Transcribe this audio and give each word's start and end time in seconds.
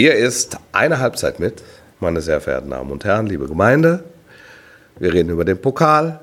Hier 0.00 0.14
ist 0.14 0.58
eine 0.70 1.00
Halbzeit 1.00 1.40
mit, 1.40 1.60
meine 1.98 2.20
sehr 2.20 2.40
verehrten 2.40 2.70
Damen 2.70 2.92
und 2.92 3.04
Herren, 3.04 3.26
liebe 3.26 3.48
Gemeinde. 3.48 4.04
Wir 5.00 5.12
reden 5.12 5.30
über 5.30 5.44
den 5.44 5.60
Pokal. 5.60 6.20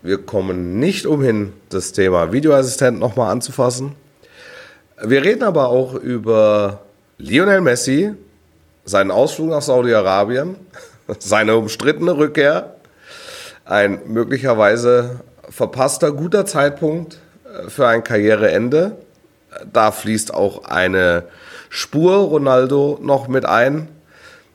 Wir 0.00 0.24
kommen 0.24 0.78
nicht 0.78 1.04
umhin, 1.04 1.52
das 1.68 1.92
Thema 1.92 2.32
Videoassistent 2.32 2.98
nochmal 2.98 3.30
anzufassen. 3.30 3.94
Wir 5.04 5.22
reden 5.22 5.42
aber 5.42 5.68
auch 5.68 5.92
über 5.92 6.80
Lionel 7.18 7.60
Messi, 7.60 8.14
seinen 8.86 9.10
Ausflug 9.10 9.50
nach 9.50 9.60
Saudi-Arabien, 9.60 10.56
seine 11.18 11.56
umstrittene 11.56 12.16
Rückkehr, 12.16 12.76
ein 13.66 14.00
möglicherweise 14.06 15.20
verpasster 15.50 16.12
guter 16.12 16.46
Zeitpunkt 16.46 17.18
für 17.68 17.86
ein 17.86 18.02
Karriereende. 18.02 18.96
Da 19.70 19.92
fließt 19.92 20.32
auch 20.32 20.64
eine 20.64 21.24
Spur 21.70 22.16
Ronaldo 22.16 22.98
noch 23.00 23.28
mit 23.28 23.46
ein. 23.46 23.88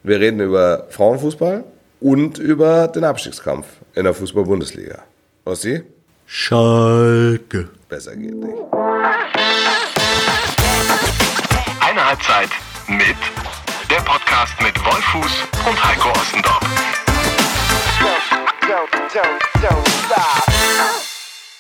Wir 0.04 0.20
reden 0.20 0.42
über 0.42 0.86
Frauenfußball 0.90 1.64
und 2.02 2.38
über 2.38 2.90
den 2.90 3.06
Abstiegskampf 3.06 3.66
in 3.96 4.04
der 4.04 4.14
Fußball-Bundesliga. 4.14 5.00
Was 5.46 5.62
sie? 5.62 5.82
Schalke. 6.26 7.70
Besser 7.88 8.16
geht 8.18 8.36
nicht. 8.36 8.54
Eine 11.80 12.06
Halbzeit 12.06 12.50
mit 12.90 13.16
der 13.90 14.02
Podcast 14.04 14.54
mit 14.62 14.76
Wolfuß 14.86 15.44
und 15.70 15.86
Heiko 15.88 16.10
Ostendorf. 16.10 16.60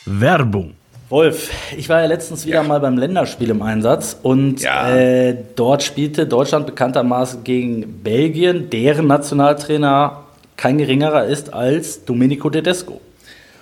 Werbung. 0.05 0.75
Wolf, 1.09 1.51
ich 1.77 1.87
war 1.87 2.01
ja 2.01 2.07
letztens 2.07 2.45
wieder 2.47 2.63
mal 2.63 2.79
beim 2.79 2.97
Länderspiel 2.97 3.51
im 3.51 3.61
Einsatz 3.61 4.17
und 4.23 4.61
Ja. 4.61 4.89
äh, 4.89 5.35
dort 5.55 5.83
spielte 5.83 6.25
Deutschland 6.25 6.65
bekanntermaßen 6.65 7.43
gegen 7.43 8.01
Belgien, 8.03 8.69
deren 8.71 9.05
Nationaltrainer 9.07 10.23
kein 10.57 10.77
geringerer 10.79 11.25
ist 11.25 11.53
als 11.53 12.05
Domenico 12.05 12.49
Tedesco. 12.49 13.01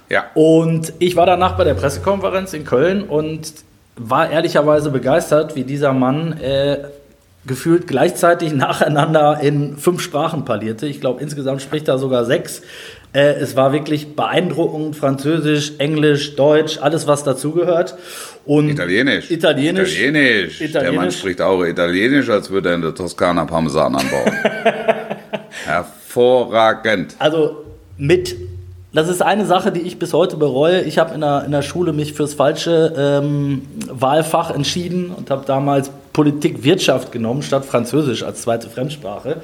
Ja. 0.09 0.25
Und 0.35 0.93
ich 0.99 1.15
war 1.15 1.25
danach 1.25 1.57
bei 1.57 1.63
der 1.65 1.73
Pressekonferenz 1.73 2.53
in 2.53 2.63
Köln 2.63 3.03
und 3.03 3.51
war 3.97 4.29
ehrlicherweise 4.31 4.89
begeistert, 4.89 5.55
wie 5.55 5.63
dieser 5.63 5.91
Mann 5.91 6.33
äh, 6.39 6.77
gefühlt 7.45 7.87
gleichzeitig 7.87 8.53
nacheinander 8.53 9.39
in 9.41 9.77
fünf 9.77 10.01
Sprachen 10.01 10.45
parlierte. 10.45 10.87
Ich 10.87 11.01
glaube, 11.01 11.21
insgesamt 11.21 11.61
spricht 11.61 11.87
er 11.87 11.97
sogar 11.97 12.25
sechs. 12.25 12.61
Äh, 13.13 13.33
es 13.33 13.55
war 13.55 13.73
wirklich 13.73 14.15
beeindruckend. 14.15 14.95
Französisch, 14.95 15.73
Englisch, 15.77 16.35
Deutsch, 16.35 16.79
alles, 16.81 17.05
was 17.05 17.23
dazugehört. 17.23 17.95
Und 18.45 18.69
Italienisch. 18.69 19.29
Italienisch. 19.29 19.99
Italienisch. 19.99 20.57
Der 20.57 20.67
Mann 20.67 20.81
Italienisch. 20.83 21.19
spricht 21.19 21.41
auch 21.41 21.63
Italienisch, 21.63 22.29
als 22.29 22.49
würde 22.49 22.69
er 22.69 22.75
in 22.75 22.81
der 22.81 22.95
Toskana 22.95 23.45
Parmesan 23.45 23.95
anbauen. 23.95 24.31
Hervorragend. 25.65 27.15
Also 27.19 27.63
mit, 27.97 28.35
das 28.93 29.07
ist 29.09 29.21
eine 29.21 29.45
Sache, 29.45 29.71
die 29.71 29.81
ich 29.81 29.99
bis 29.99 30.13
heute 30.13 30.35
bereue. 30.37 30.81
Ich 30.81 30.97
habe 30.97 31.13
in 31.13 31.21
der, 31.21 31.43
in 31.45 31.51
der 31.51 31.61
Schule 31.61 31.93
mich 31.93 32.13
fürs 32.13 32.33
falsche 32.33 32.93
ähm, 32.97 33.61
Wahlfach 33.89 34.49
entschieden 34.51 35.11
und 35.11 35.29
habe 35.29 35.45
damals 35.45 35.91
Politik 36.13 36.63
Wirtschaft 36.63 37.11
genommen 37.11 37.41
statt 37.41 37.65
Französisch 37.65 38.23
als 38.23 38.43
zweite 38.43 38.69
Fremdsprache. 38.69 39.41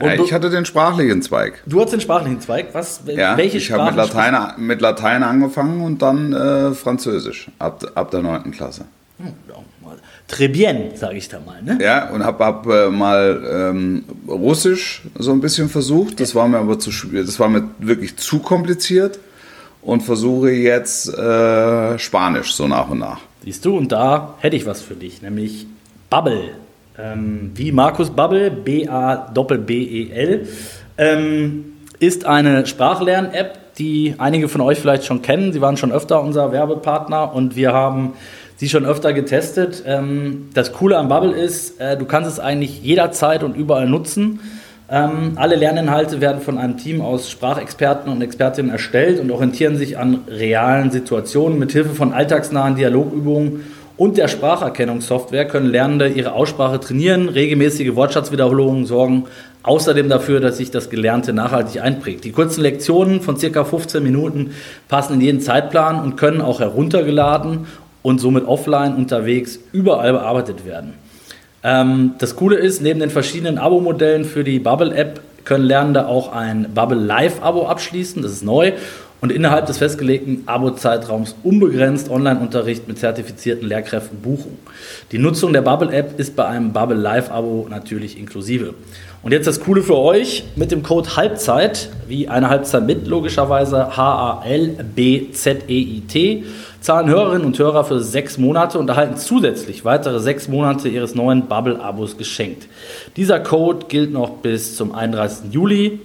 Und 0.00 0.06
Ja, 0.06 0.14
ich 0.14 0.32
hatte 0.32 0.50
den 0.50 0.64
sprachlichen 0.64 1.22
Zweig. 1.22 1.62
du 1.66 1.80
hast 1.80 1.92
den 1.92 2.00
sprachlichen 2.00 2.40
Zweig. 2.40 2.68
Was? 2.72 3.02
Ja, 3.06 3.36
welche 3.36 3.58
ich 3.58 3.70
habe 3.70 3.84
mit 3.84 3.96
Latein, 3.96 4.34
mit 4.58 4.80
Latein 4.80 5.22
angefangen 5.22 5.82
und 5.82 6.02
dann 6.02 6.32
äh, 6.32 6.72
Französisch 6.72 7.48
ab, 7.58 7.84
ab 7.94 8.10
der 8.10 8.22
9. 8.22 8.50
Klasse. 8.50 8.86
du? 9.18 9.54
Très 10.28 10.48
bien, 10.48 10.96
sage 10.96 11.18
ich 11.18 11.28
da 11.28 11.38
mal. 11.38 11.62
Ne? 11.62 11.78
Ja, 11.80 12.10
und 12.10 12.24
habe 12.24 12.44
hab, 12.44 12.66
äh, 12.66 12.90
mal 12.90 13.42
ähm, 13.48 14.04
Russisch 14.26 15.02
so 15.16 15.30
ein 15.30 15.40
bisschen 15.40 15.68
versucht. 15.68 16.18
Das 16.18 16.34
war 16.34 16.48
mir 16.48 16.58
aber 16.58 16.78
zu 16.78 16.90
das 17.12 17.38
war 17.38 17.48
mir 17.48 17.68
wirklich 17.78 18.16
zu 18.16 18.40
kompliziert 18.40 19.20
und 19.82 20.02
versuche 20.02 20.50
jetzt 20.50 21.08
äh, 21.16 21.98
Spanisch 21.98 22.54
so 22.54 22.66
nach 22.66 22.90
und 22.90 22.98
nach. 22.98 23.20
Siehst 23.44 23.64
du, 23.64 23.76
und 23.76 23.92
da 23.92 24.34
hätte 24.40 24.56
ich 24.56 24.66
was 24.66 24.82
für 24.82 24.94
dich, 24.94 25.22
nämlich 25.22 25.68
Bubble. 26.10 26.50
Ähm, 26.98 27.52
wie 27.54 27.72
Markus 27.72 28.10
Bubble, 28.10 28.50
B-A-B-B-E-L, 28.50 30.46
ähm, 30.98 31.64
ist 31.98 32.24
eine 32.24 32.66
Sprachlern-App, 32.66 33.76
die 33.76 34.14
einige 34.18 34.48
von 34.48 34.60
euch 34.62 34.78
vielleicht 34.78 35.04
schon 35.04 35.22
kennen. 35.22 35.52
Sie 35.52 35.60
waren 35.60 35.76
schon 35.76 35.92
öfter 35.92 36.22
unser 36.22 36.52
Werbepartner 36.52 37.34
und 37.34 37.56
wir 37.56 37.72
haben 37.72 38.14
sie 38.56 38.68
schon 38.68 38.86
öfter 38.86 39.12
getestet. 39.12 39.84
Ähm, 39.86 40.48
das 40.54 40.72
Coole 40.72 40.96
an 40.96 41.08
Bubble 41.08 41.32
ist, 41.32 41.80
äh, 41.80 41.96
du 41.96 42.06
kannst 42.06 42.30
es 42.30 42.40
eigentlich 42.40 42.82
jederzeit 42.82 43.42
und 43.42 43.56
überall 43.56 43.88
nutzen. 43.88 44.40
Ähm, 44.88 45.32
alle 45.34 45.56
Lerninhalte 45.56 46.20
werden 46.20 46.40
von 46.40 46.58
einem 46.58 46.76
Team 46.76 47.00
aus 47.00 47.28
Sprachexperten 47.28 48.10
und 48.10 48.22
Expertinnen 48.22 48.70
erstellt 48.70 49.18
und 49.18 49.30
orientieren 49.32 49.76
sich 49.76 49.98
an 49.98 50.20
realen 50.28 50.92
Situationen. 50.92 51.58
Mit 51.58 51.72
Hilfe 51.72 51.90
von 51.90 52.12
alltagsnahen 52.12 52.76
Dialogübungen 52.76 53.64
und 53.96 54.18
der 54.18 54.28
Spracherkennungssoftware 54.28 55.46
können 55.46 55.66
Lernende 55.66 56.08
ihre 56.08 56.32
Aussprache 56.32 56.80
trainieren. 56.80 57.28
Regelmäßige 57.28 57.94
Wortschatzwiederholungen 57.94 58.84
sorgen 58.84 59.24
außerdem 59.62 60.08
dafür, 60.08 60.40
dass 60.40 60.58
sich 60.58 60.70
das 60.70 60.90
Gelernte 60.90 61.32
nachhaltig 61.32 61.80
einprägt. 61.80 62.24
Die 62.24 62.32
kurzen 62.32 62.60
Lektionen 62.60 63.20
von 63.22 63.36
circa 63.36 63.64
15 63.64 64.02
Minuten 64.02 64.54
passen 64.88 65.14
in 65.14 65.20
jeden 65.22 65.40
Zeitplan 65.40 66.02
und 66.02 66.16
können 66.16 66.40
auch 66.40 66.60
heruntergeladen 66.60 67.66
und 68.02 68.20
somit 68.20 68.46
offline 68.46 68.94
unterwegs 68.94 69.58
überall 69.72 70.12
bearbeitet 70.12 70.66
werden. 70.66 70.92
Ähm, 71.64 72.14
das 72.18 72.36
Coole 72.36 72.56
ist, 72.56 72.82
neben 72.82 73.00
den 73.00 73.10
verschiedenen 73.10 73.58
Abo-Modellen 73.58 74.24
für 74.24 74.44
die 74.44 74.58
Bubble-App 74.58 75.20
können 75.44 75.64
Lernende 75.64 76.06
auch 76.06 76.32
ein 76.32 76.68
Bubble 76.74 76.98
Live-Abo 76.98 77.66
abschließen. 77.66 78.22
Das 78.22 78.32
ist 78.32 78.44
neu. 78.44 78.72
Und 79.20 79.32
innerhalb 79.32 79.66
des 79.66 79.78
festgelegten 79.78 80.42
Abo-Zeitraums 80.46 81.36
unbegrenzt 81.42 82.10
Online-Unterricht 82.10 82.86
mit 82.86 82.98
zertifizierten 82.98 83.66
Lehrkräften 83.66 84.20
buchen. 84.20 84.58
Die 85.10 85.18
Nutzung 85.18 85.54
der 85.54 85.62
Bubble-App 85.62 86.20
ist 86.20 86.36
bei 86.36 86.44
einem 86.44 86.72
Bubble 86.72 86.98
Live-Abo 86.98 87.66
natürlich 87.70 88.18
inklusive. 88.18 88.74
Und 89.22 89.32
jetzt 89.32 89.46
das 89.46 89.60
Coole 89.60 89.82
für 89.82 89.96
euch 89.96 90.44
mit 90.54 90.70
dem 90.70 90.82
Code 90.82 91.16
Halbzeit, 91.16 91.88
wie 92.06 92.28
eine 92.28 92.50
Halbzeit 92.50 92.86
mit, 92.86 93.06
logischerweise 93.08 93.96
H-A-L-B-Z-E-I-T, 93.96 94.84
zahlen 96.80 97.08
Hörerinnen 97.08 97.44
und 97.44 97.58
Hörer 97.58 97.84
für 97.84 98.00
sechs 98.00 98.38
Monate 98.38 98.78
und 98.78 98.88
erhalten 98.88 99.16
zusätzlich 99.16 99.84
weitere 99.84 100.20
sechs 100.20 100.46
Monate 100.46 100.88
ihres 100.88 101.16
neuen 101.16 101.48
Bubble-Abos 101.48 102.18
geschenkt. 102.18 102.68
Dieser 103.16 103.40
Code 103.40 103.86
gilt 103.88 104.12
noch 104.12 104.30
bis 104.30 104.76
zum 104.76 104.94
31. 104.94 105.52
Juli 105.52 105.98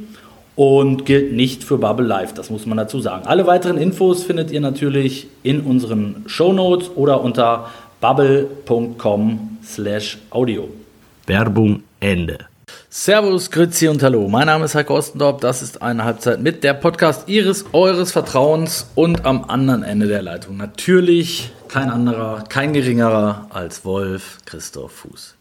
und 0.55 1.05
gilt 1.05 1.33
nicht 1.33 1.63
für 1.63 1.77
Bubble 1.77 2.05
Live, 2.05 2.33
das 2.33 2.49
muss 2.49 2.65
man 2.65 2.77
dazu 2.77 2.99
sagen. 2.99 3.25
Alle 3.25 3.47
weiteren 3.47 3.77
Infos 3.77 4.23
findet 4.23 4.51
ihr 4.51 4.61
natürlich 4.61 5.27
in 5.43 5.61
unseren 5.61 6.23
Shownotes 6.27 6.89
oder 6.95 7.21
unter 7.21 7.71
bubble.com 8.01 9.57
slash 9.63 10.17
audio. 10.31 10.67
Werbung 11.27 11.83
Ende. 11.99 12.39
Servus, 12.89 13.49
Grüezi 13.49 13.87
und 13.87 14.03
Hallo. 14.03 14.27
Mein 14.27 14.47
Name 14.47 14.65
ist 14.65 14.75
Heiko 14.75 14.97
Ostendorf. 14.97 15.39
Das 15.39 15.61
ist 15.61 15.81
eine 15.81 16.03
Halbzeit 16.03 16.41
mit 16.41 16.63
der 16.63 16.73
Podcast 16.73 17.29
Ihres, 17.29 17.65
Eures 17.71 18.11
Vertrauens 18.11 18.89
und 18.95 19.25
am 19.25 19.45
anderen 19.45 19.83
Ende 19.83 20.07
der 20.07 20.21
Leitung 20.21 20.57
natürlich 20.57 21.51
kein 21.69 21.89
anderer, 21.89 22.43
kein 22.49 22.73
geringerer 22.73 23.47
als 23.49 23.85
Wolf 23.85 24.39
Christoph 24.45 24.91
Fuß. 24.91 25.35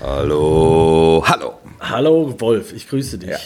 Hallo. 0.00 1.24
Hallo. 1.26 1.54
Hallo 1.80 2.36
Wolf, 2.38 2.72
ich 2.72 2.88
grüße 2.88 3.18
dich. 3.18 3.30
Ja. 3.30 3.38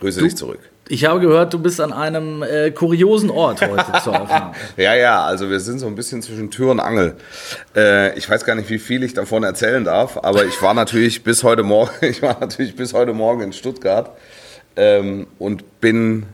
Grüße 0.00 0.22
dich 0.22 0.36
zurück. 0.36 0.60
Ich 0.90 1.04
habe 1.04 1.20
gehört, 1.20 1.52
du 1.52 1.58
bist 1.58 1.80
an 1.80 1.92
einem 1.92 2.42
äh, 2.42 2.70
kuriosen 2.70 3.30
Ort 3.30 3.60
heute 3.60 3.92
zur 4.02 4.20
Aufnahme. 4.20 4.54
Ja, 4.76 4.94
ja, 4.94 5.22
also 5.24 5.50
wir 5.50 5.60
sind 5.60 5.80
so 5.80 5.86
ein 5.86 5.94
bisschen 5.94 6.22
zwischen 6.22 6.50
Tür 6.50 6.70
und 6.70 6.80
Angel. 6.80 7.14
Äh, 7.76 8.16
ich 8.16 8.28
weiß 8.28 8.44
gar 8.44 8.54
nicht, 8.54 8.70
wie 8.70 8.78
viel 8.78 9.02
ich 9.02 9.12
davon 9.12 9.42
erzählen 9.42 9.84
darf, 9.84 10.18
aber 10.22 10.46
ich 10.46 10.62
war 10.62 10.72
natürlich 10.72 11.24
bis 11.24 11.42
heute 11.42 11.62
Morgen, 11.62 11.92
ich 12.00 12.22
war 12.22 12.38
natürlich 12.40 12.74
bis 12.74 12.94
heute 12.94 13.12
Morgen 13.12 13.42
in 13.42 13.52
Stuttgart 13.52 14.16
ähm, 14.76 15.26
und 15.38 15.80
bin 15.80 16.26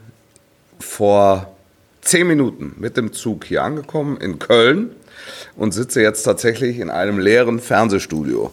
vor 0.79 1.55
zehn 2.03 2.27
Minuten 2.27 2.75
mit 2.79 2.97
dem 2.97 3.13
Zug 3.13 3.47
hier 3.47 3.63
angekommen 3.63 4.19
in 4.19 4.39
Köln 4.39 4.91
und 5.57 5.73
sitze 5.73 6.03
jetzt 6.03 6.23
tatsächlich 6.23 6.79
in 6.79 6.91
einem 6.91 7.19
leeren 7.19 7.59
Fernsehstudio. 7.59 8.53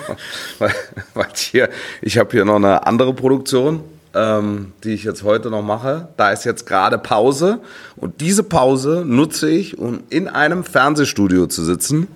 weil, 0.58 0.74
weil 1.14 1.28
hier, 1.34 1.68
ich 2.00 2.18
habe 2.18 2.30
hier 2.30 2.44
noch 2.44 2.56
eine 2.56 2.86
andere 2.86 3.14
Produktion, 3.14 3.82
ähm, 4.14 4.72
die 4.84 4.94
ich 4.94 5.04
jetzt 5.04 5.22
heute 5.22 5.50
noch 5.50 5.62
mache. 5.62 6.08
Da 6.16 6.30
ist 6.32 6.44
jetzt 6.44 6.66
gerade 6.66 6.98
Pause 6.98 7.60
und 7.96 8.20
diese 8.20 8.42
Pause 8.42 9.04
nutze 9.06 9.48
ich, 9.50 9.78
um 9.78 10.02
in 10.10 10.28
einem 10.28 10.64
Fernsehstudio 10.64 11.46
zu 11.46 11.64
sitzen 11.64 12.08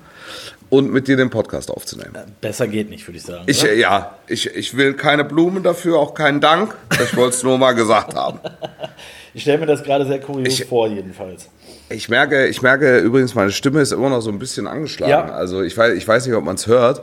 und 0.68 0.92
mit 0.92 1.06
dir 1.08 1.16
den 1.16 1.30
Podcast 1.30 1.70
aufzunehmen. 1.70 2.12
Besser 2.40 2.66
geht 2.66 2.90
nicht, 2.90 3.06
würde 3.06 3.18
ich 3.18 3.24
sagen. 3.24 3.44
Ich, 3.46 3.62
oder? 3.62 3.72
äh, 3.72 3.78
ja, 3.80 4.14
ich, 4.26 4.46
ich 4.54 4.76
will 4.76 4.94
keine 4.94 5.24
Blumen 5.24 5.62
dafür, 5.62 5.98
auch 5.98 6.14
keinen 6.14 6.40
Dank. 6.40 6.74
Ich 7.02 7.16
wollte 7.16 7.36
es 7.36 7.42
nur 7.42 7.56
mal 7.56 7.72
gesagt 7.72 8.14
haben. 8.14 8.40
ich 9.34 9.42
stelle 9.42 9.58
mir 9.58 9.66
das 9.66 9.82
gerade 9.84 10.04
sehr 10.06 10.20
kurios 10.20 10.60
Ich- 10.60 10.66
vor, 10.66 10.88
jedenfalls. 10.88 11.48
Ich 11.88 12.08
merke, 12.08 12.48
ich 12.48 12.62
merke 12.62 12.98
übrigens, 12.98 13.36
meine 13.36 13.52
Stimme 13.52 13.80
ist 13.80 13.92
immer 13.92 14.08
noch 14.10 14.20
so 14.20 14.30
ein 14.30 14.40
bisschen 14.40 14.66
angeschlagen. 14.66 15.10
Ja. 15.28 15.32
Also 15.32 15.62
ich 15.62 15.76
weiß, 15.78 15.94
ich 15.96 16.06
weiß 16.06 16.26
nicht, 16.26 16.34
ob 16.34 16.42
man 16.44 16.56
es 16.56 16.66
hört. 16.66 17.02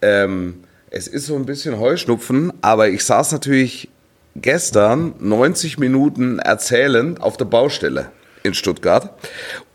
Ähm, 0.00 0.62
Es 0.90 1.08
ist 1.08 1.26
so 1.26 1.34
ein 1.34 1.44
bisschen 1.46 1.80
Heuschnupfen, 1.80 2.52
aber 2.60 2.88
ich 2.88 3.02
saß 3.04 3.32
natürlich 3.32 3.88
gestern 4.36 5.14
90 5.20 5.78
Minuten 5.78 6.38
erzählend 6.38 7.20
auf 7.20 7.36
der 7.36 7.44
Baustelle 7.44 8.10
in 8.42 8.54
Stuttgart 8.54 9.10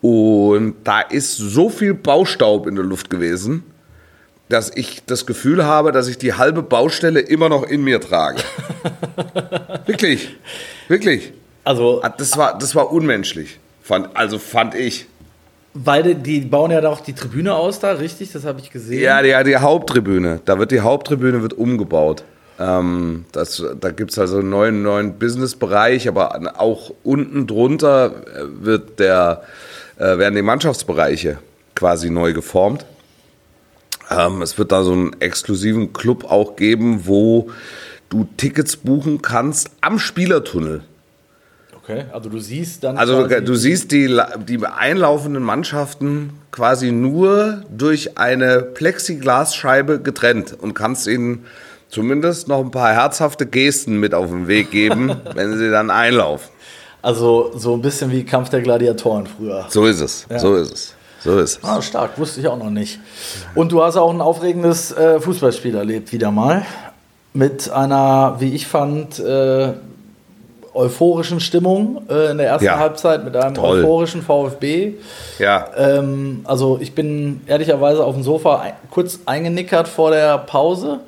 und 0.02 0.76
da 0.84 1.02
ist 1.02 1.38
so 1.38 1.70
viel 1.70 1.94
Baustaub 1.94 2.68
in 2.68 2.76
der 2.76 2.84
Luft 2.84 3.10
gewesen, 3.10 3.64
dass 4.50 4.72
ich 4.76 5.04
das 5.06 5.26
Gefühl 5.26 5.66
habe, 5.66 5.92
dass 5.92 6.08
ich 6.08 6.18
die 6.18 6.34
halbe 6.34 6.64
Baustelle 6.64 7.20
immer 7.20 7.50
noch 7.50 7.64
in 7.64 7.84
mir 7.84 8.00
trage. 8.02 8.42
wirklich, 9.86 10.38
wirklich. 10.88 11.34
Also, 11.64 12.02
Ah, 12.02 12.10
Das 12.10 12.38
war, 12.38 12.58
das 12.58 12.74
war 12.76 12.92
unmenschlich, 12.92 13.60
fand, 13.82 14.16
also 14.16 14.40
fand 14.40 14.74
ich. 14.76 15.06
weil 15.74 16.04
die, 16.04 16.16
die 16.16 16.40
bauen 16.42 16.72
ja 16.72 16.82
auch 16.90 17.02
die 17.02 17.14
Tribüne 17.14 17.54
aus 17.56 17.80
da, 17.80 17.92
richtig? 17.92 18.32
Das 18.32 18.46
habe 18.46 18.60
ich 18.62 18.72
gesehen. 18.72 19.02
Ja, 19.02 19.22
die, 19.22 19.50
die 19.50 19.58
Haupttribüne. 19.58 20.40
Da 20.46 20.58
wird 20.60 20.72
die 20.72 20.80
Haupttribüne 20.80 21.42
wird 21.42 21.54
umgebaut. 21.54 22.24
Ähm, 22.60 23.26
das, 23.32 23.64
da 23.80 23.92
gibt 23.92 24.12
es 24.12 24.20
also 24.20 24.40
einen 24.40 24.50
neuen, 24.50 24.82
neuen 24.82 25.20
Businessbereich, 25.20 26.08
aber 26.08 26.60
auch 26.60 26.92
unten 27.04 27.46
drunter 27.46 28.08
äh, 28.26 28.66
wird 28.66 29.00
der, 29.00 29.44
äh, 29.98 30.18
werden 30.18 30.36
die 30.36 30.42
Mannschaftsbereiche 30.42 31.38
quasi 31.76 32.10
neu 32.10 32.34
geformt. 32.34 32.86
Ähm, 34.10 34.42
es 34.42 34.58
wird 34.58 34.72
da 34.72 34.84
so 34.84 34.94
einen 34.94 35.22
exklusiven 35.22 35.94
Club 35.94 36.26
auch 36.26 36.56
geben, 36.56 37.02
wo 37.06 37.52
du 38.10 38.28
Tickets 38.38 38.78
buchen 38.78 39.22
kannst 39.22 39.70
am 39.82 40.00
Spielertunnel. 40.00 40.82
Okay, 41.76 42.06
also 42.12 42.30
du 42.30 42.40
siehst 42.40 42.84
dann. 42.84 42.98
Also 42.98 43.28
du 43.28 43.56
siehst 43.56 43.92
die, 43.94 44.20
die 44.46 44.66
einlaufenden 44.66 45.42
Mannschaften 45.42 46.32
quasi 46.52 46.92
nur 46.92 47.64
durch 47.70 48.18
eine 48.18 48.62
Plexiglasscheibe 48.62 50.02
getrennt 50.02 50.54
und 50.60 50.74
kannst 50.74 51.08
ihnen 51.08 51.46
zumindest 51.90 52.48
noch 52.48 52.60
ein 52.60 52.72
paar 52.72 52.94
herzhafte 52.94 53.46
Gesten 53.46 54.00
mit 54.00 54.14
auf 54.14 54.28
den 54.28 54.48
Weg 54.48 54.72
geben, 54.72 55.16
wenn 55.34 55.58
sie 55.58 55.70
dann 55.72 55.90
einlaufen. 55.90 56.50
Also 57.02 57.52
so 57.56 57.74
ein 57.74 57.82
bisschen 57.82 58.12
wie 58.12 58.24
Kampf 58.24 58.50
der 58.50 58.62
Gladiatoren 58.62 59.28
früher. 59.28 59.66
So 59.70 59.86
ist 59.86 60.02
es. 60.02 60.26
Ja. 60.30 60.40
So 60.40 60.56
ist 60.56 60.74
es. 60.74 60.94
So 61.24 61.40
ist 61.40 61.58
es. 61.58 61.64
Ah, 61.64 61.82
stark, 61.82 62.18
wusste 62.20 62.42
ich 62.42 62.48
auch 62.48 62.58
noch 62.58 62.70
nicht. 62.70 63.00
Und 63.56 63.72
du 63.72 63.82
hast 63.84 63.98
auch 63.98 64.12
ein 64.12 64.22
aufregendes 64.22 64.92
äh, 64.92 65.20
Fußballspiel 65.20 65.76
erlebt, 65.76 66.12
wieder 66.12 66.32
mal. 66.32 66.66
Mit 67.34 67.70
einer, 67.70 68.36
wie 68.40 68.54
ich 68.56 68.68
fand, 68.68 69.20
äh, 69.20 69.74
euphorischen 70.74 71.40
Stimmung 71.40 72.04
äh, 72.10 72.32
in 72.32 72.38
der 72.38 72.48
ersten 72.48 72.66
Ja. 72.66 72.78
Halbzeit, 72.78 73.24
mit 73.26 73.36
einem 73.36 73.56
Toll. 73.56 73.80
euphorischen 73.80 74.22
VfB. 74.22 74.94
Ja. 75.40 75.68
Ähm, 75.76 76.42
also 76.46 76.78
ich 76.80 76.94
bin 76.94 77.42
ehrlicherweise 77.48 78.04
auf 78.04 78.14
dem 78.16 78.24
Sofa 78.24 78.60
ein, 78.62 78.74
kurz 78.92 79.20
eingenickert 79.26 79.88
vor 79.88 80.12
der 80.12 80.38
Pause 80.40 81.00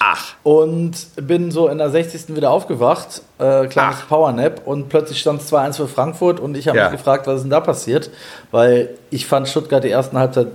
Ach. 0.00 0.34
und 0.42 0.92
bin 1.16 1.50
so 1.50 1.68
in 1.68 1.78
der 1.78 1.88
60. 1.90 2.34
wieder 2.36 2.50
aufgewacht, 2.50 3.22
äh, 3.38 3.66
kleines 3.68 3.96
Ach. 4.02 4.08
Powernap 4.08 4.62
und 4.66 4.88
plötzlich 4.88 5.20
stand 5.20 5.40
es 5.40 5.48
2-1 5.52 5.76
für 5.76 5.88
Frankfurt 5.88 6.40
und 6.40 6.56
ich 6.56 6.68
habe 6.68 6.76
Ja. 6.78 6.84
mich 6.90 6.98
gefragt, 6.98 7.26
was 7.26 7.36
ist 7.36 7.42
denn 7.42 7.50
da 7.50 7.60
passiert, 7.60 8.10
weil 8.50 8.90
ich 9.10 9.26
fand 9.26 9.48
Stuttgart 9.48 9.82
die 9.84 9.90
ersten 9.90 10.18
Halbzeit 10.18 10.48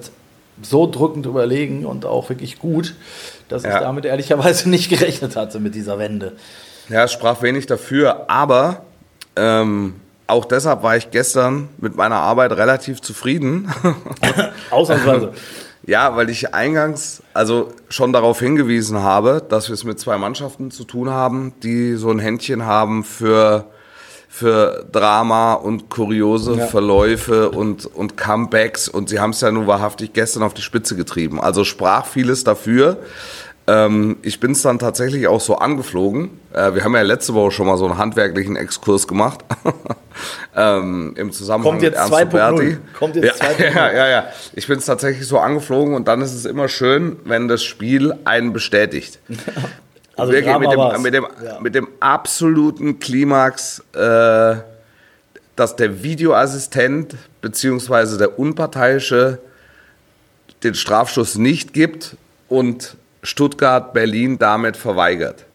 so 0.62 0.86
drückend 0.92 1.26
überlegen 1.26 1.86
und 1.86 2.06
auch 2.06 2.28
wirklich 2.30 2.60
gut, 2.60 2.94
dass 3.48 3.64
ich 3.64 3.70
Ja. 3.70 3.80
damit 3.80 4.06
ehrlicherweise 4.06 4.70
nicht 4.70 4.90
gerechnet 4.90 5.36
hatte 5.38 5.60
mit 5.60 5.74
dieser 5.74 5.98
Wende. 6.00 6.34
Ja, 6.90 7.06
es 7.06 7.14
sprach 7.14 7.42
wenig 7.42 7.66
dafür, 7.66 8.26
aber 8.30 8.82
ähm, 9.38 9.96
auch 10.28 10.46
deshalb 10.46 10.84
war 10.84 10.98
ich 10.98 11.12
gestern 11.12 11.70
mit 11.78 11.96
meiner 11.96 12.18
Arbeit 12.18 12.52
relativ 12.52 13.02
zufrieden. 13.02 13.72
Ausnahmsweise. 14.70 15.32
Ja, 15.86 16.16
weil 16.16 16.30
ich 16.30 16.54
eingangs 16.54 17.24
also 17.34 17.74
schon 17.90 18.14
darauf 18.14 18.40
hingewiesen 18.40 19.00
habe, 19.00 19.42
dass 19.48 19.70
wir 19.70 19.74
es 19.74 19.84
mit 19.84 20.00
zwei 20.00 20.18
Mannschaften 20.18 20.72
zu 20.72 20.84
tun 20.84 21.10
haben, 21.10 21.54
die 21.64 21.96
so 21.96 22.12
ein 22.12 22.20
Händchen 22.20 22.66
haben 22.66 23.04
für, 23.04 23.66
für 24.28 24.86
Drama 24.92 25.54
und 25.54 25.90
kuriose 25.90 26.56
Ja. 26.56 26.68
Verläufe 26.68 27.50
und, 27.50 27.86
und 27.86 28.18
Comebacks. 28.18 28.88
Und 28.90 29.10
sie 29.10 29.20
haben 29.20 29.32
es 29.32 29.42
ja 29.42 29.52
nun 29.52 29.68
wahrhaftig 29.68 30.14
gestern 30.14 30.44
auf 30.44 30.54
die 30.54 30.62
Spitze 30.62 30.96
getrieben. 30.96 31.40
Also 31.40 31.64
sprach 31.64 32.06
vieles 32.06 32.44
dafür. 32.44 32.98
Ähm, 33.70 34.18
ich 34.24 34.40
bin 34.40 34.54
es 34.54 34.64
dann 34.64 34.80
tatsächlich 34.80 35.28
auch 35.28 35.42
so 35.42 35.58
angeflogen. 35.58 36.32
Äh, 36.54 36.74
wir 36.74 36.84
haben 36.84 36.96
ja 36.96 37.04
letzte 37.04 37.36
Woche 37.36 37.52
schon 37.52 37.68
mal 37.68 37.78
so 37.78 37.86
einen 37.86 38.00
handwerklichen 38.00 38.56
Exkurs 38.56 39.08
gemacht. 39.08 39.46
ähm, 40.56 41.14
Im 41.16 41.32
Zusammenhang 41.32 41.74
Kommt 41.74 41.84
jetzt 41.84 42.04
mit 42.04 42.20
Ernst 42.20 42.34
2.0. 42.34 42.52
Huberti. 42.52 42.78
Kommt 42.98 43.16
jetzt 43.16 43.40
ja, 43.40 43.50
2.0. 43.50 43.74
ja, 43.76 43.92
ja, 43.92 44.08
ja. 44.08 44.28
Ich 44.54 44.68
bin 44.68 44.80
es 44.80 44.86
tatsächlich 44.86 45.28
so 45.28 45.38
angeflogen 45.38 45.94
und 45.94 46.08
dann 46.08 46.22
ist 46.22 46.34
es 46.34 46.46
immer 46.46 46.68
schön, 46.68 47.18
wenn 47.26 47.48
das 47.48 47.64
Spiel 47.64 48.16
einen 48.26 48.54
bestätigt. 48.54 49.20
Also 50.16 50.34
Wirklich 50.34 50.60
mit 50.60 50.70
dem, 50.70 51.02
mit, 51.02 51.14
dem, 51.14 51.28
Ja. 51.42 51.60
mit 51.62 51.76
dem 51.76 51.88
absoluten 52.02 53.00
Klimax, 53.00 53.82
äh, 53.94 54.56
dass 55.56 55.78
der 55.78 56.04
Videoassistent 56.04 57.16
bzw. 57.42 58.18
der 58.18 58.38
Unparteiische 58.38 59.40
den 60.64 60.76
Strafschuss 60.76 61.38
nicht 61.38 61.72
gibt 61.72 62.18
und 62.50 62.98
Stuttgart 63.24 63.94
Berlin 63.94 64.38
damit 64.40 64.78
verweigert. 64.78 65.46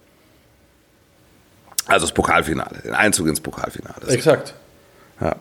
Also 1.87 2.07
das 2.07 2.15
Pokalfinale, 2.15 2.79
den 2.85 2.95
Einzug 2.95 3.29
ins 3.29 3.41
Pokalfinale. 3.41 4.09
Exakt. 4.09 4.55
Ja. 5.21 5.37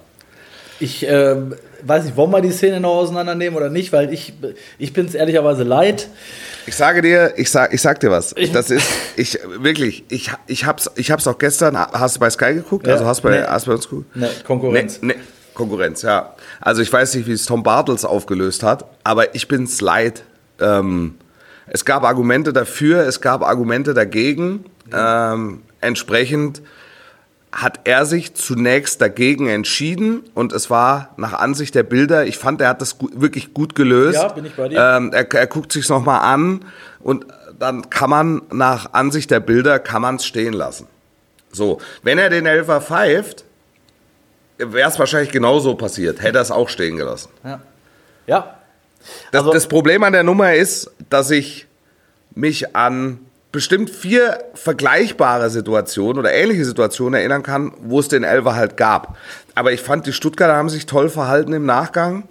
Ich 0.80 1.06
ähm, 1.08 1.56
weiß 1.84 2.06
nicht, 2.06 2.18
wollen 2.18 2.32
wir 2.32 2.42
die 2.42 2.52
Szene 2.52 2.80
noch 2.80 2.96
auseinandernehmen 2.96 3.56
oder 3.56 3.70
nicht, 3.70 3.94
weil 3.94 4.12
ich, 4.12 4.34
ich 4.78 4.92
bin 4.92 5.06
es 5.06 5.16
ehrlicherweise 5.16 5.64
leid. 5.64 6.10
Ich 6.66 6.76
sage 6.76 7.02
dir, 7.02 7.34
ich 7.38 7.50
sag, 7.50 7.74
ich 7.74 7.82
sag 7.82 8.00
dir 8.00 8.12
was. 8.12 8.36
Das 8.52 8.70
ist, 8.70 8.90
ich 9.16 9.40
wirklich, 9.60 10.04
ich, 10.10 10.32
ich 10.48 10.66
hab's, 10.66 10.90
ich 10.96 11.12
hab's 11.12 11.28
auch 11.28 11.38
gestern. 11.38 11.78
Hast 11.78 12.18
du 12.18 12.20
bei 12.20 12.30
Sky 12.30 12.56
geguckt? 12.56 12.88
Ja, 12.88 12.94
also 12.94 13.06
hast 13.06 13.20
du 13.20 13.30
bei, 13.30 13.40
nee. 13.40 13.46
hast 13.46 13.66
bei 13.66 13.74
uns 13.74 13.88
geguckt? 13.88 14.16
Ne, 14.16 14.30
Konkurrenz. 14.46 15.00
Nee, 15.02 15.14
nee, 15.14 15.22
Konkurrenz, 15.54 16.02
ja. 16.02 16.36
Also 16.60 16.82
ich 16.82 16.92
weiß 16.92 17.16
nicht, 17.16 17.28
wie 17.28 17.34
es 17.34 17.46
Tom 17.46 17.64
Bartels 17.64 18.04
aufgelöst 18.04 18.64
hat, 18.64 18.86
aber 19.04 19.36
ich 19.36 19.48
bin's 19.48 19.80
leid. 19.80 20.24
Ähm, 20.60 21.16
es 21.68 21.86
gab 21.86 22.04
Argumente 22.04 22.54
dafür, 22.54 23.06
es 23.06 23.22
gab 23.22 23.44
Argumente 23.44 23.94
dagegen. 23.94 24.66
Ähm, 24.92 25.62
entsprechend 25.82 26.62
hat 27.52 27.82
er 27.84 28.06
sich 28.06 28.34
zunächst 28.34 29.00
dagegen 29.00 29.48
entschieden 29.48 30.24
und 30.34 30.54
es 30.54 30.70
war 30.70 31.14
nach 31.18 31.34
Ansicht 31.34 31.76
der 31.76 31.84
Bilder, 31.84 32.26
ich 32.26 32.38
fand, 32.38 32.62
er 32.62 32.70
hat 32.70 32.82
das 32.82 32.98
gu 32.98 33.10
wirklich 33.14 33.54
gut 33.54 33.76
gelöst. 33.76 34.16
Ja, 34.16 34.28
bin 34.30 34.46
ich 34.46 34.56
bei 34.56 34.70
dir. 34.70 34.80
Ähm, 34.80 35.12
er, 35.14 35.32
er 35.32 35.48
guckt 35.48 35.72
sich's 35.72 35.90
noch 35.90 36.04
mal 36.04 36.20
an 36.20 36.66
und 37.00 37.28
dann 37.60 37.90
kann 37.92 38.10
man 38.10 38.42
nach 38.52 38.94
Ansicht 38.94 39.30
der 39.30 39.40
Bilder 39.40 39.78
kann 39.78 40.02
man 40.02 40.16
es 40.16 40.26
stehen 40.26 40.54
lassen. 40.54 40.88
So, 41.52 41.80
wenn 42.02 42.18
er 42.18 42.30
den 42.32 42.48
Elfer 42.48 42.82
pfeift, 42.82 43.46
wäre 44.58 44.90
es 44.90 44.98
wahrscheinlich 44.98 45.32
genauso 45.32 45.76
passiert. 45.76 46.22
Hätte 46.22 46.40
er 46.40 46.42
es 46.42 46.52
auch 46.52 46.70
stehen 46.70 46.98
gelassen. 46.98 47.30
Ja. 47.44 47.60
ja. 48.26 48.56
Das, 49.32 49.42
Also- 49.42 49.54
das 49.54 49.68
Problem 49.68 50.04
an 50.04 50.14
der 50.14 50.24
Nummer 50.24 50.54
ist, 50.54 50.92
dass 51.10 51.32
ich 51.32 51.68
mich 52.36 52.76
an 52.76 53.20
bestimmt 53.52 53.90
vier 53.92 54.40
vergleichbare 54.56 55.50
Situationen 55.52 56.18
oder 56.18 56.34
ähnliche 56.34 56.66
Situationen 56.66 57.14
erinnern 57.20 57.44
kann, 57.44 57.74
wo 57.82 58.00
es 58.00 58.08
den 58.08 58.24
Elfer 58.24 58.56
halt 58.56 58.78
gab. 58.78 59.16
Aber 59.54 59.72
ich 59.72 59.82
fand, 59.82 60.08
die 60.08 60.14
Stuttgarter 60.14 60.56
haben 60.56 60.70
sich 60.70 60.88
toll 60.88 61.10
verhalten 61.10 61.54
im 61.54 61.66
Nachgang. 61.66 62.24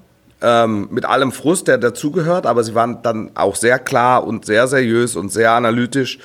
Ähm, 0.44 0.88
mit 0.90 1.04
allem 1.04 1.30
Frust, 1.30 1.68
der 1.68 1.78
dazugehört, 1.78 2.46
aber 2.46 2.64
sie 2.64 2.74
waren 2.74 3.00
dann 3.04 3.30
auch 3.34 3.54
sehr 3.54 3.78
klar 3.78 4.26
und 4.26 4.44
sehr 4.44 4.66
seriös 4.66 5.14
und 5.14 5.32
sehr 5.32 5.52
analytisch. 5.52 6.18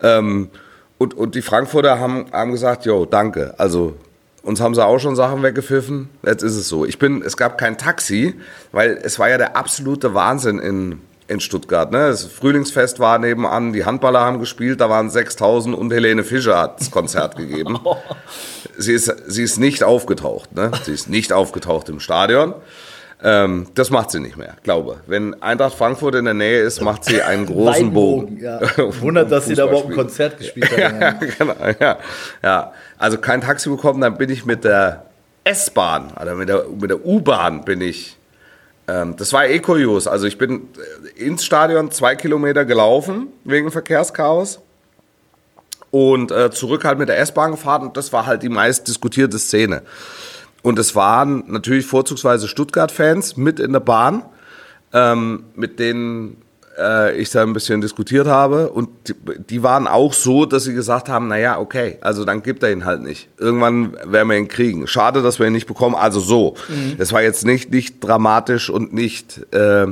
Ähm, 0.00 0.50
und, 0.96 1.14
und 1.14 1.34
die 1.34 1.42
Frankfurter 1.42 1.98
haben, 1.98 2.26
haben 2.30 2.52
gesagt, 2.52 2.84
jo, 2.86 3.04
danke. 3.04 3.54
Also 3.58 3.96
uns 4.48 4.62
haben 4.62 4.74
sie 4.74 4.84
auch 4.84 4.98
schon 4.98 5.14
Sachen 5.14 5.42
weggepfiffen. 5.42 6.08
Jetzt 6.24 6.42
ist 6.42 6.56
es 6.56 6.68
so. 6.68 6.86
Ich 6.86 6.98
bin, 6.98 7.20
es 7.22 7.36
gab 7.36 7.58
kein 7.58 7.76
Taxi, 7.76 8.34
weil 8.72 8.98
es 9.02 9.18
war 9.18 9.28
ja 9.28 9.36
der 9.36 9.56
absolute 9.56 10.14
Wahnsinn 10.14 10.58
in, 10.58 11.02
in 11.28 11.40
Stuttgart. 11.40 11.92
Ne? 11.92 11.98
Das 11.98 12.24
Frühlingsfest 12.24 12.98
war 12.98 13.18
nebenan, 13.18 13.74
die 13.74 13.84
Handballer 13.84 14.20
haben 14.20 14.40
gespielt, 14.40 14.80
da 14.80 14.88
waren 14.88 15.10
6000 15.10 15.76
und 15.76 15.92
Helene 15.92 16.24
Fischer 16.24 16.58
hat 16.58 16.80
das 16.80 16.90
Konzert 16.90 17.36
gegeben. 17.36 17.78
Sie 18.80 18.92
ist, 18.92 19.12
sie 19.26 19.42
ist 19.42 19.58
nicht 19.58 19.82
aufgetaucht. 19.82 20.54
Ne? 20.54 20.70
Sie 20.84 20.92
ist 20.92 21.08
nicht 21.08 21.32
aufgetaucht 21.32 21.88
im 21.88 21.98
Stadion. 21.98 22.54
Ähm, 23.22 23.66
das 23.74 23.90
macht 23.90 24.12
sie 24.12 24.20
nicht 24.20 24.36
mehr, 24.36 24.54
glaube. 24.62 25.00
Wenn 25.06 25.42
Eintracht 25.42 25.74
Frankfurt 25.74 26.14
in 26.14 26.24
der 26.24 26.34
Nähe 26.34 26.60
ist, 26.60 26.80
macht 26.82 27.04
sie 27.04 27.20
einen 27.20 27.46
großen 27.52 27.92
Bogen. 27.92 28.38
Ja. 28.40 28.60
Wundert, 29.00 29.32
dass 29.32 29.46
sie 29.46 29.54
da 29.54 29.66
überhaupt 29.66 29.88
ein. 29.90 29.94
Konzert 29.94 30.38
gespielt 30.38 30.70
Ja, 30.78 30.92
haben. 30.92 31.18
genau, 31.36 31.54
ja. 31.80 31.98
ja. 32.42 32.72
Also 32.96 33.18
kein 33.18 33.40
Taxi 33.40 33.68
bekommen, 33.70 34.00
dann 34.00 34.16
bin 34.18 34.30
ich 34.30 34.44
mit 34.44 34.62
der 34.62 35.06
S-Bahn 35.42 36.12
oder 36.20 36.34
mit 36.34 36.48
der, 36.48 36.66
mit 36.80 36.90
der 36.90 37.04
U-Bahn 37.04 37.64
bin 37.64 37.80
ich. 37.80 38.16
Ähm, 38.86 39.16
das 39.16 39.32
war 39.32 39.46
eh 39.46 39.58
kurios. 39.58 40.06
Also 40.06 40.26
ich 40.26 40.38
bin 40.38 40.68
äh, 41.16 41.20
ins 41.24 41.44
Stadion 41.44 41.90
zwei 41.90 42.14
Kilometer 42.14 42.64
gelaufen 42.64 43.28
wegen 43.42 43.72
Verkehrschaos 43.72 44.60
und 45.90 46.30
äh, 46.30 46.52
zurück 46.52 46.84
halt 46.84 46.98
mit 46.98 47.08
der 47.08 47.18
S-Bahn 47.18 47.50
gefahren 47.50 47.82
und 47.82 47.96
das 47.96 48.12
war 48.12 48.26
halt 48.26 48.44
die 48.44 48.48
meist 48.48 48.86
diskutierte 48.86 49.38
Szene. 49.40 49.82
Und 50.68 50.78
es 50.78 50.94
waren 50.94 51.44
natürlich 51.46 51.86
vorzugsweise 51.86 52.46
Stuttgart-Fans 52.46 53.38
mit 53.38 53.58
in 53.58 53.72
der 53.72 53.80
Bahn, 53.80 54.22
ähm, 54.92 55.44
mit 55.54 55.78
denen 55.78 56.42
äh, 56.78 57.16
ich 57.18 57.30
da 57.30 57.42
ein 57.42 57.54
bisschen 57.54 57.80
diskutiert 57.80 58.26
habe 58.26 58.68
und 58.68 58.90
die, 59.08 59.14
die 59.48 59.62
waren 59.62 59.86
auch 59.86 60.12
so, 60.12 60.44
dass 60.44 60.64
sie 60.64 60.74
gesagt 60.74 61.08
haben, 61.08 61.28
naja, 61.28 61.58
okay, 61.58 61.96
also 62.02 62.26
dann 62.26 62.42
gibt 62.42 62.62
er 62.62 62.70
ihn 62.70 62.84
halt 62.84 63.00
nicht. 63.00 63.30
Irgendwann 63.38 63.94
werden 64.04 64.28
wir 64.28 64.36
ihn 64.36 64.48
kriegen. 64.48 64.86
Schade, 64.86 65.22
dass 65.22 65.38
wir 65.38 65.46
ihn 65.46 65.54
nicht 65.54 65.66
bekommen. 65.66 65.94
Also 65.94 66.20
so. 66.20 66.54
Das 66.98 67.14
war 67.14 67.22
jetzt 67.22 67.46
nicht, 67.46 67.70
nicht 67.70 68.04
dramatisch 68.04 68.68
und 68.68 68.92
nicht, 68.92 69.38
äh, 69.54 69.86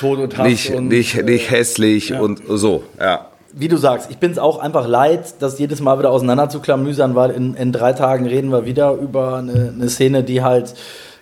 Tod 0.00 0.18
und 0.18 0.38
Hass 0.38 0.46
nicht, 0.46 0.70
und, 0.72 0.88
nicht, 0.88 1.14
äh, 1.14 1.24
nicht 1.24 1.50
hässlich 1.50 2.14
und 2.14 2.40
so. 2.48 2.84
Ja. 2.98 3.31
Wie 3.52 3.68
du 3.68 3.76
sagst, 3.76 4.10
ich 4.10 4.18
bin 4.18 4.32
es 4.32 4.38
auch 4.38 4.58
einfach 4.58 4.86
leid, 4.86 5.34
das 5.40 5.58
jedes 5.58 5.80
Mal 5.80 5.98
wieder 5.98 6.10
auseinander 6.10 6.48
zu 6.48 6.60
klamüsern, 6.60 7.14
weil 7.14 7.30
in, 7.30 7.54
in 7.54 7.72
drei 7.72 7.92
Tagen 7.92 8.26
reden 8.26 8.50
wir 8.50 8.64
wieder 8.64 8.92
über 8.94 9.36
eine, 9.36 9.72
eine 9.74 9.88
Szene, 9.88 10.22
die 10.22 10.42
halt 10.42 10.74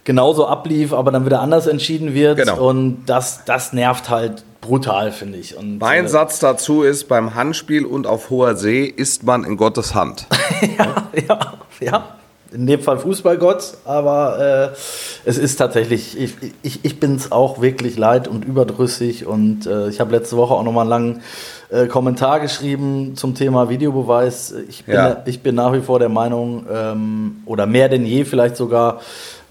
genauso 0.05 0.47
ablief, 0.47 0.93
aber 0.93 1.11
dann 1.11 1.27
wieder 1.27 1.41
anders 1.41 1.67
entschieden 1.67 2.15
wird. 2.15 2.39
Genau. 2.39 2.69
Und 2.69 3.05
das, 3.07 3.45
das 3.45 3.73
nervt 3.73 4.11
halt 4.11 4.45
brutal, 4.61 5.13
finde 5.13 5.39
ich. 5.39 5.57
Und, 5.57 5.79
Mein 5.79 6.07
äh, 6.07 6.09
Satz 6.09 6.39
dazu 6.39 6.83
ist, 6.83 7.09
beim 7.09 7.35
Handspiel 7.35 7.85
und 7.85 8.07
auf 8.07 8.31
hoher 8.31 8.57
See 8.57 8.85
ist 8.85 9.25
man 9.25 9.45
in 9.45 9.57
Gottes 9.57 9.95
Hand. 9.95 10.27
ja, 10.79 11.11
ja, 11.29 11.39
ja. 11.81 12.05
In 12.53 12.67
dem 12.67 12.81
Fall 12.81 12.99
Fußballgott, 12.99 13.75
aber 13.85 14.73
äh, 14.75 14.77
es 15.25 15.39
ist 15.39 15.55
tatsächlich, 15.55 16.19
ich, 16.19 16.35
ich, 16.63 16.81
ich 16.85 16.99
bin 16.99 17.15
es 17.15 17.31
auch 17.31 17.61
wirklich 17.61 17.97
leid 17.97 18.27
und 18.27 18.45
überdrüssig 18.45 19.25
und 19.25 19.67
äh, 19.67 19.89
ich 19.89 20.01
habe 20.01 20.11
letzte 20.11 20.37
Woche 20.37 20.55
auch 20.55 20.65
nochmal 20.65 20.83
einen 20.83 20.91
langen 20.91 21.23
äh, 21.71 21.87
Kommentar 21.87 22.41
geschrieben 22.41 23.13
zum 23.17 23.35
Thema 23.35 23.69
Videobeweis. 23.69 24.55
Ich 24.69 24.85
bin, 24.85 24.95
Ja. 24.95 25.23
ich 25.25 25.41
bin 25.41 25.55
nach 25.55 25.73
wie 25.73 25.81
vor 25.81 25.99
der 25.99 26.09
Meinung, 26.09 26.67
ähm, 26.73 27.37
oder 27.47 27.67
mehr 27.67 27.89
denn 27.89 28.05
je 28.07 28.25
vielleicht 28.25 28.57
sogar, 28.57 29.01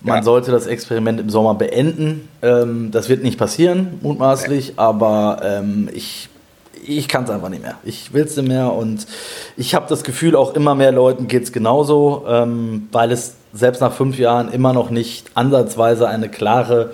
man 0.02 0.18
Ja. 0.18 0.24
sollte 0.24 0.52
das 0.52 0.66
Experiment 0.68 1.20
im 1.20 1.30
Sommer 1.30 1.56
beenden. 1.56 2.28
Ähm, 2.42 2.90
das 2.92 3.10
wird 3.10 3.24
nicht 3.24 3.38
passieren, 3.38 4.00
mutmaßlich, 4.02 4.74
aber 4.78 5.40
ähm, 5.44 5.90
ich 5.94 6.30
ich 6.92 7.08
kann 7.10 7.26
es 7.26 7.30
einfach 7.30 7.50
nicht 7.50 7.62
mehr. 7.62 7.76
Ich 7.84 8.14
will 8.14 8.24
es 8.24 8.36
nicht 8.36 8.48
mehr 8.48 8.74
und 8.74 9.06
ich 9.58 9.76
habe 9.76 9.86
das 9.90 10.04
Gefühl, 10.04 10.36
auch 10.36 10.56
immer 10.56 10.74
mehr 10.76 10.92
Leuten 10.92 11.28
geht 11.28 11.44
es 11.44 11.52
genauso, 11.52 12.24
ähm, 12.28 12.88
weil 12.94 13.12
es 13.12 13.36
selbst 13.54 13.82
nach 13.82 13.92
fünf 13.94 14.18
Jahren 14.18 14.50
immer 14.52 14.74
noch 14.74 14.90
nicht 14.90 15.28
ansatzweise 15.36 16.08
eine 16.08 16.30
klare 16.30 16.92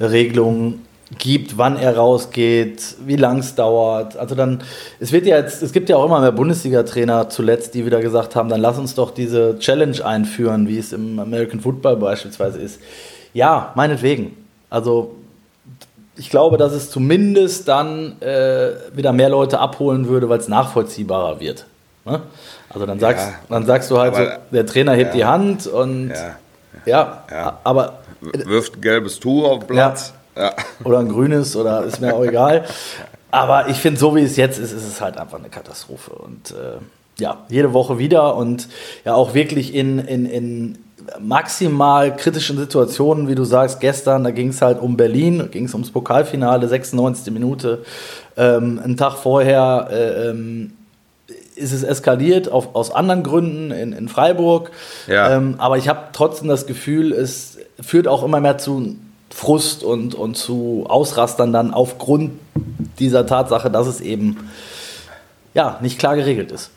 Regelung 0.00 0.80
gibt, 1.18 1.58
wann 1.58 1.76
er 1.76 1.96
rausgeht, 1.96 2.96
wie 3.04 3.16
lang 3.16 3.38
es 3.38 3.54
dauert. 3.54 4.16
Also 4.16 4.34
dann, 4.34 4.62
es 5.00 5.12
wird 5.12 5.26
ja 5.26 5.36
jetzt, 5.36 5.62
es 5.62 5.72
gibt 5.72 5.88
ja 5.88 5.96
auch 5.96 6.04
immer 6.04 6.20
mehr 6.20 6.32
Bundesliga-Trainer 6.32 7.28
zuletzt, 7.28 7.74
die 7.74 7.84
wieder 7.86 8.00
gesagt 8.00 8.34
haben, 8.36 8.48
dann 8.48 8.60
lass 8.60 8.78
uns 8.78 8.94
doch 8.94 9.10
diese 9.10 9.58
Challenge 9.58 10.04
einführen, 10.04 10.68
wie 10.68 10.78
es 10.78 10.92
im 10.92 11.18
American 11.18 11.60
Football 11.60 11.96
beispielsweise 11.96 12.58
ist. 12.58 12.80
Ja, 13.34 13.72
meinetwegen. 13.74 14.36
Also 14.70 15.14
ich 16.16 16.30
glaube, 16.30 16.56
dass 16.56 16.72
es 16.72 16.90
zumindest 16.90 17.68
dann 17.68 18.20
äh, 18.20 18.70
wieder 18.94 19.12
mehr 19.12 19.28
Leute 19.28 19.58
abholen 19.58 20.08
würde, 20.08 20.28
weil 20.28 20.38
es 20.38 20.48
nachvollziehbarer 20.48 21.40
wird. 21.40 21.66
Ne? 22.04 22.20
Also 22.68 22.86
dann 22.86 22.98
sagst, 22.98 23.26
Ja, 23.26 23.34
dann 23.48 23.66
sagst 23.66 23.90
du 23.90 23.98
halt, 23.98 24.14
so, 24.16 24.22
der 24.50 24.66
Trainer 24.66 24.92
hebt 24.92 25.14
ja. 25.14 25.16
die 25.16 25.24
Hand 25.24 25.66
und 25.66 26.10
Ja. 26.10 26.36
ja, 26.86 27.24
Ja. 27.30 27.58
aber 27.64 27.98
Wirft 28.20 28.76
ein 28.76 28.80
gelbes 28.80 29.18
Tuch 29.18 29.44
auf 29.44 29.58
den 29.60 29.68
Platz. 29.68 30.14
Ja. 30.36 30.54
oder 30.84 30.98
ein 30.98 31.08
grünes 31.08 31.56
oder 31.56 31.84
ist 31.84 32.00
mir 32.00 32.14
auch 32.14 32.24
egal. 32.24 32.64
Aber 33.30 33.68
ich 33.68 33.78
finde, 33.78 33.98
so 33.98 34.14
wie 34.14 34.22
es 34.22 34.36
jetzt 34.36 34.58
ist, 34.58 34.72
ist 34.72 34.86
es 34.86 35.00
halt 35.00 35.16
einfach 35.16 35.38
eine 35.38 35.48
Katastrophe. 35.48 36.12
Und 36.12 36.50
äh, 36.50 36.78
ja, 37.18 37.38
jede 37.48 37.72
Woche 37.72 37.98
wieder 37.98 38.36
und 38.36 38.68
ja 39.04 39.14
auch 39.14 39.34
wirklich 39.34 39.74
in, 39.74 39.98
in, 39.98 40.26
in 40.26 40.78
maximal 41.18 42.14
kritischen 42.14 42.58
Situationen, 42.58 43.28
wie 43.28 43.34
du 43.34 43.44
sagst, 43.44 43.80
gestern, 43.80 44.24
da 44.24 44.30
ging 44.30 44.48
es 44.48 44.62
halt 44.62 44.80
um 44.80 44.96
Berlin, 44.96 45.48
ging 45.50 45.64
es 45.64 45.74
ums 45.74 45.90
Pokalfinale, 45.90 46.68
96. 46.68 47.32
Minute. 47.32 47.84
Ähm, 48.36 48.80
einen 48.82 48.96
Tag 48.96 49.14
vorher 49.14 49.88
äh, 49.90 50.28
ähm, 50.28 50.72
ist 51.54 51.72
es 51.72 51.82
eskaliert 51.82 52.50
auf, 52.50 52.74
aus 52.74 52.90
anderen 52.90 53.22
Gründen 53.22 53.70
in, 53.70 53.92
in 53.92 54.08
Freiburg. 54.08 54.70
Ja. 55.06 55.36
Ähm, 55.36 55.56
aber 55.58 55.78
ich 55.78 55.88
habe 55.88 56.00
trotzdem 56.12 56.48
das 56.48 56.66
Gefühl, 56.66 57.12
es 57.12 57.58
führt 57.80 58.08
auch 58.08 58.22
immer 58.22 58.40
mehr 58.40 58.58
zu 58.58 58.96
Frust 59.32 59.82
und, 59.82 60.14
und 60.14 60.36
zu 60.36 60.84
Ausrastern 60.88 61.52
dann 61.52 61.72
aufgrund 61.72 62.32
dieser 62.98 63.26
Tatsache, 63.26 63.70
dass 63.70 63.86
es 63.86 64.00
eben 64.00 64.50
ja, 65.54 65.78
nicht 65.80 65.98
klar 65.98 66.16
geregelt 66.16 66.52
ist. 66.52 66.70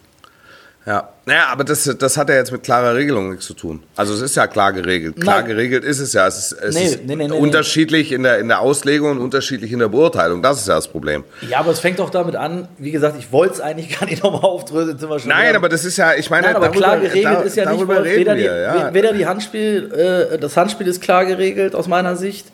Ja, 0.87 1.09
naja, 1.25 1.45
aber 1.51 1.63
das, 1.63 1.83
das 1.97 2.15
hat 2.15 2.29
ja 2.29 2.35
jetzt 2.35 2.51
mit 2.51 2.61
klarer 2.61 2.93
Regelung 2.93 3.31
nichts 3.31 3.47
zu 3.47 3.55
tun. 3.55 3.81
Also 3.95 4.13
es 4.13 4.21
ist 4.21 4.35
ja 4.35 4.45
klar 4.45 4.71
geregelt. 4.71 5.19
Klar 5.19 5.37
Nein. 5.39 5.47
geregelt 5.47 5.83
ist 5.83 5.99
es 5.99 6.13
ja. 6.13 6.27
Es 6.27 6.37
ist, 6.37 6.51
es 6.61 6.75
Nee, 6.75 6.85
ist 6.85 7.05
nee, 7.07 7.15
nee, 7.15 7.31
unterschiedlich 7.31 8.11
in 8.11 8.21
der, 8.21 8.37
in 8.37 8.49
der 8.49 8.59
Auslegung 8.59 9.09
und 9.11 9.17
unterschiedlich 9.17 9.71
in 9.71 9.79
der 9.79 9.87
Beurteilung. 9.87 10.43
Das 10.43 10.59
ist 10.61 10.67
ja 10.67 10.75
das 10.75 10.87
Problem. 10.87 11.23
Ja, 11.49 11.57
aber 11.61 11.71
es 11.71 11.79
fängt 11.79 11.97
doch 11.97 12.11
damit 12.11 12.35
an, 12.35 12.67
wie 12.77 12.91
gesagt, 12.91 13.15
ich 13.17 13.31
wollte 13.31 13.55
es 13.55 13.61
eigentlich 13.61 13.99
gar 13.99 14.05
nicht 14.07 14.21
nochmal 14.23 14.41
aufdröseln, 14.43 14.91
jetzt 14.91 14.99
sind 14.99 15.09
wir 15.09 15.17
schon 15.19 15.29
Nein, 15.29 15.47
wieder- 15.49 15.57
aber 15.57 15.69
das 15.69 15.85
ist 15.85 15.97
ja, 15.97 16.13
ich 16.13 16.29
meine, 16.29 16.45
Nein, 16.45 16.55
aber 16.55 16.67
darüber, 16.67 16.79
klar 16.85 16.99
geregelt 16.99 17.25
da, 17.25 17.41
ist 17.41 17.55
ja 17.55 17.71
nicht, 17.71 17.81
reden 17.89 18.05
weder, 18.05 18.35
wir. 18.35 18.53
die, 18.53 18.79
ja. 18.79 18.93
weder 18.93 19.13
die 19.13 19.25
Handspiel, 19.25 19.91
äh, 20.33 20.37
das 20.37 20.55
Handspiel 20.55 20.85
ist 20.85 21.01
klar 21.01 21.25
geregelt 21.25 21.73
aus 21.73 21.87
meiner 21.87 22.15
Sicht. 22.15 22.45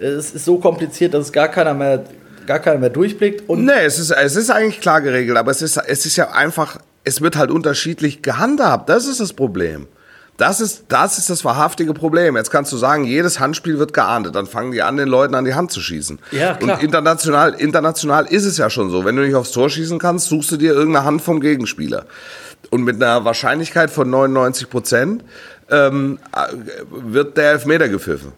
Es 0.00 0.32
ist 0.32 0.44
so 0.44 0.58
kompliziert, 0.58 1.14
dass 1.14 1.26
es 1.26 1.32
gar 1.32 1.46
keiner 1.48 1.72
mehr, 1.74 2.02
gar 2.48 2.58
keiner 2.58 2.78
mehr 2.80 2.90
durchblickt. 2.90 3.48
Und 3.48 3.64
Nee, 3.64 3.84
es 3.84 4.00
ist, 4.00 4.10
es 4.10 4.34
ist 4.34 4.50
eigentlich 4.50 4.80
klar 4.80 5.00
geregelt, 5.02 5.38
aber 5.38 5.52
es 5.52 5.62
ist, 5.62 5.76
es 5.76 6.04
ist 6.04 6.16
ja 6.16 6.32
einfach, 6.32 6.78
es 7.06 7.22
wird 7.22 7.36
halt 7.36 7.50
unterschiedlich 7.50 8.20
gehandhabt. 8.20 8.88
Das 8.88 9.06
ist 9.06 9.20
das 9.20 9.32
Problem. 9.32 9.86
Das 10.36 10.60
ist, 10.60 10.86
das 10.88 11.16
ist 11.16 11.30
das 11.30 11.44
wahrhaftige 11.44 11.94
Problem. 11.94 12.36
Jetzt 12.36 12.50
kannst 12.50 12.70
du 12.72 12.76
sagen, 12.76 13.04
jedes 13.04 13.40
Handspiel 13.40 13.78
wird 13.78 13.94
geahndet. 13.94 14.34
Dann 14.34 14.46
fangen 14.46 14.72
die 14.72 14.82
an, 14.82 14.98
den 14.98 15.08
Leuten 15.08 15.34
an 15.34 15.46
die 15.46 15.54
Hand 15.54 15.70
zu 15.70 15.80
schießen. 15.80 16.18
Ja, 16.32 16.54
klar. 16.54 16.76
Und 16.76 16.84
international, 16.84 17.54
international 17.54 18.26
ist 18.26 18.44
es 18.44 18.58
ja 18.58 18.68
schon 18.68 18.90
so. 18.90 19.04
Wenn 19.04 19.16
du 19.16 19.22
nicht 19.22 19.36
aufs 19.36 19.52
Tor 19.52 19.70
schießen 19.70 19.98
kannst, 19.98 20.28
suchst 20.28 20.50
du 20.50 20.56
dir 20.56 20.74
irgendeine 20.74 21.06
Hand 21.06 21.22
vom 21.22 21.40
Gegenspieler. 21.40 22.04
Und 22.70 22.82
mit 22.82 22.96
einer 22.96 23.24
Wahrscheinlichkeit 23.24 23.90
von 23.90 24.10
99 24.10 24.68
Prozent 24.68 25.24
ähm, 25.70 26.18
äh, 26.34 26.52
wird 26.90 27.36
der 27.36 27.52
Elfmeter 27.52 27.88
gepfiffen. 27.88 28.32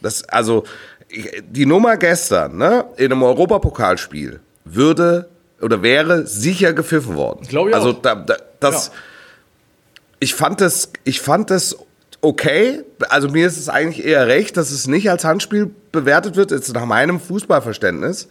Das, 0.00 0.24
also, 0.28 0.64
die 1.42 1.66
Nummer 1.66 1.96
gestern, 1.96 2.56
ne, 2.56 2.84
in 2.96 3.12
einem 3.12 3.24
Europapokalspiel 3.24 4.40
würde 4.64 5.28
oder 5.60 5.82
wäre 5.82 6.26
sicher 6.26 6.72
gepfiffen 6.72 7.16
worden. 7.16 7.46
Glaub 7.48 7.68
ich 7.68 7.74
also, 7.74 7.90
auch. 7.90 8.02
da, 8.02 8.14
da, 8.14 8.36
das, 8.60 8.88
Ja. 8.88 8.92
ich 10.20 10.34
fand 10.34 10.60
das, 10.60 10.90
ich 11.04 11.20
fand 11.20 11.50
das 11.50 11.76
okay. 12.20 12.82
Also, 13.08 13.28
mir 13.28 13.46
ist 13.46 13.56
es 13.56 13.68
eigentlich 13.68 14.04
eher 14.04 14.26
recht, 14.26 14.56
dass 14.56 14.70
es 14.70 14.86
nicht 14.86 15.10
als 15.10 15.24
Handspiel 15.24 15.70
bewertet 15.92 16.36
wird, 16.36 16.50
jetzt 16.50 16.72
nach 16.74 16.84
meinem 16.86 17.20
Fußballverständnis. 17.20 18.28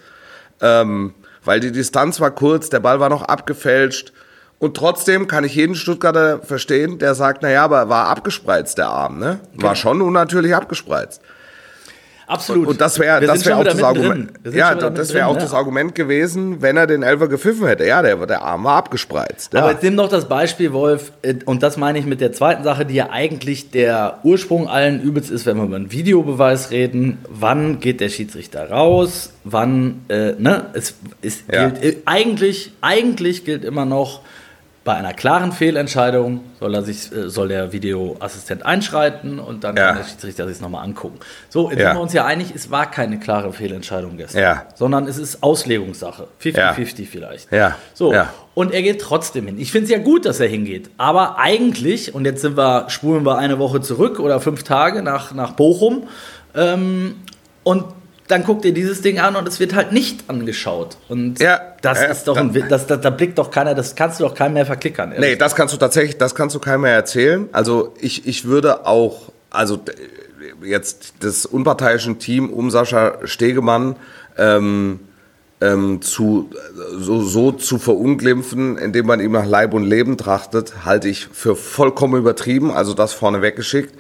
Ähm, 0.62 1.14
weil 1.44 1.60
die 1.60 1.72
Distanz 1.72 2.20
war 2.20 2.32
kurz, 2.32 2.70
der 2.70 2.80
Ball 2.80 3.00
war 3.00 3.10
noch 3.10 3.22
abgefälscht. 3.24 4.14
Und 4.58 4.78
trotzdem 4.78 5.28
kann 5.28 5.44
ich 5.44 5.54
jeden 5.56 5.76
Stuttgarter 5.76 6.40
verstehen, 6.42 6.98
der 6.98 7.14
sagt, 7.14 7.44
naja, 7.44 7.64
aber 7.64 7.80
er 7.80 7.90
war 7.90 8.08
abgespreizt, 8.08 8.78
der 8.78 8.88
Arm, 8.88 9.20
ne? 9.20 9.40
War 9.54 9.76
schon 9.76 10.02
unnatürlich 10.02 10.56
abgespreizt. 10.56 11.22
Absolut. 12.28 12.68
Und 12.68 12.82
das 12.82 13.00
wäre 13.00 13.26
das 13.26 13.46
wär 13.46 13.58
auch 13.58 13.64
das. 13.64 13.82
Argument. 13.82 14.32
Ja, 14.52 14.74
das 14.76 15.14
wäre 15.14 15.28
auch 15.28 15.34
mittendrin, 15.34 15.42
das 15.46 15.52
ja. 15.52 15.58
Argument 15.58 15.96
gewesen, 15.96 16.62
wenn 16.62 16.78
er 16.78 16.88
den 16.88 17.04
Elfer 17.04 17.28
gepfiffen 17.28 17.68
hätte. 17.68 17.86
Ja, 17.86 18.02
der, 18.02 18.18
der 18.26 18.42
Arm 18.42 18.64
war 18.64 18.78
abgespreizt. 18.78 19.54
Ja. 19.54 19.62
Aber 19.62 19.72
jetzt 19.72 19.84
nimm 19.84 19.98
doch 19.98 20.10
das 20.10 20.28
Beispiel, 20.28 20.74
Wolf, 20.74 21.12
äh, 21.22 21.36
und 21.46 21.64
das 21.64 21.78
meine 21.78 22.00
ich 22.00 22.06
mit 22.06 22.22
der 22.22 22.32
zweiten 22.34 22.64
Sache, 22.64 22.86
die 22.86 22.96
ja 22.96 23.10
eigentlich 23.12 23.72
der 23.72 24.20
Ursprung 24.24 24.68
allen 24.68 25.02
Übels 25.02 25.30
ist, 25.30 25.46
wenn 25.46 25.58
wir 25.58 25.64
über 25.64 25.76
einen 25.76 25.92
Videobeweis 25.92 26.72
reden. 26.72 27.20
Wann 27.30 27.80
geht 27.80 28.00
der 28.02 28.10
Schiedsrichter 28.10 28.70
raus? 28.70 29.34
Wann, 29.44 30.02
äh, 30.10 30.34
ne? 30.38 30.68
Es, 30.74 30.96
es 31.22 31.44
Ja. 31.52 31.70
gilt, 31.70 31.84
äh, 31.84 31.98
eigentlich, 32.06 32.74
eigentlich 32.82 33.46
gilt 33.46 33.64
immer 33.64 33.86
noch, 33.86 34.22
bei 34.86 34.94
einer 34.94 35.14
klaren 35.14 35.52
Fehlentscheidung 35.52 36.42
soll, 36.60 36.76
er 36.76 36.84
sich, 36.84 37.12
äh, 37.12 37.28
soll 37.28 37.48
der 37.48 37.74
Videoassistent 37.74 38.64
einschreiten 38.66 39.40
und 39.40 39.64
dann 39.64 39.76
Ja. 39.76 39.88
kann 39.88 39.98
der 39.98 40.04
Schiedsrichter 40.06 40.48
sich 40.48 40.62
nochmal 40.62 40.84
angucken. 40.86 41.18
So, 41.50 41.72
jetzt 41.72 41.80
Ja. 41.80 41.88
sind 41.88 41.98
wir 41.98 42.02
uns 42.04 42.14
ja 42.14 42.24
einig, 42.24 42.54
es 42.56 42.70
war 42.70 42.90
keine 42.92 43.20
klare 43.20 43.52
Fehlentscheidung 43.52 44.16
gestern, 44.16 44.42
Ja. 44.42 44.66
sondern 44.76 45.08
es 45.08 45.18
ist 45.18 45.42
Auslegungssache. 45.42 46.28
50-50 46.38 47.10
vielleicht. 47.10 47.52
Ja. 47.52 47.76
So, 47.96 48.14
und 48.54 48.74
er 48.74 48.84
geht 48.84 49.02
trotzdem 49.02 49.48
hin. 49.48 49.58
Ich 49.60 49.72
finde 49.72 49.86
es 49.86 49.92
ja 49.92 49.98
gut, 49.98 50.26
dass 50.26 50.40
er 50.40 50.48
hingeht. 50.48 50.92
Aber 50.98 51.40
eigentlich, 51.40 52.14
und 52.14 52.24
jetzt 52.26 52.42
sind 52.42 52.56
wir, 52.56 52.86
spulen 52.90 53.26
wir 53.26 53.40
eine 53.40 53.58
Woche 53.58 53.82
zurück 53.82 54.20
oder 54.20 54.40
fünf 54.40 54.62
Tage 54.62 55.02
nach, 55.02 55.34
nach 55.34 55.54
Bochum, 55.54 56.04
ähm, 56.54 57.16
und 57.64 57.86
dann 58.28 58.44
guckt 58.44 58.66
ihr 58.66 58.74
dieses 58.74 59.02
Ding 59.02 59.20
an 59.20 59.36
und 59.36 59.48
es 59.48 59.60
wird 59.60 59.76
halt 59.76 59.92
nicht 59.92 60.24
angeschaut. 60.30 60.98
Und 61.10 61.40
Ja. 61.40 61.60
das 61.82 62.00
Ja. 62.02 62.06
ist 62.08 62.24
doch 62.28 62.38
ein, 62.38 62.52
das, 62.70 62.88
das, 62.88 63.02
da 63.02 63.10
blickt 63.12 63.38
doch 63.38 63.52
keiner, 63.52 63.76
das 63.76 63.96
kannst 63.96 64.20
du 64.20 64.24
doch 64.24 64.34
keinem 64.34 64.54
mehr 64.56 64.66
verklickern. 64.66 65.12
ehrlich. 65.12 65.30
Nee, 65.32 65.36
das 65.36 65.56
kannst 65.56 65.74
du 65.74 65.78
tatsächlich, 65.78 66.18
das 66.18 66.34
kannst 66.34 66.56
du 66.56 66.60
keinem 66.60 66.82
mehr 66.82 66.94
erzählen. 66.94 67.48
Also 67.52 67.94
ich, 68.00 68.26
ich 68.28 68.46
würde 68.46 68.86
auch, 68.88 69.32
also 69.52 69.80
jetzt 70.64 71.14
das 71.20 71.46
unparteiischen 71.46 72.20
Team 72.20 72.50
um 72.50 72.72
Sascha 72.72 73.20
Stegemann 73.26 73.96
ähm, 74.38 75.00
ähm, 75.62 76.02
zu, 76.02 76.50
so, 76.98 77.22
so 77.22 77.52
zu 77.52 77.78
verunglimpfen, 77.78 78.78
indem 78.78 79.06
man 79.06 79.20
ihm 79.22 79.32
nach 79.32 79.46
Leib 79.46 79.74
und 79.74 79.84
Leben 79.86 80.18
trachtet, 80.18 80.84
halte 80.86 81.08
ich 81.08 81.28
für 81.32 81.56
vollkommen 81.56 82.16
übertrieben, 82.20 82.72
also 82.72 82.94
das 82.94 83.14
vorne 83.14 83.42
weggeschickt. 83.42 83.94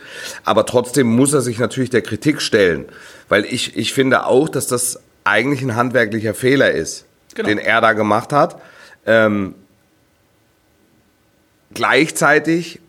Aber 0.43 0.65
trotzdem 0.65 1.07
muss 1.07 1.33
er 1.33 1.41
sich 1.41 1.57
natürlich 1.57 1.89
der 1.89 2.01
Kritik 2.01 2.41
stellen, 2.41 2.85
weil 3.29 3.45
ich, 3.45 3.75
ich 3.77 3.93
finde 3.93 4.25
auch, 4.25 4.49
dass 4.49 4.67
das 4.67 4.99
eigentlich 5.23 5.61
ein 5.61 5.75
handwerklicher 5.75 6.33
Fehler 6.33 6.71
ist, 6.71 7.05
Genau. 7.33 7.49
den 7.49 7.57
er 7.57 7.81
da 7.81 7.93
gemacht 7.93 8.31
hat. 8.31 8.61
Ähm, 9.05 9.55
gleichzeitig 11.73 12.79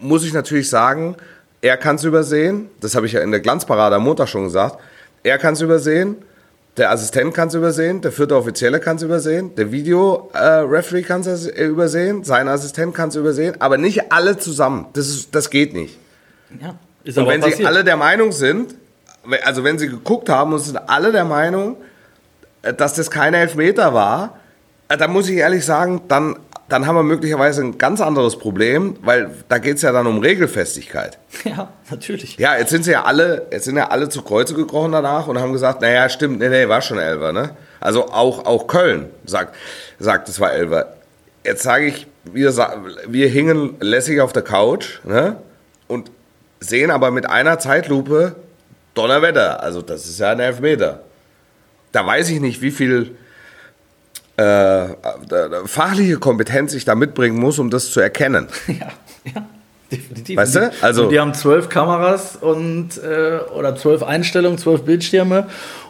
muss 0.00 0.24
ich 0.24 0.32
natürlich 0.32 0.68
sagen, 0.68 1.16
er 1.62 1.76
kann 1.76 1.96
es 1.96 2.04
übersehen. 2.04 2.68
Das 2.80 2.94
habe 2.94 3.06
ich 3.06 3.12
ja 3.12 3.20
in 3.20 3.30
der 3.30 3.40
Glanzparade 3.40 3.96
am 3.96 4.04
Montag 4.04 4.28
schon 4.28 4.44
gesagt. 4.44 4.78
Er 5.22 5.38
kann 5.38 5.54
es 5.54 5.60
übersehen. 5.60 6.16
Der 6.76 6.90
Assistent 6.90 7.32
kann 7.32 7.48
es 7.48 7.54
übersehen, 7.54 8.02
der 8.02 8.12
vierte 8.12 8.36
Offizielle 8.36 8.80
kann 8.80 8.96
es 8.96 9.02
übersehen, 9.02 9.54
der 9.54 9.72
Video-Referee 9.72 11.00
kann 11.04 11.22
es 11.22 11.46
übersehen, 11.46 12.22
sein 12.22 12.48
Assistent 12.48 12.94
kann 12.94 13.08
es 13.08 13.16
übersehen, 13.16 13.58
aber 13.60 13.78
nicht 13.78 14.12
alle 14.12 14.36
zusammen. 14.36 14.84
Das, 14.92 15.08
ist, 15.08 15.34
das 15.34 15.48
geht 15.48 15.72
nicht. 15.72 15.96
Ja, 16.60 16.78
ist 17.02 17.16
Und 17.16 17.22
aber 17.22 17.32
wenn 17.32 17.40
sie 17.42 17.48
passiert. 17.48 17.66
alle 17.68 17.82
der 17.82 17.96
Meinung 17.96 18.30
sind, 18.30 18.74
also 19.44 19.64
wenn 19.64 19.78
sie 19.78 19.88
geguckt 19.88 20.28
haben 20.28 20.52
und 20.52 20.58
sind 20.60 20.76
alle 20.88 21.12
der 21.12 21.24
Meinung, 21.24 21.76
äh, 22.62 22.74
dass 22.74 22.94
das 22.94 23.10
kein 23.10 23.34
Elfmeter 23.34 23.94
war, 23.94 24.38
äh, 24.88 24.96
dann 24.96 25.12
muss 25.12 25.28
ich 25.28 25.36
ehrlich 25.36 25.64
sagen, 25.64 26.02
dann, 26.08 26.36
dann 26.68 26.86
haben 26.86 26.96
wir 26.96 27.02
möglicherweise 27.02 27.62
ein 27.62 27.78
ganz 27.78 28.00
anderes 28.00 28.36
Problem, 28.38 28.96
weil 29.02 29.30
da 29.48 29.58
geht 29.58 29.76
es 29.76 29.82
ja 29.82 29.92
dann 29.92 30.06
um 30.06 30.18
Regelfestigkeit. 30.18 31.18
Ja, 31.44 31.68
natürlich. 31.90 32.38
Ja, 32.38 32.56
jetzt 32.56 32.70
sind 32.70 32.84
sie 32.84 32.92
ja 32.92 33.04
alle, 33.04 33.46
jetzt 33.52 33.66
sind 33.66 33.76
ja 33.76 33.88
alle 33.88 34.08
zu 34.08 34.22
Kreuze 34.22 34.54
gekrochen 34.54 34.92
danach 34.92 35.28
und 35.28 35.38
haben 35.38 35.52
gesagt, 35.52 35.80
naja, 35.80 36.08
stimmt, 36.08 36.40
nee, 36.40 36.48
nee, 36.48 36.66
war 36.66 36.80
schon 36.80 36.98
Elfer, 36.98 37.32
ne? 37.32 37.50
Also 37.78 38.08
auch, 38.08 38.46
auch 38.46 38.66
Köln 38.66 39.10
sagt, 39.26 39.54
sagt, 39.98 40.28
es 40.28 40.40
war 40.40 40.52
Elfer. 40.52 40.94
Jetzt 41.44 41.62
sage 41.62 41.86
ich, 41.86 42.06
wir, 42.24 42.52
wir 43.06 43.28
hingen 43.28 43.76
lässig 43.80 44.20
auf 44.20 44.32
der 44.32 44.42
Couch, 44.42 44.98
ne? 45.04 45.36
Und 45.86 46.10
sehen 46.58 46.90
aber 46.90 47.10
mit 47.10 47.28
einer 47.28 47.58
Zeitlupe 47.58 48.34
Donnerwetter. 48.96 49.62
Also 49.62 49.82
das 49.82 50.06
ist 50.06 50.18
ja 50.18 50.30
ein 50.30 50.40
Elfmeter. 50.40 51.00
Da 51.92 52.06
weiß 52.06 52.30
ich 52.30 52.40
nicht, 52.40 52.62
wie 52.62 52.70
viel 52.70 53.16
äh, 54.36 54.88
fachliche 55.66 56.16
Kompetenz 56.18 56.74
ich 56.74 56.84
da 56.84 56.94
mitbringen 56.94 57.38
muss, 57.38 57.58
um 57.58 57.70
das 57.70 57.90
zu 57.90 58.00
erkennen. 58.00 58.48
Ja, 58.66 58.88
ja. 59.32 59.46
Definitiv. 59.90 60.36
Weißt 60.36 60.56
du? 60.56 60.72
Also- 60.80 61.04
und 61.04 61.10
die 61.10 61.20
haben 61.20 61.34
zwölf 61.34 61.68
Kameras 61.68 62.36
und 62.36 62.98
äh, 62.98 63.38
oder 63.56 63.76
zwölf 63.76 64.02
Einstellungen, 64.02 64.58
zwölf 64.58 64.82
Bildschirme 64.82 65.46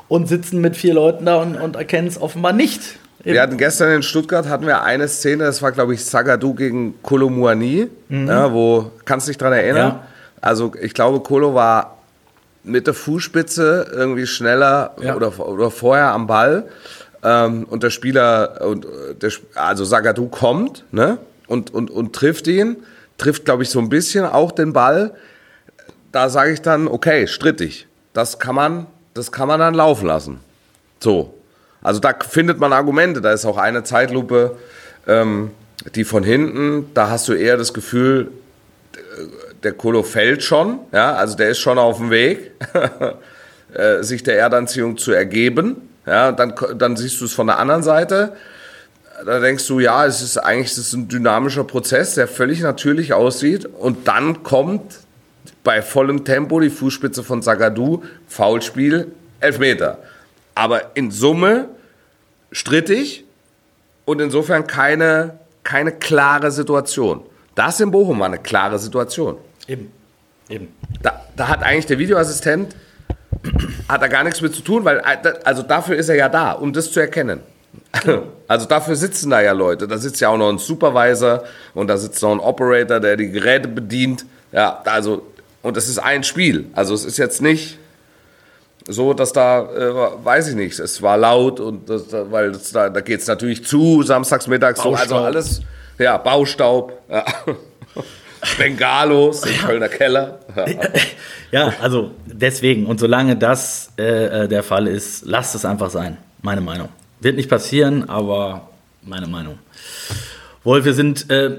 und 0.08 0.28
sitzen 0.28 0.60
mit 0.60 0.76
vier 0.76 0.94
Leuten 0.94 1.24
da 1.24 1.36
und, 1.36 1.56
und 1.56 1.76
erkennen 1.76 2.06
es 2.06 2.20
offenbar 2.20 2.52
nicht. 2.52 2.98
Wir 3.24 3.40
hatten 3.42 3.56
gestern 3.56 3.90
in 3.92 4.02
Stuttgart 4.02 4.46
hatten 4.46 4.66
wir 4.66 4.82
eine 4.82 5.08
Szene, 5.08 5.44
das 5.44 5.60
war 5.62 5.72
glaube 5.72 5.94
ich 5.94 6.04
Zagadou 6.04 6.54
gegen 6.54 6.94
Kolomuani, 7.02 7.88
ja, 8.08 8.52
wo 8.52 8.92
kannst 9.04 9.26
du 9.26 9.30
dich 9.30 9.38
dran 9.38 9.52
erinnern? 9.52 9.88
Ja. 9.88 10.06
Also 10.40 10.72
ich 10.80 10.94
glaube 10.94 11.20
Kolo 11.20 11.54
war 11.54 11.95
mit 12.66 12.86
der 12.86 12.94
Fußspitze 12.94 13.86
irgendwie 13.92 14.26
schneller 14.26 14.94
Ja. 15.00 15.16
oder, 15.16 15.38
oder 15.48 15.70
vorher 15.70 16.12
am 16.12 16.26
Ball 16.26 16.68
ähm, 17.22 17.64
und 17.64 17.82
der 17.82 17.90
Spieler 17.90 18.60
und 18.66 18.86
der, 19.22 19.30
also 19.54 19.84
Zagadou 19.84 20.28
kommt 20.28 20.84
ne 20.90 21.18
und 21.46 21.72
und 21.72 21.90
und 21.90 22.14
trifft 22.14 22.46
ihn, 22.46 22.76
trifft 23.18 23.44
glaube 23.44 23.62
ich 23.62 23.70
so 23.70 23.78
ein 23.78 23.88
bisschen 23.88 24.24
auch 24.24 24.52
den 24.52 24.72
Ball. 24.72 25.14
Da 26.12 26.28
sage 26.28 26.52
ich 26.52 26.62
dann 26.62 26.88
okay 26.88 27.26
strittig, 27.26 27.86
das 28.12 28.38
kann 28.38 28.54
man 28.54 28.86
das 29.14 29.32
kann 29.32 29.48
man 29.48 29.60
dann 29.60 29.74
laufen 29.74 30.06
lassen. 30.06 30.40
So. 31.00 31.32
Also 31.82 32.00
da 32.00 32.14
findet 32.28 32.58
man 32.58 32.72
Argumente. 32.72 33.20
Da 33.20 33.32
ist 33.32 33.44
auch 33.46 33.58
eine 33.58 33.84
Zeitlupe, 33.84 34.56
ähm, 35.06 35.50
die 35.94 36.04
von 36.04 36.24
hinten, 36.24 36.90
da 36.94 37.10
hast 37.10 37.28
du 37.28 37.32
eher 37.32 37.56
das 37.56 37.72
Gefühl, 37.72 38.30
der 39.66 39.72
Kolo 39.72 40.04
fällt 40.04 40.44
schon, 40.44 40.78
ja, 40.92 41.14
also 41.14 41.36
der 41.36 41.48
ist 41.50 41.58
schon 41.58 41.76
auf 41.76 41.98
dem 41.98 42.10
Weg, 42.10 42.52
äh, 43.74 44.02
sich 44.04 44.22
der 44.22 44.38
Erdanziehung 44.38 44.96
zu 44.96 45.10
ergeben. 45.10 45.88
Ja, 46.06 46.30
dann, 46.30 46.54
dann 46.76 46.96
siehst 46.96 47.20
du 47.20 47.24
es 47.24 47.32
von 47.32 47.48
der 47.48 47.58
anderen 47.58 47.82
Seite. 47.82 48.34
Da 49.24 49.40
denkst 49.40 49.66
du, 49.66 49.80
ja, 49.80 50.06
es 50.06 50.22
ist 50.22 50.38
eigentlich 50.38 50.70
es 50.70 50.78
ist 50.78 50.92
ein 50.92 51.08
dynamischer 51.08 51.64
Prozess, 51.64 52.14
der 52.14 52.28
völlig 52.28 52.60
natürlich 52.60 53.12
aussieht. 53.12 53.66
Und 53.66 54.06
dann 54.06 54.44
kommt 54.44 55.00
bei 55.64 55.82
vollem 55.82 56.24
Tempo 56.24 56.60
die 56.60 56.70
Fußspitze 56.70 57.24
von 57.24 57.42
Zagadou, 57.42 58.04
Foulspiel, 58.28 59.10
Elfmeter. 59.40 59.98
Aber 60.54 60.94
in 60.94 61.10
Summe 61.10 61.70
strittig 62.52 63.24
und 64.04 64.20
insofern 64.20 64.68
keine, 64.68 65.40
keine 65.64 65.90
klare 65.90 66.52
Situation. 66.52 67.22
Das 67.56 67.80
in 67.80 67.90
Bochum 67.90 68.20
war 68.20 68.26
eine 68.26 68.38
klare 68.38 68.78
Situation. 68.78 69.38
Eben. 69.68 69.92
Eben. 70.48 70.68
Da, 71.02 71.20
da 71.36 71.48
hat 71.48 71.62
eigentlich 71.62 71.86
der 71.86 71.98
Videoassistent 71.98 72.74
hat 73.88 74.02
da 74.02 74.06
gar 74.08 74.24
nichts 74.24 74.40
mit 74.40 74.54
zu 74.54 74.62
tun, 74.62 74.84
weil 74.84 74.98
äh, 74.98 75.32
also 75.44 75.62
dafür 75.62 75.96
ist 75.96 76.08
er 76.08 76.16
ja 76.16 76.28
da, 76.28 76.52
um 76.52 76.72
das 76.72 76.90
zu 76.92 77.00
erkennen. 77.00 77.40
Also 78.48 78.66
dafür 78.66 78.96
sitzen 78.96 79.30
da 79.30 79.40
ja 79.40 79.52
Leute. 79.52 79.86
Da 79.88 79.98
sitzt 79.98 80.20
ja 80.20 80.28
auch 80.28 80.36
noch 80.36 80.48
ein 80.50 80.58
Supervisor 80.58 81.44
und 81.74 81.88
da 81.88 81.96
sitzt 81.96 82.22
noch 82.22 82.32
ein 82.32 82.40
Operator, 82.40 83.00
der 83.00 83.16
die 83.16 83.30
Geräte 83.30 83.68
bedient. 83.68 84.24
Ja, 84.52 84.82
also 84.84 85.22
und 85.62 85.76
das 85.76 85.88
ist 85.88 85.98
ein 85.98 86.22
Spiel. 86.22 86.66
Also 86.74 86.94
es 86.94 87.04
ist 87.04 87.16
jetzt 87.16 87.42
nicht 87.42 87.78
so, 88.88 89.14
dass 89.14 89.32
da, 89.32 89.62
äh, 89.72 90.24
weiß 90.24 90.48
ich 90.48 90.54
nicht, 90.54 90.78
es 90.78 91.02
war 91.02 91.16
laut 91.18 91.58
und 91.58 91.90
das, 91.90 92.08
da- 92.08 92.30
weil 92.30 92.52
das, 92.52 92.70
da, 92.70 92.88
da 92.88 93.00
geht 93.00 93.20
es 93.20 93.26
natürlich 93.26 93.64
zu, 93.64 94.02
samstags 94.04 94.46
mittags 94.46 94.80
so, 94.80 94.94
also 94.94 95.16
alles, 95.16 95.62
ja, 95.98 96.16
Baustaub, 96.18 96.92
ja. 97.08 97.24
Bengalos 98.58 99.44
im 99.44 99.56
Kölner 99.58 99.88
Keller. 99.88 100.40
Ja. 101.52 101.72
Also 101.80 102.10
deswegen. 102.26 102.86
Und 102.86 102.98
solange 102.98 103.36
das 103.36 103.92
äh, 103.98 104.44
äh, 104.44 104.48
der 104.48 104.64
Fall 104.64 104.88
ist, 104.88 105.24
lasst 105.24 105.54
es 105.54 105.64
einfach 105.64 105.90
sein. 105.90 106.18
Meine 106.42 106.60
Meinung. 106.60 106.88
Wird 107.20 107.36
nicht 107.36 107.48
passieren, 107.48 108.08
aber 108.08 108.68
meine 109.02 109.26
Meinung. 109.28 109.58
Wolf, 110.64 110.84
wir 110.84 110.92
sind, 110.92 111.30
äh, 111.30 111.58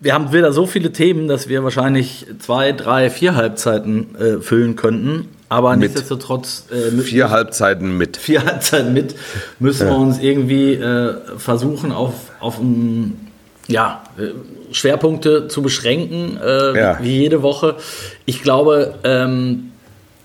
wir 0.00 0.12
haben 0.12 0.32
wieder 0.32 0.52
so 0.52 0.66
viele 0.66 0.92
Themen, 0.92 1.28
dass 1.28 1.48
wir 1.48 1.62
wahrscheinlich 1.62 2.26
zwei, 2.40 2.72
drei, 2.72 3.10
vier 3.10 3.36
Halbzeiten 3.36 4.16
äh, 4.16 4.40
füllen 4.40 4.76
könnten. 4.76 5.28
Aber 5.48 5.76
nichtsdestotrotz 5.76 6.66
äh, 6.72 6.90
mit 6.90 7.06
Vier 7.06 7.30
Halbzeiten 7.30 7.96
mit. 7.96 8.16
vier 8.16 8.44
Halbzeiten 8.44 8.92
mit, 8.92 9.14
müssen 9.60 9.86
wir 9.86 9.96
uns 9.96 10.18
irgendwie 10.18 10.74
äh, 10.74 11.14
versuchen, 11.38 11.92
auf, 11.92 12.14
auf 12.40 12.58
um, 12.58 13.23
ja, 13.66 14.02
äh, 14.18 14.74
Schwerpunkte 14.74 15.48
zu 15.48 15.62
beschränken, 15.62 16.38
äh, 16.42 16.78
Ja. 16.78 16.98
wie 17.00 17.18
jede 17.20 17.42
Woche. 17.42 17.76
Ich 18.26 18.42
glaube, 18.42 18.94
ähm, 19.04 19.70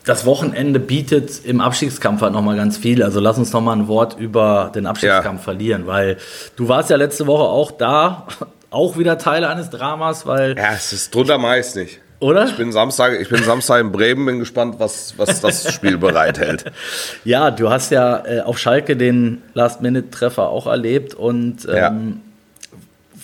das 0.06 0.26
Wochenende 0.26 0.80
bietet 0.80 1.46
im 1.46 1.62
Abstiegskampf 1.62 2.22
halt 2.22 2.34
nochmal 2.34 2.56
ganz 2.56 2.78
viel. 2.78 3.04
Also 3.04 3.20
lass 3.20 3.38
uns 3.38 3.54
nochmal 3.54 3.78
ein 3.78 3.88
Wort 3.88 4.18
über 4.20 4.72
den 4.74 4.86
Abstiegskampf 4.88 5.42
Ja. 5.42 5.44
verlieren, 5.44 5.86
weil 5.88 6.18
du 6.56 6.68
warst 6.68 6.90
ja 6.90 6.96
letzte 6.98 7.28
Woche 7.28 7.44
auch 7.44 7.72
da, 7.72 8.26
auch 8.72 8.98
wieder 8.98 9.18
Teil 9.18 9.44
eines 9.46 9.70
Dramas, 9.70 10.26
weil, 10.26 10.58
Ja, 10.58 10.74
es 10.76 10.94
ist 10.94 11.14
drunter 11.14 11.38
meist 11.38 11.76
nicht. 11.76 12.00
oder? 12.20 12.46
Ich 12.46 12.58
bin 12.58 12.72
Samstag, 12.72 13.20
ich 13.22 13.30
bin 13.30 13.44
Samstag 13.44 13.82
in 13.82 13.92
Bremen, 13.92 14.26
bin 14.26 14.40
gespannt, 14.40 14.76
was, 14.80 15.14
was 15.18 15.42
das 15.42 15.72
Spiel 15.74 15.98
bereithält. 15.98 16.66
Ja, 17.24 17.52
du 17.52 17.70
hast 17.70 17.92
ja 17.92 18.24
äh, 18.26 18.42
auf 18.42 18.58
Schalke 18.58 18.98
den 18.98 19.42
Last-Minute-Treffer 19.54 20.50
auch 20.50 20.66
erlebt 20.68 21.14
und 21.14 21.68
ähm. 21.72 22.22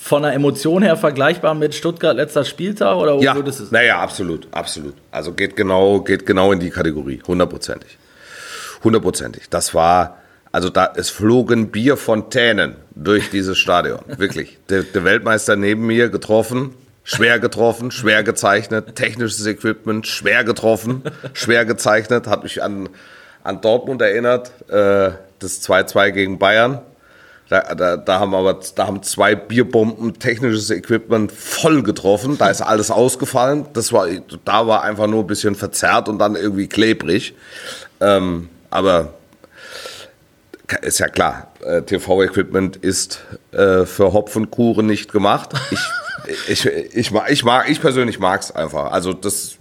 Von 0.06 0.22
der 0.22 0.34
Emotion 0.34 0.84
her 0.84 0.98
vergleichbar 0.98 1.56
mit 1.56 1.74
Stuttgart 1.74 2.16
letzter 2.16 2.46
Spieltag 2.46 2.96
oder 2.96 3.16
Ja, 3.22 3.34
würdest 3.34 3.60
du 3.60 3.64
es? 3.64 3.72
naja, 3.72 3.98
absolut, 4.00 4.48
absolut. 4.52 4.94
Also 5.10 5.34
geht 5.34 5.56
genau, 5.56 6.02
geht 6.02 6.28
genau 6.28 6.52
in 6.52 6.60
die 6.60 6.70
Kategorie, 6.70 7.24
hundertprozentig. 7.26 7.98
Hundertprozentig. 8.84 9.50
Das 9.50 9.74
war, 9.74 10.20
also 10.52 10.70
da, 10.70 10.94
es 10.96 11.10
flogen 11.10 11.72
Bierfontänen 11.72 12.76
durch 12.94 13.32
dieses 13.32 13.58
Stadion, 13.58 14.02
wirklich. 14.18 14.60
Der, 14.70 14.84
der 14.84 15.04
Weltmeister 15.06 15.56
neben 15.56 15.88
mir 15.88 16.10
getroffen, 16.10 16.76
schwer 17.04 17.40
getroffen, 17.40 17.90
schwer 17.90 18.22
gezeichnet, 18.24 18.96
technisches 18.96 19.48
Equipment, 19.48 20.06
schwer 20.06 20.44
getroffen, 20.44 21.02
schwer 21.34 21.66
gezeichnet, 21.66 22.28
hat 22.28 22.44
mich 22.44 22.62
an, 22.62 22.90
an 23.44 23.60
Dortmund 23.60 24.04
erinnert, 24.04 24.52
äh, 24.70 25.14
das 25.40 25.68
2-2 25.68 26.12
gegen 26.12 26.38
Bayern. 26.38 26.84
Da, 27.50 27.76
da, 27.76 27.98
da 27.98 28.20
haben 28.20 28.34
aber 28.34 28.60
da 28.76 28.88
haben 28.88 29.04
zwei 29.04 29.36
Bierbomben 29.36 30.18
technisches 30.18 30.72
Equipment 30.72 31.32
voll 31.32 31.84
getroffen. 31.84 32.38
Da 32.40 32.50
ist 32.50 32.62
alles 32.62 32.90
ausgefallen. 32.90 33.68
Das 33.74 33.94
war, 33.94 34.08
da 34.44 34.68
war 34.68 34.84
einfach 34.84 35.08
nur 35.08 35.24
ein 35.24 35.28
bisschen 35.28 35.56
verzerrt 35.56 36.10
und 36.10 36.18
dann 36.18 36.36
irgendwie 36.36 36.68
klebrig. 36.68 37.36
Ähm, 38.02 38.50
aber 38.72 39.14
ist 40.82 41.00
ja 41.00 41.08
klar, 41.08 41.52
äh, 41.64 41.84
TV-Equipment 41.84 42.78
ist 42.78 43.22
äh, 43.52 43.86
für 43.86 44.14
Hopfenkuchen 44.14 44.86
nicht 44.86 45.12
gemacht. 45.12 45.54
Ich, 46.48 46.66
ich, 46.66 46.96
ich, 46.96 47.12
mag, 47.12 47.30
ich, 47.30 47.44
mag, 47.44 47.70
ich 47.70 47.80
persönlich 47.80 48.18
mag 48.18 48.42
es 48.42 48.52
einfach. 48.52 48.92
Also 48.92 49.14
das, 49.14 49.58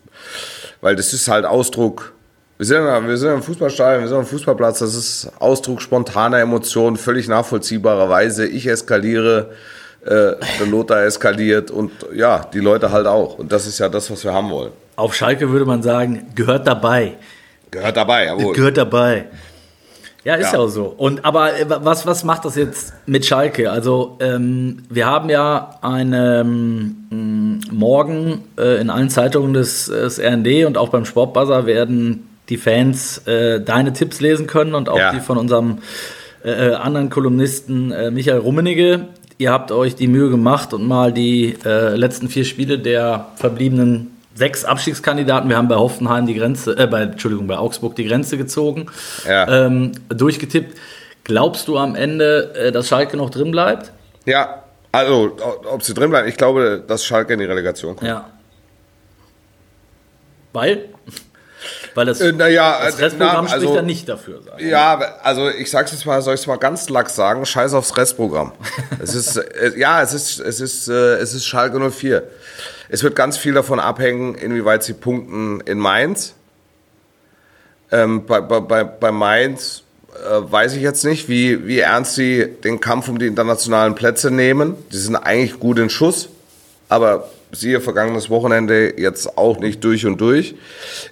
weil 0.81 0.97
das 0.97 1.13
ist 1.13 1.29
halt 1.29 1.45
Ausdruck. 1.45 2.15
Wir 2.57 2.67
sind, 2.67 2.85
ja- 2.85 3.07
wir 3.07 3.17
sind 3.17 3.33
im 3.35 3.43
Fußballstadion, 3.43 4.03
wir 4.03 4.09
sind 4.09 4.19
am 4.19 4.27
Fußballplatz, 4.27 4.79
das 4.79 4.95
ist 4.95 5.31
Ausdruck 5.41 5.83
spontaner 5.83 6.39
Emotionen, 6.39 6.97
völlig 6.97 7.27
nachvollziehbarerweise. 7.27 8.47
Ich 8.47 8.67
eskaliere, 8.69 9.51
äh, 10.05 10.11
der 10.61 10.67
Lothar 10.71 11.03
eskaliert 11.05 11.71
und 11.71 11.91
ja, 12.15 12.47
die 12.53 12.61
Leute 12.61 12.93
halt 12.93 13.07
auch. 13.07 13.39
Und 13.39 13.51
das 13.51 13.67
ist 13.67 13.79
ja 13.81 13.89
das, 13.89 14.11
was 14.11 14.23
wir 14.23 14.33
haben 14.33 14.51
wollen. 14.51 14.71
Auf 14.97 15.15
Schalke 15.15 15.51
würde 15.51 15.65
man 15.65 15.83
sagen, 15.83 16.27
gehört 16.37 16.67
dabei. 16.67 17.15
Gehört 17.73 17.97
dabei, 17.97 18.27
jawohl. 18.27 18.55
Gehört 18.55 18.77
dabei. 18.77 19.25
Ja, 20.23 20.37
ist 20.37 20.53
ja, 20.53 20.59
auch 20.61 20.69
so. 20.69 20.85
Und 20.97 21.25
aber 21.25 21.59
äh, 21.59 21.67
was, 21.69 22.07
was 22.07 22.23
macht 22.25 22.45
das 22.45 22.55
jetzt 22.55 22.95
mit 23.05 23.27
Schalke? 23.27 23.71
Also 23.71 24.17
ähm, 24.21 24.85
wir 24.89 25.07
haben 25.07 25.29
ja 25.29 25.77
eine 25.83 26.41
ähm, 26.41 27.61
morgen 27.71 28.45
äh, 28.57 28.81
in 28.81 28.91
allen 28.91 29.11
Zeitungen 29.11 29.53
des, 29.53 29.87
des 29.87 30.19
RND 30.21 30.65
und 30.67 30.79
auch 30.79 30.89
beim 30.91 31.05
Sportbuzzer 31.05 31.67
werden 31.67 32.29
die 32.49 32.57
Fans 32.57 33.19
äh, 33.27 33.61
deine 33.61 33.93
Tipps 33.93 34.21
lesen 34.21 34.47
können 34.47 34.75
und 34.75 34.89
auch 34.89 34.99
Ja. 34.99 35.13
die 35.13 35.21
von 35.21 35.39
unserem 35.39 35.79
äh, 36.45 36.51
äh, 36.71 36.75
anderen 36.75 37.11
Kolumnisten 37.11 37.91
äh, 37.93 38.11
Michael 38.11 38.39
Rummenigge. 38.39 39.09
Ihr 39.39 39.51
habt 39.51 39.73
euch 39.73 39.97
die 39.97 40.07
Mühe 40.09 40.31
gemacht 40.31 40.73
und 40.75 40.87
mal 40.87 41.13
die 41.13 41.57
äh, 41.65 41.97
letzten 41.97 42.29
vier 42.29 42.45
Spiele 42.45 42.79
der 42.79 43.29
verbliebenen 43.37 44.11
sechs 44.37 44.65
Abstiegskandidaten, 44.65 45.49
wir 45.49 45.57
haben 45.57 45.69
bei 45.69 45.77
Hoffenheim 45.77 46.27
die 46.27 46.35
Grenze, 46.35 46.77
äh, 46.77 46.87
bei, 46.89 47.03
Entschuldigung, 47.03 47.47
bei 47.47 47.57
Augsburg 47.57 47.95
die 47.97 48.05
Grenze 48.05 48.37
gezogen, 48.37 48.87
Ja. 49.29 49.67
ähm, 49.67 49.93
durchgetippt. 50.09 50.77
Glaubst 51.23 51.69
du 51.69 51.79
am 51.79 51.95
Ende, 51.95 52.53
äh, 52.55 52.73
dass 52.73 52.89
Schalke 52.89 53.17
noch 53.17 53.31
drin 53.31 53.51
bleibt? 53.53 53.93
Ja, 54.27 54.65
also, 54.93 55.37
ob 55.73 55.83
sie 55.83 55.95
drin 55.95 56.11
bleiben, 56.11 56.29
ich 56.29 56.37
glaube, 56.37 56.83
dass 56.87 57.05
Schalke 57.05 57.33
in 57.33 57.39
die 57.41 57.45
Relegation 57.47 57.97
kommt. 57.97 58.09
Ja. 58.09 58.29
Weil? 60.53 60.87
Weil 61.95 62.07
das, 62.07 62.21
Äh, 62.21 62.33
naja, 62.33 62.81
das 62.85 62.99
äh, 62.99 63.05
Restprogramm 63.05 63.45
na, 63.45 63.51
spricht 63.51 63.65
also- 63.67 63.77
dann 63.77 63.87
nicht 63.87 64.09
dafür. 64.09 64.41
Sag. 64.45 64.61
ich. 64.61 64.67
Ja, 64.67 64.99
also 65.23 65.49
ich 65.49 65.71
sag's 65.71 65.93
jetzt 65.93 66.05
mal, 66.07 66.21
soll 66.23 66.35
ich 66.35 66.41
es 66.41 66.47
mal 66.47 66.57
ganz 66.57 66.89
lax 66.89 67.15
sagen, 67.15 67.47
scheiß 67.47 67.73
aufs 67.75 67.97
Restprogramm. 67.97 68.53
es 69.03 69.15
ist, 69.15 69.37
äh, 69.37 69.73
ja, 69.77 70.03
es 70.03 70.13
ist, 70.13 70.41
es 70.41 70.61
ist, 70.61 70.89
äh, 70.89 71.15
es 71.17 71.35
ist 71.35 71.47
Schalke 71.47 71.79
04. 71.91 72.25
Es 72.89 73.03
wird 73.03 73.15
ganz 73.17 73.37
viel 73.39 73.55
davon 73.55 73.81
abhängen, 73.81 74.35
inwieweit 74.35 74.83
sie 74.83 74.93
punkten 74.93 75.61
in 75.61 75.79
Mainz. 75.79 76.35
Ähm, 77.91 78.27
bei, 78.27 78.41
bei, 78.41 78.61
bei, 78.61 78.85
bei 78.85 79.13
Mainz 79.13 79.83
äh, 80.15 80.51
weiß 80.51 80.75
ich 80.75 80.83
jetzt 80.83 81.05
nicht, 81.05 81.29
wie, 81.29 81.67
wie 81.67 81.79
ernst 81.81 82.15
sie 82.15 82.47
den 82.65 82.81
Kampf 82.81 83.09
um 83.09 83.19
die 83.19 83.27
internationalen 83.27 83.95
Plätze 83.95 84.31
nehmen. 84.31 84.75
Die 84.93 84.97
sind 84.97 85.17
eigentlich 85.17 85.61
gut 85.61 85.79
in 85.79 85.91
Schuss, 85.91 86.29
aber 86.89 87.29
siehe 87.55 87.81
vergangenes 87.81 88.31
Wochenende 88.31 89.01
jetzt 89.01 89.39
auch 89.39 89.59
nicht 89.59 89.83
durch 89.85 90.07
und 90.07 90.21
durch. 90.21 90.55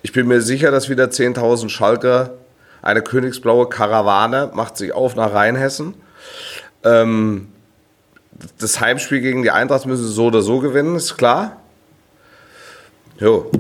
Ich 0.02 0.12
bin 0.12 0.28
mir 0.28 0.40
sicher, 0.40 0.70
dass 0.70 0.88
wieder 0.88 1.06
10.000 1.06 1.68
Schalker, 1.68 2.34
eine 2.82 3.02
königsblaue 3.02 3.68
Karawane, 3.68 4.50
macht 4.54 4.76
sich 4.76 4.92
auf 4.92 5.14
nach 5.16 5.32
Rheinhessen. 5.32 5.94
Ähm, 6.84 7.48
das 8.58 8.80
Heimspiel 8.80 9.20
gegen 9.20 9.42
die 9.42 9.50
Eintracht 9.50 9.86
müssen 9.86 10.04
sie 10.04 10.12
so 10.12 10.26
oder 10.26 10.42
so 10.42 10.58
gewinnen, 10.58 10.96
ist 10.96 11.16
klar. 11.16 11.58
Jo, 13.18 13.50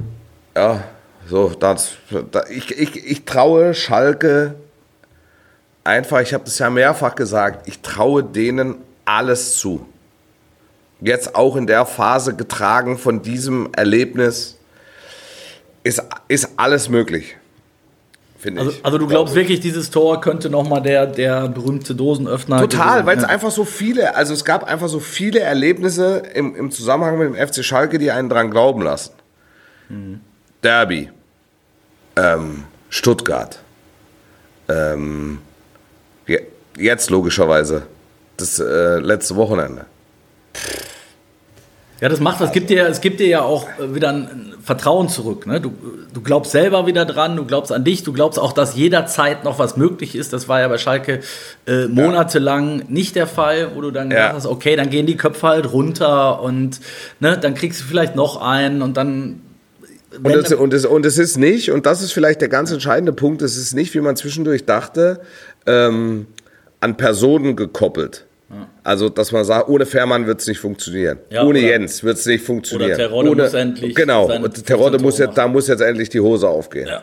ja, 0.56 0.82
so, 1.28 1.50
das, 1.50 1.92
da, 2.32 2.44
ich, 2.48 2.76
ich, 2.76 3.06
ich 3.06 3.24
traue 3.24 3.74
Schalke 3.74 4.54
einfach, 5.84 6.20
ich 6.20 6.34
habe 6.34 6.44
das 6.44 6.58
ja 6.58 6.70
mehrfach 6.70 7.14
gesagt, 7.14 7.68
ich 7.68 7.80
traue 7.80 8.24
denen 8.24 8.76
alles 9.04 9.56
zu. 9.56 9.86
Jetzt 11.02 11.34
auch 11.34 11.56
in 11.56 11.66
der 11.66 11.84
Phase 11.86 12.34
getragen 12.36 12.96
von 12.98 13.22
diesem 13.22 13.70
Erlebnis 13.74 14.56
ist, 15.82 16.02
ist 16.28 16.48
alles 16.56 16.88
möglich. 16.88 17.36
Also, 18.56 18.72
also 18.82 18.98
du 18.98 19.06
glaubst 19.06 19.36
wirklich, 19.36 19.60
dieses 19.60 19.90
Tor 19.90 20.20
könnte 20.20 20.50
nochmal 20.50 20.82
der, 20.82 21.06
der 21.06 21.48
berühmte 21.48 21.94
Dosenöffner 21.94 22.58
Total, 22.60 23.02
gewesen- 23.02 23.06
weil 23.06 23.16
es 23.18 23.22
ja. 23.22 23.28
einfach 23.28 23.52
so 23.52 23.64
viele, 23.64 24.16
also 24.16 24.34
es 24.34 24.44
gab 24.44 24.64
einfach 24.64 24.88
so 24.88 24.98
viele 24.98 25.38
Erlebnisse 25.40 26.22
im, 26.34 26.56
im 26.56 26.70
Zusammenhang 26.72 27.18
mit 27.18 27.28
dem 27.28 27.48
FC 27.48 27.64
Schalke, 27.64 27.98
die 28.00 28.10
einen 28.10 28.28
dran 28.28 28.50
glauben 28.50 28.82
lassen. 28.82 29.12
Derby, 30.62 31.10
ähm, 32.16 32.64
Stuttgart, 32.88 33.60
ähm, 34.68 35.38
je- 36.26 36.46
jetzt 36.78 37.10
logischerweise 37.10 37.82
das 38.38 38.58
äh, 38.58 38.98
letzte 38.98 39.36
Wochenende. 39.36 39.84
Ja, 42.02 42.08
das 42.08 42.18
macht 42.18 42.40
was. 42.40 42.48
Es 42.48 42.52
gibt 42.52 42.68
dir, 42.68 42.88
es 42.88 43.00
gibt 43.00 43.20
dir 43.20 43.28
ja 43.28 43.42
auch 43.42 43.68
äh, 43.78 43.94
wieder 43.94 44.08
ein 44.08 44.54
Vertrauen 44.60 45.08
zurück. 45.08 45.46
Ne? 45.46 45.60
Du, 45.60 45.72
du 46.12 46.20
glaubst 46.20 46.50
selber 46.50 46.84
wieder 46.84 47.04
dran, 47.04 47.36
du 47.36 47.44
glaubst 47.44 47.70
an 47.70 47.84
dich, 47.84 48.02
du 48.02 48.12
glaubst 48.12 48.40
auch, 48.40 48.52
dass 48.52 48.74
jederzeit 48.74 49.44
noch 49.44 49.60
was 49.60 49.76
möglich 49.76 50.16
ist. 50.16 50.32
Das 50.32 50.48
war 50.48 50.58
ja 50.58 50.66
bei 50.66 50.78
Schalke 50.78 51.20
äh, 51.64 51.86
monatelang 51.86 52.82
nicht 52.88 53.14
der 53.14 53.28
Fall, 53.28 53.76
wo 53.76 53.80
du 53.82 53.92
dann 53.92 54.10
Ja. 54.10 54.32
hast, 54.32 54.46
okay, 54.46 54.74
dann 54.74 54.90
gehen 54.90 55.06
die 55.06 55.16
Köpfe 55.16 55.46
halt 55.46 55.72
runter 55.72 56.42
und 56.42 56.80
ne, 57.20 57.38
dann 57.38 57.54
kriegst 57.54 57.82
du 57.82 57.84
vielleicht 57.84 58.16
noch 58.16 58.42
einen 58.42 58.82
und 58.82 58.96
dann. 58.96 59.40
Und 60.24 60.34
es, 60.34 60.52
und, 60.52 60.74
es, 60.74 60.84
und 60.84 61.06
es 61.06 61.18
ist 61.18 61.36
nicht, 61.36 61.70
und 61.70 61.86
das 61.86 62.02
ist 62.02 62.10
vielleicht 62.10 62.40
der 62.40 62.48
ganz 62.48 62.72
entscheidende 62.72 63.12
Punkt, 63.12 63.42
es 63.42 63.56
ist 63.56 63.74
nicht, 63.74 63.94
wie 63.94 64.00
man 64.00 64.16
zwischendurch 64.16 64.66
dachte, 64.66 65.20
ähm, 65.66 66.26
an 66.80 66.96
Personen 66.96 67.54
gekoppelt. 67.54 68.26
Also, 68.84 69.08
dass 69.08 69.30
man 69.30 69.44
sagt, 69.44 69.68
ohne 69.68 69.86
Fährmann 69.86 70.26
wird 70.26 70.40
es 70.40 70.46
nicht 70.48 70.58
funktionieren. 70.58 71.18
Ja, 71.30 71.42
ohne 71.44 71.60
oder- 71.60 71.68
Jens 71.68 72.02
wird 72.02 72.18
es 72.18 72.26
nicht 72.26 72.44
funktionieren. 72.44 72.90
oder 72.90 72.98
Terodde 72.98 73.30
ohne, 73.30 73.42
muss 73.44 73.54
endlich 73.54 73.94
Genau, 73.94 74.26
Terodde 74.26 74.98
15 74.98 75.02
muss 75.02 75.18
jetzt, 75.18 75.38
da 75.38 75.46
muss 75.48 75.68
jetzt 75.68 75.80
endlich 75.80 76.08
die 76.08 76.20
Hose 76.20 76.48
aufgehen. 76.48 76.88
ja. 76.88 77.02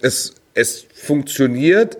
Es, 0.00 0.34
es 0.54 0.86
funktioniert, 0.94 1.98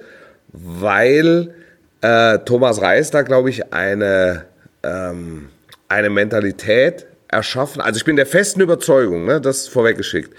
weil 0.52 1.52
äh, 2.00 2.38
Thomas 2.40 2.80
Reis 2.80 3.10
da, 3.10 3.22
glaube 3.22 3.50
ich, 3.50 3.72
eine, 3.72 4.44
ähm, 4.82 5.48
eine 5.88 6.08
Mentalität 6.10 7.06
erschaffen. 7.28 7.80
Also 7.82 7.98
ich 7.98 8.04
bin 8.04 8.16
der 8.16 8.26
festen 8.26 8.60
Überzeugung, 8.60 9.26
ne, 9.26 9.40
das 9.40 9.68
vorweggeschickt. 9.68 10.32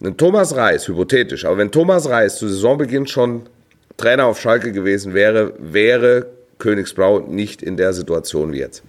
Wenn 0.00 0.16
Thomas 0.16 0.56
Reis, 0.56 0.88
hypothetisch, 0.88 1.44
aber 1.44 1.58
wenn 1.58 1.70
Thomas 1.70 2.08
Reis 2.08 2.36
zu 2.36 2.48
Saisonbeginn 2.48 3.06
schon 3.06 3.42
Trainer 3.96 4.24
auf 4.26 4.40
Schalke 4.40 4.72
gewesen 4.72 5.12
wäre, 5.14 5.52
wäre 5.58 6.26
Königsblau 6.62 7.18
nicht 7.18 7.60
in 7.60 7.76
der 7.76 7.92
Situation 7.92 8.52
wie 8.52 8.60
jetzt. 8.60 8.82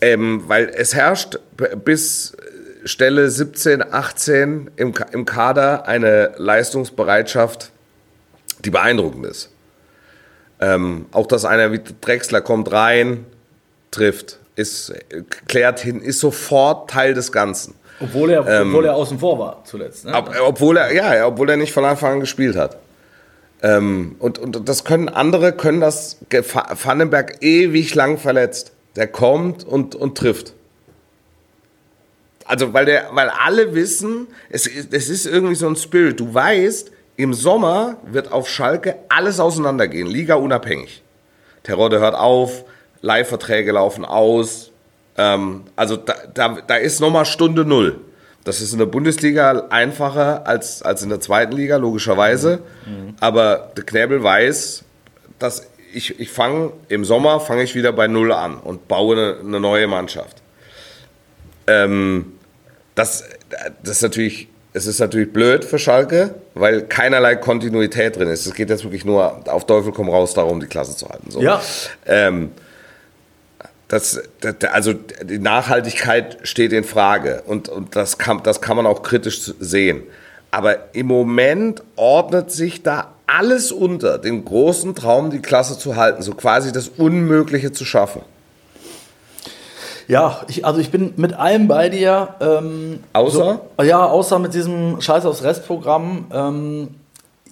Ähm, 0.00 0.42
weil 0.48 0.68
es 0.74 0.94
herrscht 0.94 1.38
bis 1.84 2.36
Stelle 2.84 3.30
17, 3.30 3.82
18 3.92 4.72
im, 4.74 4.92
im 5.12 5.24
Kader 5.24 5.86
eine 5.86 6.32
Leistungsbereitschaft, 6.36 7.70
die 8.64 8.70
beeindruckend 8.70 9.24
ist. 9.26 9.50
Ähm, 10.60 11.06
auch 11.12 11.26
dass 11.26 11.44
einer 11.44 11.70
wie 11.70 11.80
Drexler 12.00 12.40
kommt 12.40 12.72
rein, 12.72 13.24
trifft, 13.92 14.40
ist, 14.56 14.92
klärt 15.46 15.78
hin, 15.78 16.00
ist 16.00 16.18
sofort 16.18 16.90
Teil 16.90 17.14
des 17.14 17.30
Ganzen. 17.30 17.74
Obwohl 18.00 18.30
er, 18.30 18.40
obwohl 18.40 18.86
er 18.86 18.96
außen 18.96 19.20
vor 19.20 19.38
war 19.38 19.64
zuletzt. 19.64 20.04
Ne? 20.04 20.14
Ob, 20.14 20.34
obwohl 20.44 20.76
er, 20.76 20.92
ja, 20.92 21.24
obwohl 21.26 21.50
er 21.50 21.56
nicht 21.56 21.72
von 21.72 21.84
Anfang 21.84 22.14
an 22.14 22.20
gespielt 22.20 22.56
hat. 22.56 22.78
Ähm, 23.62 24.16
und, 24.18 24.38
und 24.38 24.68
das 24.68 24.84
können 24.84 25.08
andere, 25.08 25.52
können 25.52 25.80
das, 25.80 26.18
Vandenberg 26.82 27.42
ewig 27.42 27.94
lang 27.94 28.18
verletzt. 28.18 28.72
Der 28.96 29.06
kommt 29.06 29.64
und, 29.64 29.94
und 29.94 30.18
trifft. 30.18 30.52
Also, 32.44 32.72
weil, 32.74 32.84
der, 32.84 33.08
weil 33.12 33.30
alle 33.30 33.74
wissen, 33.74 34.26
es, 34.50 34.66
ist- 34.66 34.92
es 34.92 35.08
ist 35.08 35.26
irgendwie 35.26 35.54
so 35.54 35.68
ein 35.68 35.76
Spirit. 35.76 36.18
Du 36.20 36.34
weißt, 36.34 36.90
im 37.16 37.34
Sommer 37.34 37.98
wird 38.04 38.32
auf 38.32 38.48
Schalke 38.48 38.96
alles 39.08 39.38
auseinandergehen, 39.38 40.08
Liga 40.08 40.34
unabhängig. 40.34 41.02
Terodde 41.62 42.00
hört 42.00 42.16
auf, 42.16 42.64
Leihverträge 43.00 43.72
laufen 43.72 44.04
aus. 44.04 44.70
Ähm, 45.16 45.62
also 45.76 45.96
da, 45.96 46.14
da, 46.34 46.58
da 46.66 46.76
ist 46.76 47.00
nochmal 47.00 47.24
Stunde 47.26 47.64
Null. 47.64 48.00
Das 48.44 48.60
ist 48.60 48.72
in 48.72 48.78
der 48.78 48.86
Bundesliga 48.86 49.66
einfacher 49.70 50.46
als, 50.46 50.82
als 50.82 51.02
in 51.02 51.08
der 51.10 51.20
zweiten 51.20 51.52
Liga, 51.52 51.76
logischerweise. 51.76 52.60
Aber 53.20 53.70
der 53.76 53.84
Knäbel 53.84 54.22
weiß, 54.22 54.84
dass 55.38 55.66
ich, 55.94 56.18
ich 56.18 56.30
fange 56.30 56.72
im 56.88 57.04
Sommer 57.04 57.40
fange 57.40 57.62
ich 57.62 57.74
wieder 57.74 57.92
bei 57.92 58.08
Null 58.08 58.32
an 58.32 58.58
und 58.58 58.88
baue 58.88 59.16
eine, 59.16 59.36
eine 59.40 59.60
neue 59.60 59.86
Mannschaft. 59.86 60.42
Ähm, 61.66 62.32
das, 62.94 63.24
das 63.82 63.96
ist 63.96 64.02
natürlich, 64.02 64.48
es 64.72 64.86
ist 64.86 64.98
natürlich 64.98 65.32
blöd 65.32 65.64
für 65.64 65.78
Schalke, 65.78 66.34
weil 66.54 66.82
keinerlei 66.82 67.36
Kontinuität 67.36 68.16
drin 68.16 68.28
ist. 68.28 68.46
Es 68.46 68.54
geht 68.54 68.70
jetzt 68.70 68.84
wirklich 68.84 69.04
nur 69.04 69.42
auf 69.48 69.66
Teufel 69.66 69.92
komm 69.92 70.08
raus 70.08 70.34
darum, 70.34 70.60
die 70.60 70.66
Klasse 70.66 70.96
zu 70.96 71.08
halten. 71.08 71.30
So. 71.30 71.40
Ja. 71.40 71.60
Ähm, 72.06 72.52
das, 73.92 74.22
das, 74.40 74.54
also 74.72 74.94
die 74.94 75.38
Nachhaltigkeit 75.38 76.38
steht 76.44 76.72
in 76.72 76.82
Frage 76.82 77.42
und, 77.46 77.68
und 77.68 77.94
das, 77.94 78.16
kann, 78.16 78.42
das 78.42 78.62
kann 78.62 78.74
man 78.78 78.86
auch 78.86 79.02
kritisch 79.02 79.52
sehen. 79.60 80.04
Aber 80.50 80.94
im 80.94 81.08
Moment 81.08 81.82
ordnet 81.96 82.50
sich 82.50 82.82
da 82.82 83.12
alles 83.26 83.70
unter, 83.70 84.16
den 84.16 84.46
großen 84.46 84.94
Traum, 84.94 85.28
die 85.28 85.40
Klasse 85.40 85.78
zu 85.78 85.96
halten, 85.96 86.22
so 86.22 86.32
quasi 86.32 86.72
das 86.72 86.88
Unmögliche 86.88 87.72
zu 87.72 87.84
schaffen. 87.84 88.22
Ja, 90.08 90.40
ich, 90.48 90.64
also 90.64 90.80
ich 90.80 90.90
bin 90.90 91.12
mit 91.16 91.34
allem 91.34 91.68
bei 91.68 91.90
dir. 91.90 92.34
Ähm, 92.40 93.00
Außer? 93.12 93.60
So, 93.76 93.84
ja, 93.84 94.06
außer 94.06 94.38
mit 94.38 94.54
diesem 94.54 95.02
Scheiß 95.02 95.26
aufs 95.26 95.42
Restprogramm. 95.42 96.26
Ähm, 96.32 96.88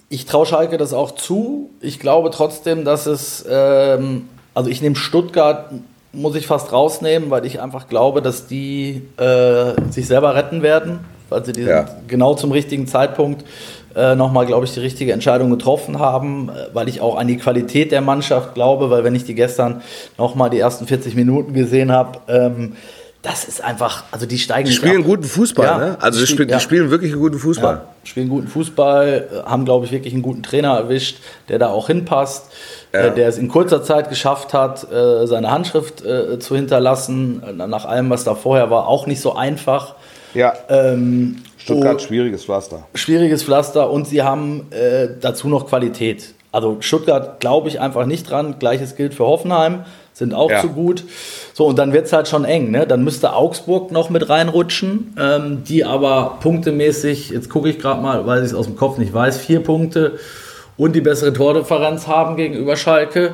ich 0.09 0.25
traue 0.25 0.47
Schalke 0.47 0.77
das 0.77 0.91
auch 0.91 1.11
zu. 1.11 1.69
Ich 1.81 1.99
glaube 1.99 2.31
trotzdem, 2.31 2.83
dass 2.83 3.05
es, 3.05 3.45
ähm, 3.47 4.27
also 4.55 4.71
ich 4.71 4.81
nehme 4.81 4.95
Stuttgart, 4.95 5.71
muss 6.13 6.35
ich 6.35 6.47
fast 6.47 6.71
rausnehmen, 6.73 7.29
weil 7.29 7.45
ich 7.45 7.61
einfach 7.61 7.87
glaube, 7.87 8.21
dass 8.21 8.47
die 8.47 9.01
äh, 9.17 9.73
sich 9.89 10.07
selber 10.07 10.35
retten 10.35 10.61
werden, 10.61 10.99
weil 11.29 11.45
sie 11.45 11.53
diesen, 11.53 11.69
Ja. 11.69 11.85
genau 12.07 12.33
zum 12.33 12.51
richtigen 12.51 12.87
Zeitpunkt 12.87 13.45
äh, 13.95 14.15
nochmal, 14.15 14.45
glaube 14.45 14.65
ich, 14.65 14.73
die 14.73 14.79
richtige 14.79 15.11
Entscheidung 15.13 15.49
getroffen 15.49 15.99
haben, 15.99 16.49
äh, 16.49 16.73
weil 16.73 16.87
ich 16.89 17.01
auch 17.01 17.17
an 17.17 17.27
die 17.27 17.37
Qualität 17.37 17.91
der 17.91 18.01
Mannschaft 18.01 18.53
glaube, 18.53 18.89
weil 18.89 19.03
wenn 19.03 19.15
ich 19.15 19.25
die 19.25 19.35
gestern 19.35 19.81
nochmal 20.17 20.49
die 20.49 20.59
ersten 20.59 20.85
40 20.87 21.15
Minuten 21.15 21.53
gesehen 21.53 21.91
habe, 21.91 22.19
ähm, 22.27 22.73
das 23.23 23.43
ist 23.45 23.63
einfach, 23.63 24.03
also 24.11 24.25
die 24.25 24.39
steigen 24.39 24.67
Die 24.67 24.73
spielen 24.73 25.01
ab. 25.01 25.05
guten 25.05 25.23
Fußball, 25.23 25.65
Ja, 25.65 25.77
ne? 25.77 25.97
Also 26.01 26.19
die, 26.21 26.27
spiel- 26.27 26.47
die 26.47 26.59
spielen 26.59 26.89
wirklich 26.89 27.11
einen 27.11 27.21
guten 27.21 27.37
Fußball. 27.37 27.75
Ja, 27.75 27.85
spielen 28.03 28.29
guten 28.29 28.47
Fußball, 28.47 29.43
haben, 29.45 29.63
glaube 29.65 29.85
ich, 29.85 29.91
wirklich 29.91 30.13
einen 30.13 30.23
guten 30.23 30.41
Trainer 30.43 30.69
erwischt, 30.75 31.17
der 31.47 31.59
da 31.59 31.67
auch 31.69 31.87
hinpasst, 31.87 32.45
Ja. 32.93 33.01
äh, 33.07 33.13
der 33.15 33.27
es 33.27 33.37
in 33.37 33.47
kurzer 33.47 33.83
Zeit 33.83 34.09
geschafft 34.09 34.53
hat, 34.53 34.91
äh, 34.91 35.27
seine 35.27 35.51
Handschrift 35.51 36.03
äh, 36.03 36.39
zu 36.39 36.55
hinterlassen. 36.55 37.43
Äh, 37.47 37.67
Nach 37.67 37.85
allem, 37.85 38.09
was 38.09 38.23
da 38.23 38.33
vorher 38.35 38.69
war, 38.71 38.87
auch 38.87 39.05
nicht 39.05 39.21
so 39.21 39.35
einfach. 39.35 39.95
Ja. 40.33 40.53
Ähm, 40.69 41.43
Stuttgart, 41.57 41.97
oh, 41.97 42.07
schwieriges 42.07 42.45
Pflaster. 42.45 42.87
schwieriges 42.95 43.43
Pflaster 43.43 43.91
und 43.91 44.07
sie 44.07 44.23
haben 44.23 44.67
äh, 44.71 45.09
dazu 45.19 45.47
noch 45.47 45.67
Qualität. 45.67 46.33
Also 46.51 46.77
Stuttgart 46.79 47.39
glaube 47.39 47.67
ich 47.69 47.79
einfach 47.79 48.05
nicht 48.07 48.29
dran. 48.29 48.55
Gleiches 48.57 48.95
gilt 48.95 49.13
für 49.13 49.25
Hoffenheim, 49.25 49.85
sind 50.13 50.33
auch 50.33 50.51
Ja. 50.51 50.61
zu 50.61 50.69
gut. 50.69 51.03
So, 51.53 51.65
und 51.67 51.79
dann 51.79 51.93
wird 51.93 52.05
es 52.05 52.13
halt 52.13 52.27
schon 52.27 52.45
eng. 52.45 52.71
Ne? 52.71 52.85
Dann 52.85 53.03
müsste 53.03 53.33
Augsburg 53.33 53.91
noch 53.91 54.09
mit 54.09 54.29
reinrutschen, 54.29 55.13
ähm, 55.19 55.63
die 55.67 55.83
aber 55.85 56.37
punktemäßig, 56.41 57.29
jetzt 57.29 57.49
gucke 57.49 57.69
ich 57.69 57.79
gerade 57.79 58.01
mal, 58.01 58.25
weil 58.25 58.39
ich 58.39 58.47
es 58.47 58.53
aus 58.53 58.65
dem 58.65 58.75
Kopf 58.75 58.97
nicht 58.97 59.13
weiß, 59.13 59.37
vier 59.37 59.61
Punkte 59.61 60.19
und 60.77 60.95
die 60.95 61.01
bessere 61.01 61.33
Tordifferenz 61.33 62.07
haben 62.07 62.35
gegenüber 62.35 62.75
Schalke. 62.75 63.31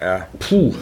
Ja. 0.00 0.26
Puh. 0.38 0.74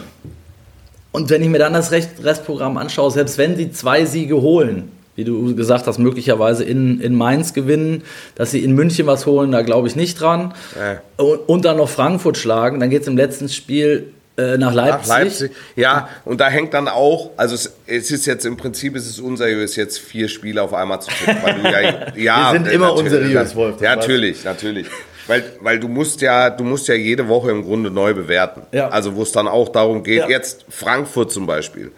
Und 1.11 1.29
wenn 1.29 1.43
ich 1.43 1.49
mir 1.49 1.59
dann 1.59 1.73
das 1.73 1.91
Rest- 1.91 2.23
Restprogramm 2.23 2.77
anschaue, 2.77 3.11
selbst 3.11 3.37
wenn 3.37 3.55
sie 3.55 3.71
zwei 3.71 4.05
Siege 4.05 4.41
holen, 4.41 4.91
wie 5.15 5.23
du 5.23 5.55
gesagt 5.55 5.85
hast, 5.85 5.99
möglicherweise 5.99 6.63
in, 6.63 6.99
in 6.99 7.13
Mainz 7.15 7.53
gewinnen, 7.53 8.01
dass 8.33 8.49
sie 8.49 8.63
in 8.63 8.71
München 8.73 9.05
was 9.05 9.27
holen, 9.27 9.51
da 9.51 9.61
glaube 9.61 9.87
ich 9.87 9.95
nicht 9.95 10.19
dran. 10.19 10.53
Ja. 10.75 11.01
Und, 11.23 11.37
und 11.47 11.65
dann 11.65 11.77
noch 11.77 11.89
Frankfurt 11.89 12.37
schlagen, 12.37 12.79
dann 12.79 12.89
geht 12.89 13.03
es 13.03 13.07
im 13.07 13.15
letzten 13.17 13.47
Spiel 13.49 14.11
äh, 14.37 14.57
nach 14.57 14.73
Leipzig. 14.73 15.07
Nach 15.09 15.19
Leipzig. 15.19 15.51
Ja, 15.75 16.09
und 16.25 16.41
da 16.41 16.49
hängt 16.49 16.73
dann 16.73 16.87
auch, 16.87 17.31
also 17.37 17.53
es, 17.55 17.73
es 17.85 18.09
ist 18.11 18.25
jetzt 18.25 18.45
im 18.45 18.57
Prinzip, 18.57 18.95
es 18.95 19.05
ist 19.07 19.19
unseriös, 19.19 19.75
jetzt 19.75 19.99
vier 19.99 20.27
Spiele 20.27 20.61
auf 20.61 20.73
einmal 20.73 21.01
zu 21.01 21.09
tippen. 21.11 21.63
Ja, 21.65 21.81
ja, 22.15 22.53
Wir 22.53 22.59
sind 22.59 22.71
immer 22.73 22.87
natürlich- 22.89 23.13
unseriös, 23.13 23.55
Wolf, 23.55 23.81
Ja, 23.81 23.95
natürlich, 23.95 24.43
natürlich. 24.43 24.87
Weil, 25.27 25.43
weil 25.61 25.79
du 25.79 25.87
musst 25.87 26.19
ja, 26.21 26.49
du 26.49 26.63
musst 26.65 26.87
ja 26.89 26.95
jede 26.95 27.27
Woche 27.29 27.49
im 27.51 27.63
Grunde 27.63 27.89
neu 27.89 28.13
bewerten. 28.13 28.63
Ja. 28.73 28.89
Also 28.89 29.15
wo 29.15 29.21
es 29.21 29.31
dann 29.31 29.47
auch 29.47 29.69
darum 29.69 30.03
geht, 30.03 30.19
Ja. 30.19 30.27
jetzt 30.29 30.65
Frankfurt 30.69 31.31
zum 31.31 31.45
Beispiel. 31.45 31.91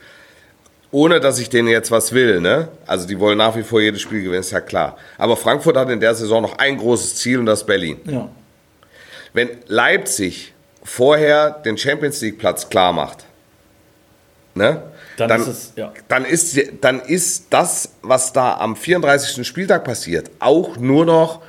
Ohne 0.91 1.19
dass 1.19 1.39
ich 1.39 1.50
denen 1.50 1.67
jetzt 1.67 1.89
was 1.91 2.13
will, 2.13 2.39
ne? 2.39 2.67
Also 2.86 3.08
die 3.08 3.19
wollen 3.19 3.38
nach 3.38 3.56
wie 3.58 3.63
vor 3.63 3.82
jedes 3.82 4.02
Spiel 4.02 4.21
gewinnen, 4.21 4.41
ist 4.41 4.52
ja 4.52 4.62
klar. 4.62 4.95
Aber 5.17 5.36
Frankfurt 5.36 5.76
hat 5.76 5.89
in 5.89 6.00
der 6.00 6.13
Saison 6.15 6.41
noch 6.43 6.58
ein 6.60 6.78
großes 6.78 7.15
Ziel 7.15 7.39
und 7.39 7.48
das 7.48 7.62
ist 7.62 7.65
Berlin. 7.67 7.98
Ja. 8.06 8.30
Wenn 9.34 9.50
Leipzig 9.67 10.54
vorher 10.86 11.50
den 11.52 11.78
Champions 11.78 12.21
League 12.21 12.38
Platz 12.38 12.69
klar 12.69 12.93
macht, 12.93 13.26
ne? 14.54 14.82
Dann 15.17 15.41
ist 15.41 15.48
es- 15.48 15.74
ja. 15.76 15.91
dann, 16.10 16.26
ist, 16.26 16.58
dann 16.82 17.00
ist 17.00 17.48
das, 17.52 17.89
was 18.02 18.34
da 18.34 18.58
am 18.58 18.76
34. 18.76 19.45
Spieltag 19.48 19.84
passiert, 19.86 20.30
auch 20.39 20.78
nur 20.78 21.06
noch 21.06 21.41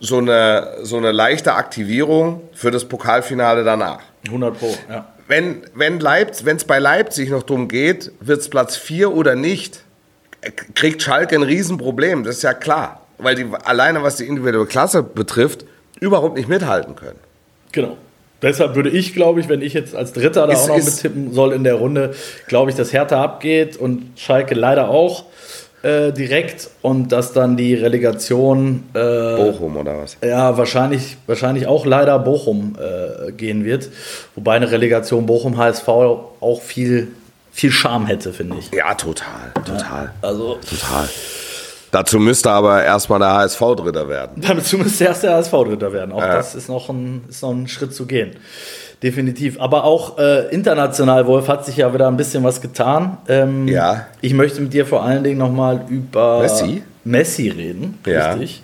so 0.00 0.18
eine, 0.18 0.78
so 0.82 0.96
eine 0.96 1.12
leichte 1.12 1.52
Aktivierung 1.54 2.40
für 2.54 2.70
das 2.70 2.86
Pokalfinale 2.86 3.62
danach. 3.64 4.00
100 4.26 4.58
Pro, 4.58 4.74
ja. 4.88 5.06
Wenn 5.28 5.62
wenn 5.74 6.00
Leipzig, 6.00 6.44
wenn 6.46 6.56
es 6.56 6.64
bei 6.64 6.78
Leipzig 6.80 7.30
noch 7.30 7.42
darum 7.44 7.68
geht, 7.68 8.10
wird 8.20 8.40
es 8.40 8.48
Platz 8.50 8.76
4 8.76 9.12
oder 9.12 9.36
nicht, 9.36 9.84
kriegt 10.74 11.02
Schalke 11.02 11.36
ein 11.36 11.42
Riesenproblem, 11.42 12.24
das 12.24 12.36
ist 12.38 12.42
ja 12.42 12.54
klar. 12.54 13.02
Weil 13.18 13.34
die 13.36 13.46
alleine, 13.64 14.02
was 14.02 14.16
die 14.16 14.26
individuelle 14.26 14.66
Klasse 14.66 15.02
betrifft, 15.02 15.66
überhaupt 16.00 16.36
nicht 16.36 16.48
mithalten 16.48 16.96
können. 16.96 17.18
Genau. 17.72 17.98
Deshalb 18.42 18.74
würde 18.74 18.88
ich, 18.90 19.12
glaube 19.14 19.40
ich, 19.40 19.48
wenn 19.48 19.60
ich 19.62 19.74
jetzt 19.74 19.94
als 19.94 20.12
Dritter 20.12 20.46
da 20.46 20.52
Ist- 20.52 20.60
auch 20.64 20.68
noch 20.68 20.84
mittippen 20.84 21.32
soll 21.32 21.52
in 21.52 21.64
der 21.64 21.74
Runde, 21.74 22.14
glaube 22.48 22.70
ich, 22.70 22.76
dass 22.76 22.92
Hertha 22.92 23.22
abgeht 23.22 23.76
und 23.76 24.12
Schalke 24.16 24.54
leider 24.54 24.88
auch 24.88 25.24
äh, 25.82 26.12
direkt 26.12 26.68
und 26.82 27.10
dass 27.10 27.32
dann 27.32 27.56
die 27.56 27.74
Relegation 27.74 28.82
äh, 28.92 28.98
Bochum 29.36 29.76
oder 29.78 29.96
was? 29.98 30.16
ja 30.22 30.56
wahrscheinlich, 30.58 31.16
wahrscheinlich 31.26 31.66
auch 31.66 31.86
leider 31.86 32.18
Bochum 32.18 32.76
äh, 32.78 33.32
gehen 33.32 33.64
wird. 33.64 33.88
Wobei 34.34 34.56
eine 34.56 34.70
Relegation 34.70 35.24
Bochum 35.26 35.56
HSV 35.56 35.88
auch 35.88 36.60
viel, 36.62 37.08
viel 37.50 37.70
Charme 37.70 38.06
hätte, 38.06 38.32
finde 38.34 38.56
ich. 38.58 38.70
Ja, 38.76 38.94
total, 38.94 39.52
total, 39.64 40.12
Also 40.20 40.58
total. 40.68 41.08
Dazu 41.90 42.18
müsste 42.18 42.50
aber 42.50 42.84
erstmal 42.84 43.18
der 43.18 43.32
HSV 43.32 43.60
Dritter 43.76 44.08
werden. 44.08 44.42
Dazu 44.46 44.78
müsste 44.78 45.04
erst 45.04 45.22
der 45.22 45.34
HSV 45.34 45.50
Dritter 45.50 45.92
werden. 45.92 46.12
Auch 46.12 46.20
das 46.20 46.54
ist 46.54 46.68
noch, 46.68 46.88
ein, 46.88 47.24
ist 47.28 47.42
noch 47.42 47.50
ein 47.50 47.68
Schritt 47.68 47.94
zu 47.94 48.06
gehen. 48.06 48.32
Definitiv. 49.02 49.58
Aber 49.60 49.84
auch 49.84 50.18
äh, 50.18 50.48
international, 50.50 51.26
Wolf, 51.26 51.48
hat 51.48 51.64
sich 51.64 51.78
ja 51.78 51.92
wieder 51.94 52.06
ein 52.06 52.16
bisschen 52.16 52.44
was 52.44 52.60
getan. 52.60 53.18
Ähm, 53.28 53.66
Ja. 53.66 54.06
Ich 54.20 54.34
möchte 54.34 54.60
mit 54.60 54.72
dir 54.72 54.84
vor 54.84 55.02
allen 55.02 55.24
Dingen 55.24 55.38
nochmal 55.38 55.86
über 55.88 56.40
Messi? 56.40 56.82
Messi 57.04 57.48
reden. 57.48 57.98
Ja. 58.06 58.32
Richtig. 58.32 58.62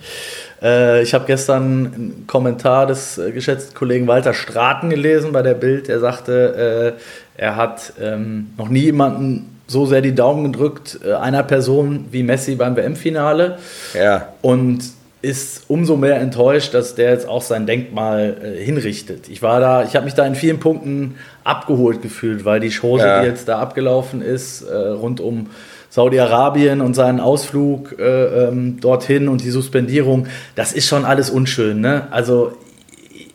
Äh, 0.61 1.01
ich 1.01 1.13
habe 1.13 1.25
gestern 1.25 1.63
einen 1.63 2.23
Kommentar 2.27 2.85
des 2.85 3.17
äh, 3.17 3.31
geschätzten 3.31 3.75
Kollegen 3.75 4.07
Walter 4.07 4.33
Straten 4.33 4.89
gelesen 4.89 5.31
bei 5.31 5.41
der 5.41 5.55
Bild. 5.55 5.87
Der 5.87 5.99
sagte, 5.99 6.95
äh, 6.95 7.41
er 7.41 7.55
hat 7.55 7.93
ähm, 7.99 8.51
noch 8.57 8.69
nie 8.69 8.81
jemanden 8.81 9.56
so 9.67 9.85
sehr 9.85 10.01
die 10.01 10.15
Daumen 10.15 10.51
gedrückt, 10.51 10.99
äh, 11.05 11.13
einer 11.13 11.43
Person 11.43 12.05
wie 12.11 12.23
Messi 12.23 12.55
beim 12.55 12.75
WM-Finale 12.75 13.57
Ja, 13.93 14.29
und 14.41 14.79
ist 15.21 15.63
umso 15.67 15.97
mehr 15.97 16.19
enttäuscht, 16.21 16.73
dass 16.73 16.95
der 16.95 17.11
jetzt 17.11 17.27
auch 17.27 17.41
sein 17.41 17.65
Denkmal 17.65 18.37
äh, 18.41 18.63
hinrichtet. 18.63 19.29
Ich 19.29 19.41
war 19.41 19.59
da, 19.59 19.83
ich 19.83 19.95
habe 19.95 20.05
mich 20.05 20.13
da 20.13 20.25
in 20.25 20.35
vielen 20.35 20.59
Punkten 20.59 21.15
abgeholt 21.43 22.01
gefühlt, 22.01 22.45
weil 22.45 22.59
die 22.59 22.69
Chose, 22.71 23.05
Ja. 23.05 23.21
die 23.21 23.27
jetzt 23.27 23.47
da 23.47 23.59
abgelaufen 23.59 24.21
ist, 24.21 24.61
äh, 24.61 24.73
rund 24.75 25.19
um 25.19 25.47
Saudi-Arabien 25.89 26.81
und 26.81 26.93
seinen 26.93 27.19
Ausflug 27.19 27.97
äh, 27.97 28.03
ähm, 28.47 28.79
dorthin 28.79 29.27
und 29.27 29.43
die 29.43 29.49
Suspendierung, 29.49 30.27
das 30.55 30.71
ist 30.71 30.87
schon 30.87 31.03
alles 31.03 31.29
unschön. 31.29 31.81
Ne? 31.81 32.07
Also 32.11 32.51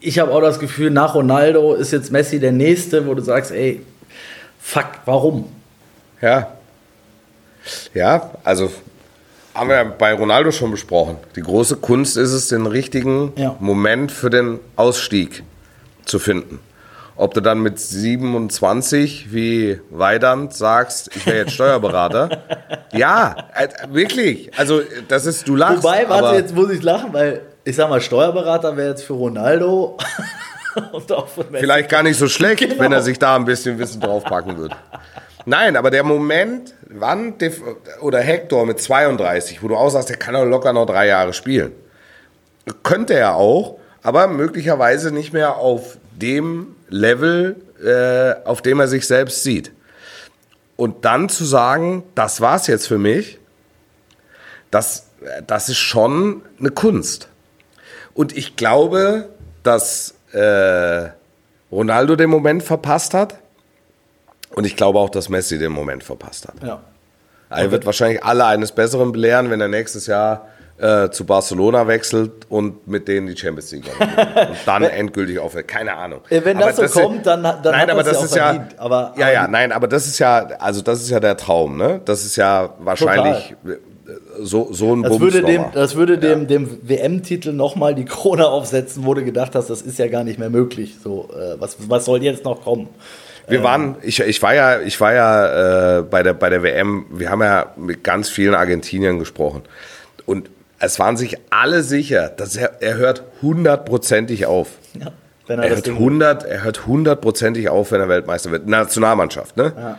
ich 0.00 0.18
habe 0.18 0.30
auch 0.32 0.40
das 0.40 0.60
Gefühl, 0.60 0.90
nach 0.90 1.14
Ronaldo 1.14 1.74
ist 1.74 1.92
jetzt 1.92 2.12
Messi 2.12 2.38
der 2.38 2.52
Nächste, 2.52 3.06
wo 3.06 3.14
du 3.14 3.22
sagst, 3.22 3.50
ey, 3.50 3.80
fuck, 4.60 4.86
warum? 5.04 5.46
Ja. 6.22 6.48
Ja, 7.94 8.30
also 8.42 8.72
haben 9.54 9.68
wir 9.68 9.76
ja 9.76 9.84
bei 9.84 10.14
Ronaldo 10.14 10.50
schon 10.50 10.70
besprochen. 10.70 11.16
Die 11.36 11.42
große 11.42 11.76
Kunst 11.76 12.16
ist 12.16 12.32
es, 12.32 12.48
den 12.48 12.66
richtigen 12.66 13.32
Ja. 13.36 13.54
Moment 13.60 14.10
für 14.10 14.30
den 14.30 14.58
Ausstieg 14.76 15.42
zu 16.04 16.18
finden. 16.18 16.58
Ob 17.14 17.34
du 17.34 17.40
dann 17.42 17.60
mit 17.60 17.78
27 17.78 19.32
wie 19.32 19.78
Weidand 19.90 20.54
sagst, 20.54 21.10
ich 21.14 21.26
wäre 21.26 21.36
jetzt 21.38 21.52
Steuerberater. 21.52 22.42
ja, 22.92 23.36
äh, 23.54 23.68
wirklich. 23.92 24.50
Also 24.58 24.80
das 25.08 25.26
ist, 25.26 25.46
du 25.46 25.54
lachst. 25.54 25.84
Wobei, 25.84 26.08
warte, 26.08 26.36
jetzt 26.36 26.54
muss 26.54 26.70
ich 26.70 26.82
lachen, 26.82 27.12
weil 27.12 27.42
ich 27.64 27.76
sag 27.76 27.90
mal, 27.90 28.00
Steuerberater 28.00 28.76
wäre 28.76 28.88
jetzt 28.90 29.04
für 29.04 29.12
Ronaldo 29.12 29.98
und 30.92 31.12
auch 31.12 31.28
für 31.28 31.44
Messi. 31.44 31.58
vielleicht 31.60 31.90
gar 31.90 32.02
nicht 32.02 32.18
so 32.18 32.26
schlecht, 32.26 32.60
Genau. 32.68 32.80
wenn 32.80 32.92
er 32.92 33.02
sich 33.02 33.18
da 33.18 33.36
ein 33.36 33.44
bisschen 33.44 33.78
Wissen 33.78 34.00
draufpacken 34.00 34.56
würde. 34.56 34.74
Nein, 35.44 35.76
aber 35.76 35.90
der 35.90 36.04
Moment, 36.04 36.74
wann 36.88 37.34
oder 38.00 38.20
Hector 38.20 38.64
mit 38.66 38.80
32, 38.80 39.62
wo 39.62 39.68
du 39.68 39.76
auch 39.76 39.90
sagst, 39.90 40.08
der 40.08 40.16
kann 40.16 40.34
doch 40.34 40.44
locker 40.44 40.72
noch 40.72 40.86
drei 40.86 41.06
Jahre 41.06 41.32
spielen. 41.32 41.72
Könnte 42.82 43.14
er 43.14 43.34
auch, 43.34 43.78
aber 44.02 44.28
möglicherweise 44.28 45.10
nicht 45.10 45.32
mehr 45.32 45.56
auf 45.56 45.98
dem 46.12 46.76
Level, 46.88 47.56
äh, 47.82 48.46
auf 48.46 48.62
dem 48.62 48.78
er 48.80 48.88
sich 48.88 49.06
selbst 49.06 49.42
sieht. 49.42 49.72
Und 50.76 51.04
dann 51.04 51.28
zu 51.28 51.44
sagen, 51.44 52.04
das 52.14 52.40
war's 52.40 52.66
jetzt 52.66 52.86
für 52.86 52.98
mich, 52.98 53.38
das, 54.70 55.06
das 55.46 55.68
ist 55.68 55.78
schon 55.78 56.42
eine 56.58 56.70
Kunst. 56.70 57.28
Und 58.14 58.36
ich 58.36 58.56
glaube, 58.56 59.28
dass 59.62 60.14
äh, 60.32 61.08
Ronaldo 61.70 62.16
den 62.16 62.30
Moment 62.30 62.62
verpasst 62.62 63.14
hat. 63.14 63.38
Und 64.54 64.64
ich 64.66 64.76
glaube 64.76 64.98
auch, 64.98 65.10
dass 65.10 65.28
Messi 65.28 65.58
den 65.58 65.72
Moment 65.72 66.04
verpasst 66.04 66.46
hat. 66.48 66.54
Ja. 66.64 66.80
Er 67.50 67.70
wird 67.70 67.84
wahrscheinlich 67.84 68.24
alle 68.24 68.46
eines 68.46 68.72
Besseren 68.72 69.12
belehren, 69.12 69.50
wenn 69.50 69.60
er 69.60 69.68
nächstes 69.68 70.06
Jahr 70.06 70.46
äh, 70.78 71.10
zu 71.10 71.26
Barcelona 71.26 71.86
wechselt 71.86 72.30
und 72.48 72.88
mit 72.88 73.06
denen 73.08 73.26
die 73.26 73.36
Champions 73.36 73.70
League 73.72 73.84
gewinnt. 73.84 74.16
und 74.50 74.56
dann 74.66 74.82
endgültig 74.84 75.38
aufhört. 75.38 75.68
Keine 75.68 75.94
Ahnung. 75.94 76.20
Äh, 76.30 76.40
wenn 76.44 76.58
das 76.58 76.76
so 76.76 76.82
ist 76.82 76.92
kommt, 76.94 77.26
dann- 77.26 77.42
dann 77.42 77.62
nein, 77.62 77.74
hat 77.82 77.90
aber 77.90 78.00
ja 78.00 78.04
das 78.08 78.16
auch 78.16 78.24
ist 78.24 78.34
ja. 78.36 78.68
Aber- 78.78 79.14
ja, 79.18 79.30
ja, 79.30 79.46
die- 79.46 79.52
nein, 79.52 79.70
aber 79.70 79.86
das 79.86 80.06
ist 80.06 80.18
ja, 80.18 80.38
also 80.58 80.80
das 80.80 81.02
ist 81.02 81.10
ja 81.10 81.20
der 81.20 81.36
Traum, 81.36 81.76
ne? 81.76 82.00
Das 82.04 82.24
ist 82.24 82.36
ja 82.36 82.70
wahrscheinlich 82.78 83.54
äh, 83.66 83.76
so, 84.40 84.72
so 84.72 84.94
ein 84.96 85.02
Das 85.02 85.10
Bums 85.10 85.20
würde 85.22 85.42
dem, 85.42 85.64
das 85.74 85.94
würde 85.94 86.18
dem, 86.18 86.46
dem 86.46 86.78
WM-Titel 86.88 87.52
nochmal 87.52 87.94
die 87.94 88.06
Krone 88.06 88.48
aufsetzen, 88.48 89.04
wo 89.04 89.12
du 89.14 89.22
gedacht 89.24 89.54
hast, 89.54 89.68
das 89.68 89.82
ist 89.82 89.98
ja 89.98 90.08
gar 90.08 90.24
nicht 90.24 90.38
mehr 90.38 90.50
möglich. 90.50 90.96
So, 91.04 91.28
äh, 91.38 91.60
was, 91.60 91.76
was 91.88 92.06
soll 92.06 92.22
jetzt 92.22 92.44
noch 92.44 92.62
kommen? 92.62 92.88
Wir 93.48 93.62
waren, 93.62 93.96
ich, 94.02 94.20
ich 94.20 94.42
war 94.42 94.54
ja, 94.54 94.80
ich 94.80 95.00
war 95.00 95.12
ja 95.12 95.98
äh, 95.98 96.02
bei, 96.02 96.22
der, 96.22 96.34
bei 96.34 96.48
der 96.48 96.62
WM, 96.62 97.06
wir 97.10 97.30
haben 97.30 97.42
ja 97.42 97.72
mit 97.76 98.04
ganz 98.04 98.28
vielen 98.28 98.54
Argentiniern 98.54 99.18
gesprochen. 99.18 99.62
Und 100.26 100.50
es 100.78 100.98
waren 100.98 101.16
sich 101.16 101.36
alle 101.50 101.82
sicher, 101.82 102.28
dass 102.28 102.56
er, 102.56 102.80
er 102.80 102.96
hört 102.96 103.24
hundertprozentig 103.42 104.46
auf. 104.46 104.68
Ja, 104.98 105.12
wenn 105.46 105.58
er 105.58 105.64
Er 105.66 105.74
hört, 105.76 105.86
Ding 105.86 105.94
100, 105.94 106.44
er 106.44 106.64
hört 106.64 106.86
hundertprozentig 106.86 107.68
auf, 107.68 107.92
wenn 107.92 108.00
er 108.00 108.08
Weltmeister 108.08 108.50
wird. 108.50 108.66
Nationalmannschaft, 108.66 109.56
ne? 109.56 109.96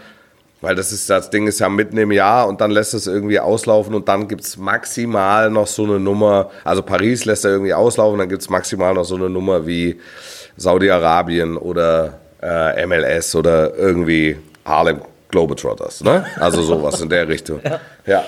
Weil 0.61 0.75
das 0.75 0.93
ist, 0.93 1.09
das 1.09 1.29
Ding 1.29 1.45
ist 1.47 1.59
ja 1.59 1.67
mitten 1.67 1.97
im 1.97 2.11
Jahr 2.13 2.47
und 2.47 2.61
dann 2.61 2.71
lässt 2.71 2.93
es 2.93 3.05
irgendwie 3.05 3.37
auslaufen 3.37 3.93
und 3.95 4.07
dann 4.07 4.29
gibt's 4.29 4.55
maximal 4.55 5.49
noch 5.49 5.67
so 5.67 5.83
eine 5.83 5.99
Nummer, 5.99 6.51
also 6.63 6.81
Paris 6.81 7.25
lässt 7.25 7.43
er 7.43 7.51
irgendwie 7.51 7.73
auslaufen, 7.73 8.19
dann 8.19 8.29
gibt's 8.29 8.49
maximal 8.49 8.93
noch 8.93 9.03
so 9.03 9.15
eine 9.15 9.29
Nummer 9.29 9.67
wie 9.67 9.99
Saudi-Arabien 10.55 11.57
oder 11.57 12.19
äh, 12.43 12.85
MLS 12.85 13.35
oder 13.35 13.73
irgendwie 13.75 14.37
Harlem 14.65 15.01
Globetrotters, 15.29 16.03
ne? 16.03 16.25
Also 16.39 16.61
sowas 16.61 17.01
in 17.01 17.09
der 17.09 17.27
Richtung. 17.27 17.59
ja. 18.05 18.23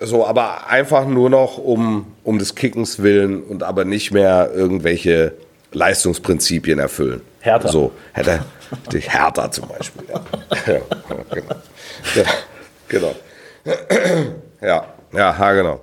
So, 0.00 0.26
aber 0.26 0.68
einfach 0.68 1.06
nur 1.06 1.30
noch 1.30 1.56
um, 1.56 2.14
um 2.24 2.38
des 2.38 2.54
Kickens 2.54 3.02
willen 3.02 3.42
und 3.42 3.62
aber 3.62 3.84
nicht 3.86 4.10
mehr 4.12 4.50
irgendwelche 4.54 5.32
Leistungsprinzipien 5.72 6.78
erfüllen. 6.78 7.20
Hertha. 7.40 7.68
So, 7.68 7.92
hätte 8.12 8.40
die 8.92 8.98
Hertha 8.98 9.50
zum 9.50 9.68
Beispiel. 9.68 10.02
Ja, 10.08 10.20
ja 10.72 10.80
genau. 11.30 11.54
Ja, 12.14 12.24
genau. 12.88 13.14
Ja, 14.60 14.86
ja, 15.12 15.36
ja, 15.38 15.52
genau. 15.52 15.80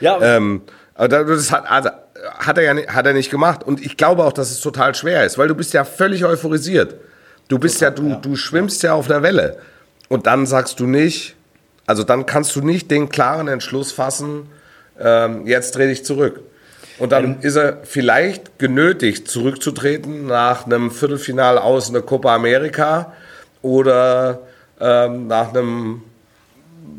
Ja, 0.00 0.20
Ähm, 0.20 0.62
aber 0.94 1.08
da- 1.08 1.22
das 1.24 1.52
hat, 1.52 1.70
also, 1.70 1.90
hat, 2.22 2.58
er 2.58 2.64
ja 2.64 2.74
nicht, 2.74 2.88
hat 2.90 3.06
er 3.06 3.12
nicht 3.12 3.30
gemacht. 3.30 3.64
Und 3.64 3.84
ich 3.84 3.96
glaube 3.96 4.24
auch, 4.24 4.32
dass 4.32 4.50
es 4.50 4.60
total 4.60 4.94
schwer 4.94 5.24
ist, 5.24 5.38
weil 5.38 5.48
du 5.48 5.54
bist 5.54 5.72
ja 5.72 5.84
völlig 5.84 6.24
euphorisiert. 6.24 6.94
Du 7.48 7.58
bist 7.58 7.80
ja, 7.80 7.90
du, 7.90 8.14
du 8.14 8.36
schwimmst 8.36 8.82
ja 8.82 8.94
auf 8.94 9.08
der 9.08 9.22
Welle. 9.22 9.58
Und 10.08 10.26
dann 10.26 10.46
sagst 10.46 10.80
du 10.80 10.86
nicht, 10.86 11.36
also 11.86 12.04
dann 12.04 12.26
kannst 12.26 12.54
du 12.56 12.60
nicht 12.60 12.90
den 12.90 13.08
klaren 13.08 13.48
Entschluss 13.48 13.92
fassen, 13.92 14.46
ähm, 15.00 15.46
jetzt 15.46 15.76
dreh 15.76 15.88
dich 15.88 16.04
zurück. 16.04 16.40
Und 16.98 17.12
dann 17.12 17.40
ist 17.40 17.56
er 17.56 17.78
vielleicht 17.82 18.58
genötigt, 18.58 19.26
zurückzutreten 19.26 20.26
nach 20.26 20.66
einem 20.66 20.90
Viertelfinal 20.90 21.58
aus 21.58 21.90
einer 21.90 22.02
Copa 22.02 22.34
America 22.34 23.12
oder 23.62 24.40
ähm, 24.80 25.26
nach 25.26 25.48
einem, 25.48 26.02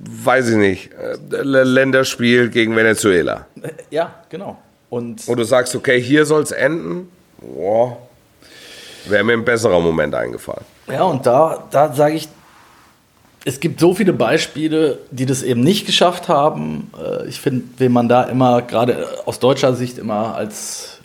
weiß 0.10 0.50
ich 0.50 0.58
nicht, 0.58 0.92
äh, 0.94 1.42
Länderspiel 1.42 2.50
gegen 2.50 2.76
Venezuela. 2.76 3.48
ja, 3.92 4.14
genau. 4.30 4.58
Und 4.93 5.27
Und 5.27 5.38
du 5.39 5.43
sagst, 5.43 5.75
okay, 5.75 5.99
hier 5.99 6.25
soll 6.25 6.43
es 6.43 6.51
enden. 6.51 7.10
Boah, 7.39 7.97
wäre 9.06 9.23
mir 9.23 9.34
ein 9.34 9.43
besserer 9.43 9.79
Moment 9.79 10.13
eingefallen. 10.13 10.63
Ja, 10.88 11.03
und 11.03 11.25
da, 11.25 11.63
da 11.71 11.91
sage 11.93 12.15
ich, 12.15 12.29
es 13.43 13.60
gibt 13.60 13.79
so 13.79 13.95
viele 13.95 14.13
Beispiele, 14.13 14.99
die 15.10 15.25
das 15.25 15.41
eben 15.41 15.62
nicht 15.62 15.86
geschafft 15.88 16.29
haben. 16.29 16.91
Äh, 16.97 17.27
Ich 17.27 17.41
finde, 17.41 17.65
wen 17.77 17.91
man 17.91 18.08
da 18.08 18.23
immer, 18.23 18.62
gerade 18.62 19.08
aus 19.25 19.39
deutscher 19.39 19.73
Sicht, 19.73 19.97
immer 19.97 20.36
als 20.36 20.99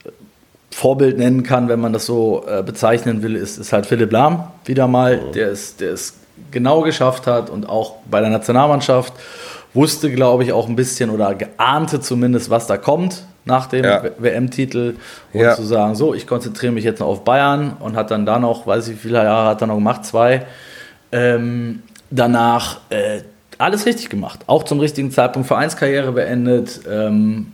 Vorbild 0.70 1.16
nennen 1.16 1.42
kann, 1.42 1.68
wenn 1.68 1.80
man 1.80 1.92
das 1.94 2.04
so 2.04 2.44
äh, 2.46 2.62
bezeichnen 2.62 3.22
will, 3.22 3.34
ist, 3.36 3.56
ist 3.58 3.72
halt 3.72 3.86
Philipp 3.86 4.12
Lahm 4.12 4.48
wieder 4.66 4.86
mal, 4.86 5.18
der 5.34 5.48
es, 5.50 5.76
der 5.76 5.92
es 5.94 6.14
genau 6.50 6.82
geschafft 6.82 7.26
hat 7.26 7.48
und 7.50 7.68
auch 7.68 7.94
bei 8.08 8.20
der 8.20 8.28
Nationalmannschaft 8.30 9.12
wusste, 9.74 10.10
glaube 10.12 10.44
ich, 10.44 10.52
auch 10.52 10.68
ein 10.68 10.76
bisschen 10.76 11.10
oder 11.10 11.34
geahnte 11.34 12.00
zumindest, 12.00 12.50
was 12.50 12.66
da 12.66 12.76
kommt 12.76 13.24
nach 13.48 13.66
dem 13.66 13.84
Ja. 13.84 14.02
WM-Titel 14.18 14.94
und 15.32 15.40
Ja. 15.40 15.56
zu 15.56 15.64
sagen, 15.64 15.96
so, 15.96 16.14
ich 16.14 16.26
konzentriere 16.28 16.70
mich 16.72 16.84
jetzt 16.84 17.00
noch 17.00 17.08
auf 17.08 17.24
Bayern 17.24 17.76
und 17.80 17.96
hat 17.96 18.12
dann 18.12 18.24
da 18.24 18.38
noch, 18.38 18.66
weiß 18.66 18.86
ich 18.88 18.94
wie 18.94 18.98
viele 19.08 19.24
Jahre 19.24 19.48
hat 19.48 19.60
er 19.60 19.66
noch 19.66 19.74
gemacht, 19.74 20.04
zwei, 20.04 20.46
ähm, 21.10 21.82
danach 22.10 22.78
äh, 22.90 23.22
alles 23.58 23.86
richtig 23.86 24.08
gemacht. 24.08 24.40
Auch 24.46 24.62
zum 24.62 24.78
richtigen 24.78 25.10
Zeitpunkt 25.10 25.48
Vereinskarriere 25.48 26.12
beendet, 26.12 26.80
ähm, 26.88 27.48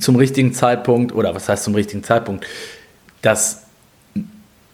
zum 0.00 0.16
richtigen 0.16 0.54
Zeitpunkt, 0.54 1.14
oder 1.14 1.34
was 1.34 1.48
heißt 1.48 1.64
zum 1.64 1.74
richtigen 1.74 2.02
Zeitpunkt? 2.04 2.46
Das 3.20 3.62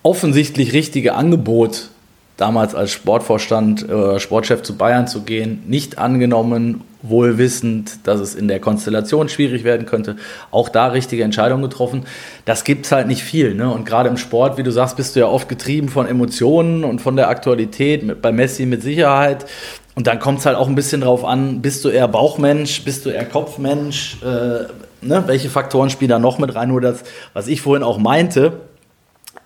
offensichtlich 0.02 0.72
richtige 0.72 1.14
Angebot, 1.14 1.88
damals 2.36 2.74
als 2.74 2.92
Sportvorstand, 2.92 3.88
äh, 3.88 4.20
Sportchef 4.20 4.62
zu 4.62 4.76
Bayern 4.76 5.06
zu 5.08 5.22
gehen, 5.22 5.62
nicht 5.66 5.98
angenommen, 5.98 6.82
wohl 7.02 7.38
wissend, 7.38 8.06
dass 8.06 8.20
es 8.20 8.34
in 8.34 8.48
der 8.48 8.60
Konstellation 8.60 9.28
schwierig 9.28 9.64
werden 9.64 9.86
könnte. 9.86 10.16
Auch 10.50 10.68
da 10.68 10.88
richtige 10.88 11.22
Entscheidungen 11.22 11.62
getroffen. 11.62 12.04
Das 12.44 12.64
gibt 12.64 12.86
es 12.86 12.92
halt 12.92 13.06
nicht 13.06 13.22
viel. 13.22 13.54
Ne? 13.54 13.70
Und 13.70 13.84
gerade 13.84 14.08
im 14.08 14.16
Sport, 14.16 14.58
wie 14.58 14.62
du 14.62 14.72
sagst, 14.72 14.96
bist 14.96 15.14
du 15.14 15.20
ja 15.20 15.26
oft 15.26 15.48
getrieben 15.48 15.88
von 15.88 16.06
Emotionen 16.06 16.84
und 16.84 17.00
von 17.00 17.16
der 17.16 17.28
Aktualität, 17.28 18.02
mit, 18.02 18.20
bei 18.20 18.32
Messi 18.32 18.66
mit 18.66 18.82
Sicherheit. 18.82 19.46
Und 19.94 20.06
dann 20.06 20.18
kommt 20.18 20.40
es 20.40 20.46
halt 20.46 20.56
auch 20.56 20.68
ein 20.68 20.74
bisschen 20.74 21.00
drauf 21.00 21.24
an, 21.24 21.60
bist 21.60 21.84
du 21.84 21.88
eher 21.88 22.08
Bauchmensch, 22.08 22.84
bist 22.84 23.04
du 23.04 23.10
eher 23.10 23.24
Kopfmensch, 23.24 24.18
äh, 24.22 24.66
ne? 25.04 25.24
welche 25.26 25.50
Faktoren 25.50 25.90
spielen 25.90 26.10
da 26.10 26.18
noch 26.18 26.38
mit 26.38 26.54
rein? 26.54 26.68
Nur 26.68 26.80
das, 26.80 27.02
was 27.32 27.48
ich 27.48 27.62
vorhin 27.62 27.82
auch 27.82 27.98
meinte, 27.98 28.60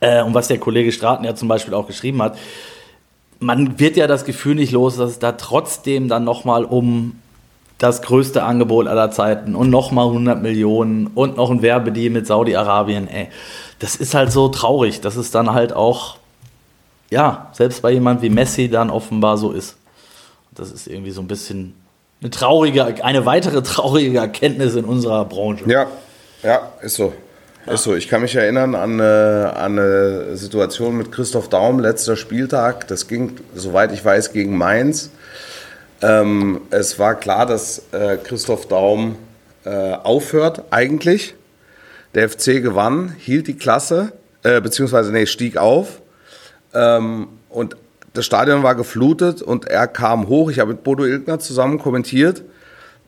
äh, 0.01 0.23
und 0.23 0.35
was 0.35 0.49
der 0.49 0.59
Kollege 0.59 0.93
Straten 0.93 1.25
ja 1.25 1.35
zum 1.35 1.49
Beispiel 1.49 1.75
auch 1.75 1.87
geschrieben 1.87 2.21
hat, 2.23 2.37
man 3.39 3.79
wird 3.79 3.97
ja 3.97 4.07
das 4.07 4.25
Gefühl 4.25 4.55
nicht 4.55 4.73
los, 4.73 4.97
dass 4.97 5.11
es 5.11 5.19
da 5.19 5.33
trotzdem 5.33 6.09
dann 6.09 6.25
nochmal 6.25 6.65
um 6.65 7.22
das 7.79 8.03
größte 8.03 8.43
Angebot 8.43 8.87
aller 8.87 9.11
Zeiten 9.11 9.55
und 9.55 9.71
nochmal 9.71 10.07
100 10.07 10.41
Millionen 10.41 11.09
und 11.09 11.37
noch 11.37 11.51
ein 11.51 11.63
Werbedeal 11.63 12.11
mit 12.11 12.27
Saudi-Arabien. 12.27 13.09
Das 13.79 13.97
ist 13.97 14.15
halt 14.15 14.31
so 14.31 14.49
traurig, 14.49 15.01
dass 15.01 15.17
es 15.17 15.31
dann 15.31 15.53
halt 15.53 15.73
auch, 15.73 16.17
ja, 17.11 17.51
selbst 17.53 17.83
bei 17.83 17.91
jemand 17.91 18.23
wie 18.23 18.31
Messi 18.31 18.69
dann 18.69 18.91
offenbar 18.91 19.37
so 19.37 19.51
ist. 19.51 19.77
Das 20.55 20.71
ist 20.71 20.87
irgendwie 20.87 21.11
so 21.11 21.21
ein 21.21 21.27
bisschen 21.27 21.75
eine 22.21 22.31
traurige, 22.31 23.05
eine 23.05 23.27
weitere 23.27 23.63
traurige 23.63 24.19
Erkenntnis 24.19 24.77
in 24.77 24.85
unserer 24.85 25.25
Branche. 25.25 25.65
Ja, 25.69 25.89
ja, 26.43 26.73
ist 26.81 26.95
so. 26.95 27.13
Ist 27.67 27.85
so. 27.85 27.95
Ich 27.95 28.09
kann 28.09 28.23
mich 28.23 28.35
erinnern 28.35 28.75
an 28.75 29.01
eine, 29.01 29.53
an 29.57 29.79
eine 29.79 30.37
Situation 30.37 30.97
mit 30.97 31.13
Christoph 31.13 31.49
Daum, 31.49 31.79
letzter 31.79 32.17
Spieltag. 32.17 32.89
Das 32.89 33.07
ging, 33.07 33.37
soweit 33.55 33.93
ich 33.93 34.05
weiß, 34.05 34.33
gegen 34.33 34.57
Mainz. 34.57 35.11
Ähm, 36.03 36.61
es 36.71 36.99
war 36.99 37.15
klar, 37.15 37.47
dass 37.47 37.83
äh, 37.93 38.17
Christoph 38.17 38.67
Daum 38.67 39.17
äh, 39.65 39.93
aufhört, 39.93 40.65
eigentlich. 40.71 41.35
Der 42.15 42.29
FC 42.29 42.61
gewann, 42.63 43.15
hielt 43.19 43.47
die 43.47 43.57
Klasse, 43.57 44.13
äh, 44.43 44.61
beziehungsweise, 44.61 45.13
nee, 45.13 45.27
stieg 45.27 45.57
auf. 45.57 46.03
Ähm, 46.75 47.29
und 47.49 47.77
das 48.15 48.27
Stadion 48.27 48.63
war 48.63 48.75
geflutet 48.75 49.41
und 49.41 49.67
er 49.67 49.87
kam 49.87 50.29
hoch. 50.29 50.51
Ich 50.51 50.59
habe 50.59 50.73
mit 50.73 50.83
Bodo 50.85 51.05
Ilgner 51.05 51.39
zusammen 51.39 51.79
kommentiert. 51.79 52.43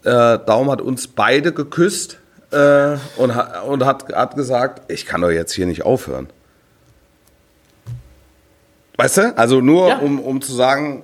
Äh, 0.04 0.38
Daum 0.46 0.70
hat 0.70 0.80
uns 0.80 1.09
beide 1.09 1.52
geküsst 1.52 2.18
äh, 2.50 2.96
und, 3.16 3.30
und 3.66 3.85
hat, 3.85 4.12
hat 4.14 4.37
gesagt, 4.37 4.90
ich 4.90 5.04
kann 5.04 5.20
doch 5.20 5.30
jetzt 5.30 5.52
hier 5.52 5.66
nicht 5.66 5.83
aufhören. 5.85 6.28
Weißt 8.96 9.16
du? 9.18 9.37
Also 9.37 9.61
nur, 9.61 9.88
Ja. 9.88 9.98
um, 9.98 10.20
um 10.20 10.40
zu 10.40 10.54
sagen, 10.54 11.02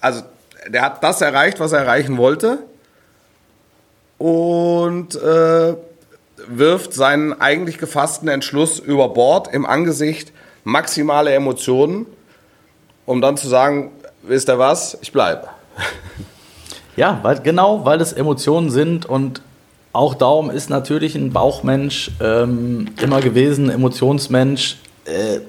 also 0.00 0.22
der 0.68 0.82
hat 0.82 1.02
das 1.02 1.20
erreicht, 1.20 1.60
was 1.60 1.72
er 1.72 1.80
erreichen 1.80 2.16
wollte 2.16 2.58
und 4.18 5.14
äh, 5.14 5.74
wirft 6.48 6.92
seinen 6.94 7.40
eigentlich 7.40 7.78
gefassten 7.78 8.28
Entschluss 8.28 8.78
über 8.78 9.08
Bord 9.08 9.52
im 9.52 9.66
Angesicht 9.66 10.32
maximale 10.64 11.32
Emotionen, 11.32 12.06
um 13.04 13.20
dann 13.20 13.36
zu 13.36 13.48
sagen, 13.48 13.92
wisst 14.22 14.48
ihr 14.48 14.58
was, 14.58 14.98
ich 15.00 15.12
bleibe. 15.12 15.48
Ja, 16.96 17.20
weil, 17.20 17.40
genau, 17.40 17.84
weil 17.84 18.00
es 18.00 18.14
Emotionen 18.14 18.70
sind 18.70 19.04
und 19.04 19.42
auch 19.92 20.14
Daum 20.14 20.50
ist 20.50 20.70
natürlich 20.70 21.14
ein 21.14 21.30
Bauchmensch, 21.30 22.10
ähm, 22.22 22.88
immer 23.02 23.20
gewesen, 23.20 23.68
Emotionsmensch. 23.68 24.78
Äh, 25.04 25.40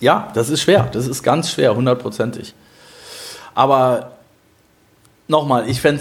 ja, 0.00 0.30
das 0.34 0.48
ist 0.48 0.62
schwer, 0.62 0.88
das 0.90 1.06
ist 1.06 1.22
ganz 1.22 1.50
schwer, 1.50 1.76
hundertprozentig. 1.76 2.54
Aber 3.54 4.13
nochmal, 5.28 5.68
ich 5.68 5.80
fände 5.80 6.00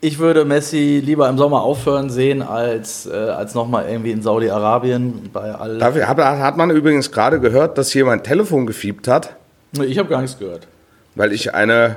ich 0.00 0.18
würde 0.20 0.44
Messi 0.44 1.02
lieber 1.04 1.28
im 1.28 1.38
Sommer 1.38 1.62
aufhören 1.62 2.08
sehen, 2.08 2.40
als, 2.40 3.06
äh, 3.06 3.12
als 3.16 3.54
nochmal 3.54 3.88
irgendwie 3.88 4.12
in 4.12 4.22
Saudi-Arabien 4.22 5.30
bei 5.32 5.52
all. 5.52 5.78
Dafür 5.78 6.06
hat, 6.06 6.18
hat 6.18 6.56
man 6.56 6.70
übrigens 6.70 7.10
gerade 7.10 7.40
gehört, 7.40 7.78
dass 7.78 7.90
hier 7.90 8.04
mein 8.04 8.22
Telefon 8.22 8.66
gefiebt 8.66 9.08
hat, 9.08 9.34
Nee, 9.72 9.84
Ich 9.86 9.98
habe 9.98 10.08
gar 10.08 10.22
nichts 10.22 10.38
gehört. 10.38 10.66
weil 11.16 11.32
ich 11.32 11.52
eine 11.52 11.96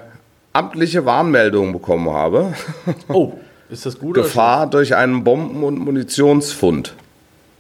amtliche 0.51 1.05
Warnmeldung 1.05 1.71
bekommen 1.73 2.09
habe. 2.09 2.53
Oh, 3.07 3.33
ist 3.69 3.85
das 3.85 3.97
gut? 3.99 4.17
oder 4.17 4.23
Gefahr 4.23 4.67
durch 4.67 4.95
einen 4.95 5.23
Bomben- 5.23 5.63
und 5.63 5.77
Munitionsfund. 5.79 6.93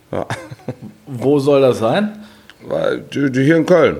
schlecht? 0.09 0.25
Wo 1.07 1.37
soll 1.39 1.61
das 1.61 1.77
sein? 1.79 2.17
Hier 3.13 3.55
in 3.57 3.65
Köln. 3.65 3.97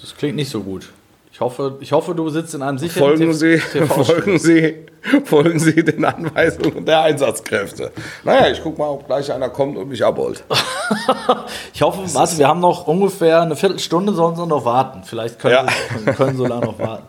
Das 0.00 0.14
klingt 0.16 0.36
nicht 0.36 0.50
so 0.50 0.60
gut. 0.60 0.92
Ich 1.36 1.40
hoffe, 1.40 1.76
ich 1.80 1.92
hoffe 1.92 2.14
du 2.14 2.30
sitzt 2.30 2.54
in 2.54 2.62
einem 2.62 2.78
sicheren 2.78 3.08
Folgen 3.08 3.34
Sie, 3.34 3.58
folgen, 3.88 4.38
Sie, 4.38 4.86
folgen 5.26 5.58
Sie 5.58 5.84
den 5.84 6.02
Anweisungen 6.02 6.86
der 6.86 7.02
Einsatzkräfte. 7.02 7.92
Naja, 8.24 8.50
ich 8.50 8.62
guck 8.62 8.78
mal, 8.78 8.88
ob 8.88 9.06
gleich 9.06 9.30
einer 9.30 9.50
kommt 9.50 9.76
und 9.76 9.90
mich 9.90 10.02
abholt. 10.02 10.42
Ich 11.74 11.82
hoffe, 11.82 11.98
warte, 12.14 12.38
wir 12.38 12.48
haben 12.48 12.60
noch 12.60 12.86
ungefähr 12.86 13.42
eine 13.42 13.54
Viertelstunde, 13.54 14.14
sollen 14.14 14.34
sie 14.36 14.46
noch 14.46 14.64
warten. 14.64 15.02
Vielleicht 15.04 15.38
können, 15.38 15.54
Ja. 15.54 15.66
sie, 15.98 16.12
können 16.12 16.38
so 16.38 16.46
lange 16.46 16.64
noch 16.64 16.78
warten. 16.78 17.04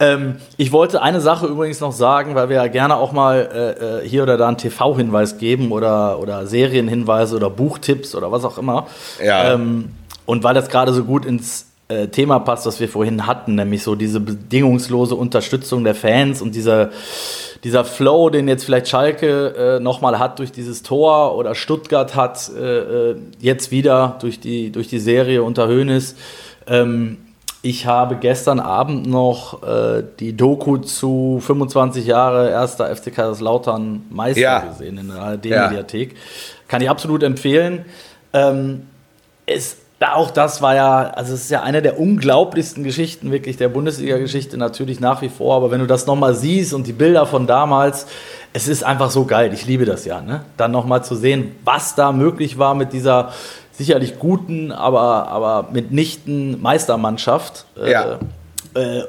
Ähm, 0.00 0.36
ich 0.56 0.72
wollte 0.72 1.00
eine 1.00 1.20
Sache 1.20 1.46
übrigens 1.46 1.78
noch 1.78 1.92
sagen, 1.92 2.34
weil 2.34 2.48
wir 2.48 2.56
ja 2.56 2.66
gerne 2.66 2.96
auch 2.96 3.12
mal 3.12 3.36
äh, 3.54 4.00
äh 4.04 4.08
hier 4.08 4.24
oder 4.24 4.36
da 4.36 4.48
einen 4.48 4.56
TV-Hinweis 4.56 5.38
geben 5.38 5.70
oder, 5.70 6.18
oder 6.18 6.48
Serienhinweise 6.48 7.36
oder 7.36 7.50
Buchtipps 7.50 8.16
oder 8.16 8.32
was 8.32 8.44
auch 8.44 8.58
immer. 8.58 8.88
Ja. 9.22 9.52
Ähm, 9.52 9.94
und 10.26 10.42
weil 10.42 10.54
das 10.54 10.68
gerade 10.68 10.92
so 10.92 11.04
gut 11.04 11.24
ins 11.24 11.66
äh, 11.88 12.08
Thema 12.08 12.38
passt, 12.38 12.66
was 12.66 12.80
wir 12.80 12.88
vorhin 12.88 13.26
hatten, 13.26 13.56
nämlich 13.56 13.82
so 13.82 13.94
diese 13.94 14.20
bedingungslose 14.20 15.14
Unterstützung 15.14 15.84
der 15.84 15.94
Fans 15.94 16.40
und 16.40 16.54
dieser, 16.54 16.90
dieser 17.62 17.84
Flow, 17.84 18.30
den 18.30 18.48
jetzt 18.48 18.64
vielleicht 18.64 18.88
Schalke 18.88 19.76
äh, 19.76 19.80
nochmal 19.80 20.18
hat 20.18 20.38
durch 20.38 20.50
dieses 20.50 20.82
Tor 20.82 21.36
oder 21.36 21.54
Stuttgart 21.54 22.14
hat 22.14 22.50
äh, 22.56 23.10
äh 23.10 23.16
jetzt 23.40 23.70
wieder 23.70 24.16
durch 24.20 24.40
die, 24.40 24.70
durch 24.72 24.88
die 24.88 24.98
Serie 24.98 25.42
unter 25.42 25.68
Hoeneß. 25.68 26.16
Ähm, 26.66 27.18
ich 27.64 27.86
habe 27.86 28.16
gestern 28.16 28.60
Abend 28.60 29.06
noch 29.06 29.62
äh, 29.62 30.02
die 30.20 30.36
Doku 30.36 30.76
zu 30.76 31.40
25 31.40 32.06
Jahre 32.06 32.50
erster 32.50 32.94
FC 32.94 33.14
Kaiserslautern 33.14 34.04
Meister 34.10 34.40
Ja. 34.40 34.58
gesehen 34.60 34.98
in 34.98 35.08
der 35.08 35.16
ARD-Mediathek. 35.16 36.14
Kann 36.68 36.82
ich 36.82 36.90
absolut 36.90 37.22
empfehlen. 37.22 37.86
Ähm, 38.34 38.82
es, 39.46 39.78
da 40.00 40.14
auch 40.14 40.30
das 40.30 40.60
war 40.60 40.74
ja, 40.74 41.10
also 41.10 41.34
es 41.34 41.42
ist 41.44 41.50
ja 41.50 41.62
eine 41.62 41.80
der 41.80 41.98
unglaublichsten 42.00 42.82
Geschichten 42.84 43.30
wirklich 43.30 43.56
der 43.56 43.68
Bundesliga-Geschichte 43.68 44.56
natürlich 44.56 45.00
nach 45.00 45.22
wie 45.22 45.28
vor. 45.28 45.54
Aber 45.56 45.70
wenn 45.70 45.80
du 45.80 45.86
das 45.86 46.06
nochmal 46.06 46.34
siehst 46.34 46.74
und 46.74 46.86
die 46.86 46.92
Bilder 46.92 47.26
von 47.26 47.46
damals, 47.46 48.06
es 48.52 48.68
ist 48.68 48.84
einfach 48.84 49.10
so 49.10 49.24
geil. 49.24 49.52
Ich 49.54 49.66
liebe 49.66 49.84
das 49.84 50.04
ja. 50.04 50.20
Ne? 50.20 50.42
Dann 50.56 50.72
nochmal 50.72 51.04
zu 51.04 51.14
sehen, 51.14 51.54
was 51.64 51.94
da 51.94 52.12
möglich 52.12 52.58
war 52.58 52.74
mit 52.74 52.92
dieser 52.92 53.32
sicherlich 53.72 54.18
guten, 54.18 54.72
aber, 54.72 55.28
aber 55.28 55.68
mitnichten 55.72 56.60
Meistermannschaft. 56.60 57.66
Äh, 57.80 57.90
Ja. 57.92 58.18
äh, 58.74 59.04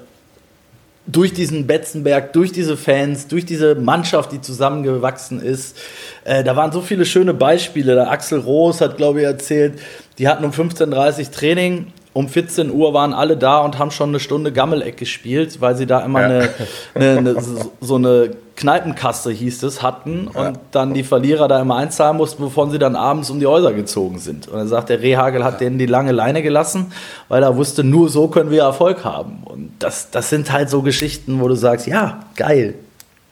durch 1.08 1.34
diesen 1.34 1.68
Betzenberg, 1.68 2.34
durch 2.34 2.52
diese 2.52 2.76
Fans, 2.78 3.28
durch 3.28 3.46
diese 3.46 3.76
Mannschaft, 3.76 4.32
die 4.32 4.42
zusammengewachsen 4.42 5.40
ist. 5.40 5.78
Äh, 6.24 6.44
da 6.44 6.56
waren 6.56 6.72
so 6.72 6.82
viele 6.82 7.06
schöne 7.06 7.36
Beispiele. 7.36 7.94
Der 7.94 8.10
Axel 8.10 8.40
Roos 8.40 8.82
hat, 8.82 8.98
glaube 8.98 9.20
ich, 9.20 9.26
erzählt, 9.28 9.80
die 10.18 10.28
hatten 10.28 10.46
um 10.46 10.52
15.30 10.52 11.20
Uhr 11.26 11.32
Training, 11.32 11.88
um 12.14 12.30
14 12.30 12.72
Uhr 12.72 12.94
waren 12.94 13.14
alle 13.14 13.36
da 13.36 13.60
und 13.60 13.78
haben 13.78 13.92
schon 13.92 14.10
eine 14.10 14.22
Stunde 14.22 14.54
Gammeleck 14.54 14.96
gespielt, 14.96 15.60
weil 15.60 15.76
sie 15.76 15.86
da 15.86 16.00
immer 16.06 16.22
Ja. 16.22 16.28
eine, 16.28 16.50
eine, 16.94 17.20
eine, 17.20 17.36
so- 17.82 17.96
eine 17.96 18.32
Kneipenkasse, 18.56 19.32
hieß 19.32 19.64
es, 19.64 19.82
hatten 19.84 20.30
und 20.30 20.58
dann 20.72 20.94
die 20.94 21.04
Verlierer 21.04 21.50
da 21.50 21.60
immer 21.60 21.76
einzahlen 21.76 22.16
mussten, 22.16 22.42
wovon 22.42 22.72
sie 22.72 22.80
dann 22.80 22.96
abends 22.96 23.30
um 23.30 23.42
die 23.42 23.46
Häuser 23.48 23.74
gezogen 23.74 24.18
sind. 24.18 24.48
Und 24.48 24.58
er 24.58 24.68
sagt, 24.68 24.88
der 24.88 25.02
Rehagel 25.02 25.44
hat 25.44 25.60
denen 25.60 25.78
die 25.78 25.88
lange 25.88 26.14
Leine 26.14 26.42
gelassen, 26.42 26.94
weil 27.28 27.44
er 27.44 27.58
wusste, 27.58 27.84
nur 27.84 28.08
so 28.08 28.30
können 28.30 28.50
wir 28.52 28.62
Erfolg 28.64 29.04
haben. 29.04 29.44
Und 29.44 29.72
das, 29.80 30.10
das 30.10 30.30
sind 30.30 30.54
halt 30.54 30.70
so 30.70 30.82
Geschichten, 30.84 31.42
wo 31.42 31.50
du 31.50 31.56
sagst, 31.56 31.86
ja, 31.86 32.22
geil, 32.38 32.76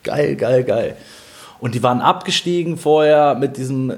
geil, 0.03 0.35
geil, 0.35 0.65
geil. 0.65 0.97
Und 1.61 1.73
die 1.73 1.81
waren 1.83 2.01
abgestiegen 2.01 2.75
vorher 2.75 3.35
mit 3.35 3.55
diesem 3.55 3.93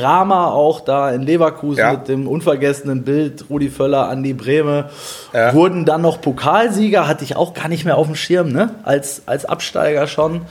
Drama 0.00 0.50
auch 0.50 0.80
da 0.80 1.10
in 1.10 1.22
Leverkusen 1.22 1.78
Ja. 1.80 1.92
mit 1.92 2.08
dem 2.08 2.26
unvergessenen 2.28 3.02
Bild 3.04 3.44
Rudi 3.50 3.68
Völler, 3.70 4.08
Andi 4.08 4.32
Brehme. 4.34 4.90
Ja. 5.32 5.54
Wurden 5.54 5.84
dann 5.84 6.02
noch 6.02 6.20
Pokalsieger, 6.20 7.08
hatte 7.08 7.24
ich 7.24 7.36
auch 7.36 7.54
gar 7.54 7.68
nicht 7.68 7.84
mehr 7.84 7.96
auf 7.96 8.06
dem 8.06 8.16
Schirm, 8.16 8.50
ne? 8.52 8.70
Als, 8.84 9.22
als 9.26 9.44
Absteiger 9.44 10.06
schon 10.06 10.42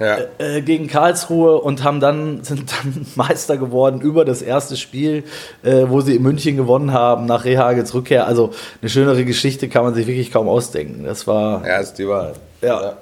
Ja. 0.00 0.18
äh, 0.38 0.60
gegen 0.60 0.86
Karlsruhe 0.88 1.60
und 1.60 1.84
haben 1.84 2.00
dann, 2.00 2.38
sind 2.42 2.72
dann 2.72 3.06
Meister 3.14 3.56
geworden 3.56 4.00
über 4.00 4.24
das 4.24 4.42
erste 4.42 4.76
Spiel, 4.76 5.24
äh, 5.62 5.84
wo 5.88 6.00
sie 6.00 6.16
in 6.16 6.22
München 6.22 6.56
gewonnen 6.56 6.92
haben, 6.92 7.26
nach 7.26 7.44
Rehagels 7.44 7.94
Rückkehr. 7.94 8.26
Also 8.26 8.50
eine 8.82 8.90
schönere 8.90 9.24
Geschichte 9.24 9.68
kann 9.68 9.84
man 9.84 9.94
sich 9.94 10.06
wirklich 10.06 10.32
kaum 10.32 10.48
ausdenken. 10.48 11.04
Das 11.04 11.26
war. 11.26 11.66
Ja, 11.66 11.76
ist 11.78 11.94
die 11.94 12.08
Wahrheit. 12.08 12.34
Ja. 12.62 12.94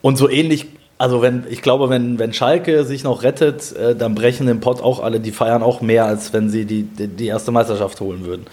Und 0.00 0.16
so 0.16 0.28
ähnlich, 0.28 0.66
also 1.02 1.20
wenn, 1.20 1.44
ich 1.50 1.62
glaube, 1.62 1.90
wenn, 1.90 2.20
wenn 2.20 2.32
Schalke 2.32 2.84
sich 2.84 3.02
noch 3.02 3.24
rettet, 3.24 3.74
äh, 3.74 3.96
dann 3.96 4.14
brechen 4.14 4.46
im 4.46 4.60
Pott 4.60 4.80
auch 4.80 5.02
alle, 5.02 5.18
die 5.18 5.32
feiern 5.32 5.64
auch 5.64 5.80
mehr, 5.80 6.04
als 6.04 6.32
wenn 6.32 6.48
sie 6.48 6.64
die, 6.64 6.84
die, 6.84 7.08
die 7.08 7.26
erste 7.26 7.50
Meisterschaft 7.50 8.00
holen 8.00 8.24
würden. 8.24 8.46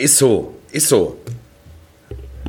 Ist 0.00 0.18
so, 0.18 0.54
ist 0.70 0.88
so. 0.88 1.16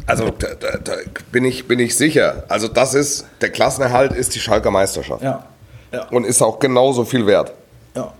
Also 0.06 0.30
da, 0.30 0.50
da, 0.60 0.78
da 0.78 0.94
bin, 1.32 1.44
ich, 1.44 1.68
bin 1.68 1.80
ich 1.80 1.98
sicher. 1.98 2.44
Also 2.48 2.68
das 2.68 2.94
ist, 2.94 3.26
der 3.42 3.50
Klassenerhalt 3.50 4.12
ist 4.12 4.36
die 4.36 4.40
Schalker 4.40 4.70
Meisterschaft. 4.70 5.24
Ja. 5.24 5.48
Ja. 5.92 6.08
Und 6.10 6.24
ist 6.24 6.44
auch 6.44 6.60
genauso 6.60 7.04
viel 7.04 7.26
wert. 7.26 7.52
ja. 7.96 8.14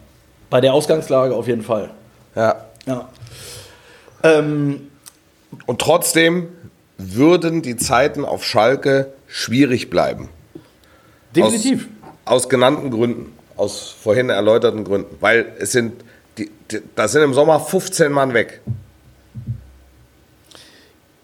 Bei 0.50 0.60
der 0.60 0.74
Ausgangslage 0.74 1.36
auf 1.36 1.46
jeden 1.48 1.62
Fall. 1.62 1.92
Ja. 2.36 2.66
Ja. 2.88 3.10
Ähm, 4.24 4.88
Und 5.68 5.80
trotzdem 5.80 6.48
würden 6.98 7.62
die 7.62 7.76
Zeiten 7.78 8.26
auf 8.26 8.44
Schalke 8.44 9.14
schwierig 9.36 9.90
bleiben. 9.90 10.30
definitiv. 11.36 11.90
Aus, 12.24 12.44
aus 12.44 12.50
genannten 12.50 12.90
Gründen. 12.90 13.34
Aus 13.58 13.94
vorhin 14.02 14.30
erläuterten 14.30 14.86
Gründen. 14.86 15.18
Weil 15.20 15.46
es 15.60 15.74
sind, 15.74 15.94
die, 16.38 16.50
die, 16.72 16.80
da 16.96 17.10
sind 17.10 17.22
im 17.22 17.34
Sommer 17.34 17.60
15 17.60 18.14
Mann 18.14 18.34
weg. 18.34 18.62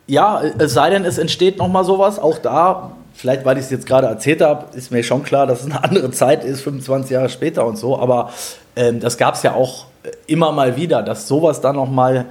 Ja, 0.08 0.42
es 0.42 0.74
sei 0.74 0.90
denn, 0.90 1.06
es 1.06 1.18
entsteht 1.18 1.58
noch 1.58 1.70
mal 1.70 1.86
sowas. 1.86 2.20
Auch 2.20 2.38
da, 2.40 2.98
vielleicht 3.14 3.46
weil 3.46 3.58
ich 3.58 3.66
es 3.66 3.72
jetzt 3.72 3.86
gerade 3.86 4.08
erzählt 4.08 4.42
habe, 4.42 4.76
ist 4.76 4.92
mir 4.92 5.04
schon 5.04 5.24
klar, 5.24 5.48
dass 5.48 5.62
es 5.62 5.68
eine 5.68 5.82
andere 5.82 6.12
Zeit 6.12 6.44
ist, 6.44 6.62
25 6.62 7.12
Jahre 7.12 7.30
später 7.30 7.66
und 7.66 7.78
so. 7.78 7.98
Aber 7.98 8.34
ähm, 8.76 9.00
das 9.00 9.18
gab 9.18 9.36
es 9.36 9.44
ja 9.44 9.54
auch 9.54 9.86
immer 10.28 10.52
mal 10.52 10.76
wieder, 10.76 11.02
dass 11.02 11.30
sowas 11.30 11.62
dann 11.62 11.78
noch 11.78 11.90
mal 11.90 12.26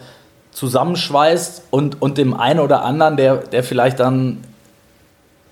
zusammenschweißt 0.52 1.62
und, 1.70 2.02
und 2.02 2.18
dem 2.18 2.34
einen 2.34 2.60
oder 2.60 2.84
anderen, 2.84 3.16
der, 3.16 3.36
der 3.36 3.64
vielleicht 3.64 3.98
dann 4.00 4.44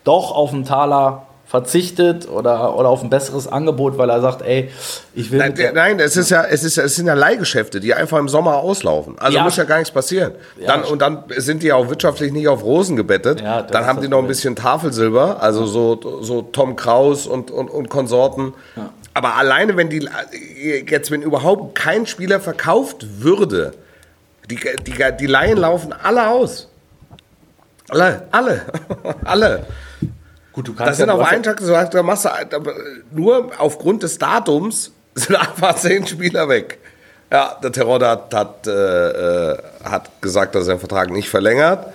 doch 0.08 0.32
auf 0.32 0.52
einen 0.52 0.64
Taler 0.64 1.22
verzichtet 1.46 2.28
oder, 2.28 2.76
oder 2.76 2.90
auf 2.90 3.02
ein 3.02 3.08
besseres 3.08 3.46
Angebot, 3.48 3.96
weil 3.96 4.10
er 4.10 4.20
sagt, 4.20 4.42
ey, 4.42 4.68
ich 5.14 5.30
will 5.30 5.38
Nein, 5.38 5.54
nein 5.72 5.98
es, 5.98 6.14
ist 6.18 6.28
ja, 6.30 6.44
es, 6.44 6.62
ist, 6.62 6.76
ja- 6.76 6.82
es 6.84 6.94
sind 6.96 7.06
ja 7.06 7.14
Leihgeschäfte, 7.14 7.80
die 7.80 7.94
einfach 7.94 8.18
im 8.18 8.28
Sommer 8.28 8.56
auslaufen. 8.56 9.18
Also 9.18 9.38
Ja. 9.38 9.44
muss 9.44 9.56
ja 9.56 9.64
gar 9.64 9.78
nichts 9.78 9.90
passieren. 9.90 10.32
Ja. 10.60 10.66
Dann, 10.66 10.84
und 10.84 11.00
dann 11.00 11.24
sind 11.38 11.62
die 11.62 11.68
ja 11.68 11.76
auch 11.76 11.88
wirtschaftlich 11.88 12.32
nicht 12.32 12.48
auf 12.48 12.62
Rosen 12.64 12.96
gebettet. 12.96 13.40
Ja, 13.40 13.62
dann 13.62 13.86
haben 13.86 14.02
die 14.02 14.08
noch 14.08 14.18
ein 14.18 14.26
bisschen 14.26 14.56
Tafelsilber, 14.56 15.42
also 15.42 15.64
so, 15.64 16.20
so 16.22 16.42
Tom 16.42 16.76
Kraus 16.76 17.26
und, 17.26 17.50
und, 17.50 17.70
und 17.70 17.88
Konsorten. 17.88 18.52
Aber 19.14 19.36
alleine, 19.36 19.74
wenn 19.78 19.88
die 19.88 20.06
jetzt, 20.86 21.10
wenn 21.10 21.22
überhaupt 21.22 21.74
kein 21.74 22.06
Spieler 22.06 22.40
verkauft 22.40 23.06
würde, 23.22 23.72
die, 24.50 24.60
die, 24.86 24.92
die 25.18 25.26
Laien 25.26 25.56
laufen 25.56 25.94
alle 25.94 26.28
aus. 26.28 26.68
Alle, 27.88 28.22
alle, 28.30 28.62
alle. 29.24 29.66
Gut, 30.52 30.68
du 30.68 30.74
kannst 30.74 30.90
Das 30.90 30.96
sind 30.98 31.08
ja- 31.08 31.14
auf 31.14 31.26
einen 31.26 31.42
Tag 31.42 31.56
gesagt, 31.56 31.94
da 31.94 32.02
machst 32.02 32.24
du 32.24 32.30
nur 33.12 33.50
aufgrund 33.58 34.02
des 34.02 34.18
Datums 34.18 34.92
sind 35.14 35.36
einfach 35.36 35.74
zehn 35.76 36.06
Spieler 36.06 36.48
weg. 36.48 36.78
Ja, 37.30 37.56
der 37.62 37.72
Terror 37.72 38.00
hat, 38.00 38.32
hat, 38.34 38.66
äh, 38.66 38.70
äh, 39.52 39.58
hat 39.84 40.10
gesagt, 40.22 40.54
dass 40.54 40.66
er 40.68 40.74
den 40.76 40.80
Vertrag 40.80 41.10
nicht 41.10 41.28
verlängert. 41.28 41.86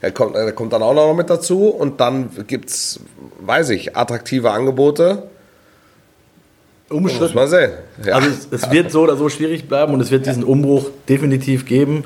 Er 0.00 0.10
kommt, 0.12 0.34
er 0.36 0.52
kommt 0.52 0.72
dann 0.74 0.82
auch 0.82 0.92
noch 0.92 1.14
mit 1.14 1.30
dazu 1.30 1.68
und 1.68 2.00
dann 2.00 2.30
gibt 2.46 2.68
es, 2.68 3.00
weiß 3.40 3.70
ich, 3.70 3.96
attraktive 3.96 4.50
Angebote. 4.50 5.22
Muss 6.90 7.12
umstritten. 7.12 7.34
man 7.34 7.48
sehen. 7.48 7.72
Ja. 8.04 8.14
Also 8.16 8.28
es, 8.28 8.48
es 8.62 8.70
wird 8.70 8.90
so 8.90 9.02
oder 9.02 9.16
so 9.16 9.28
schwierig 9.30 9.66
bleiben 9.68 9.94
und 9.94 10.00
es 10.00 10.10
wird 10.10 10.26
diesen 10.26 10.44
Umbruch 10.44 10.90
definitiv 11.08 11.64
geben, 11.64 12.04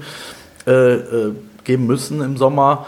äh, 0.66 0.70
äh, 0.94 1.32
geben 1.64 1.86
müssen 1.86 2.22
im 2.22 2.36
Sommer. 2.36 2.86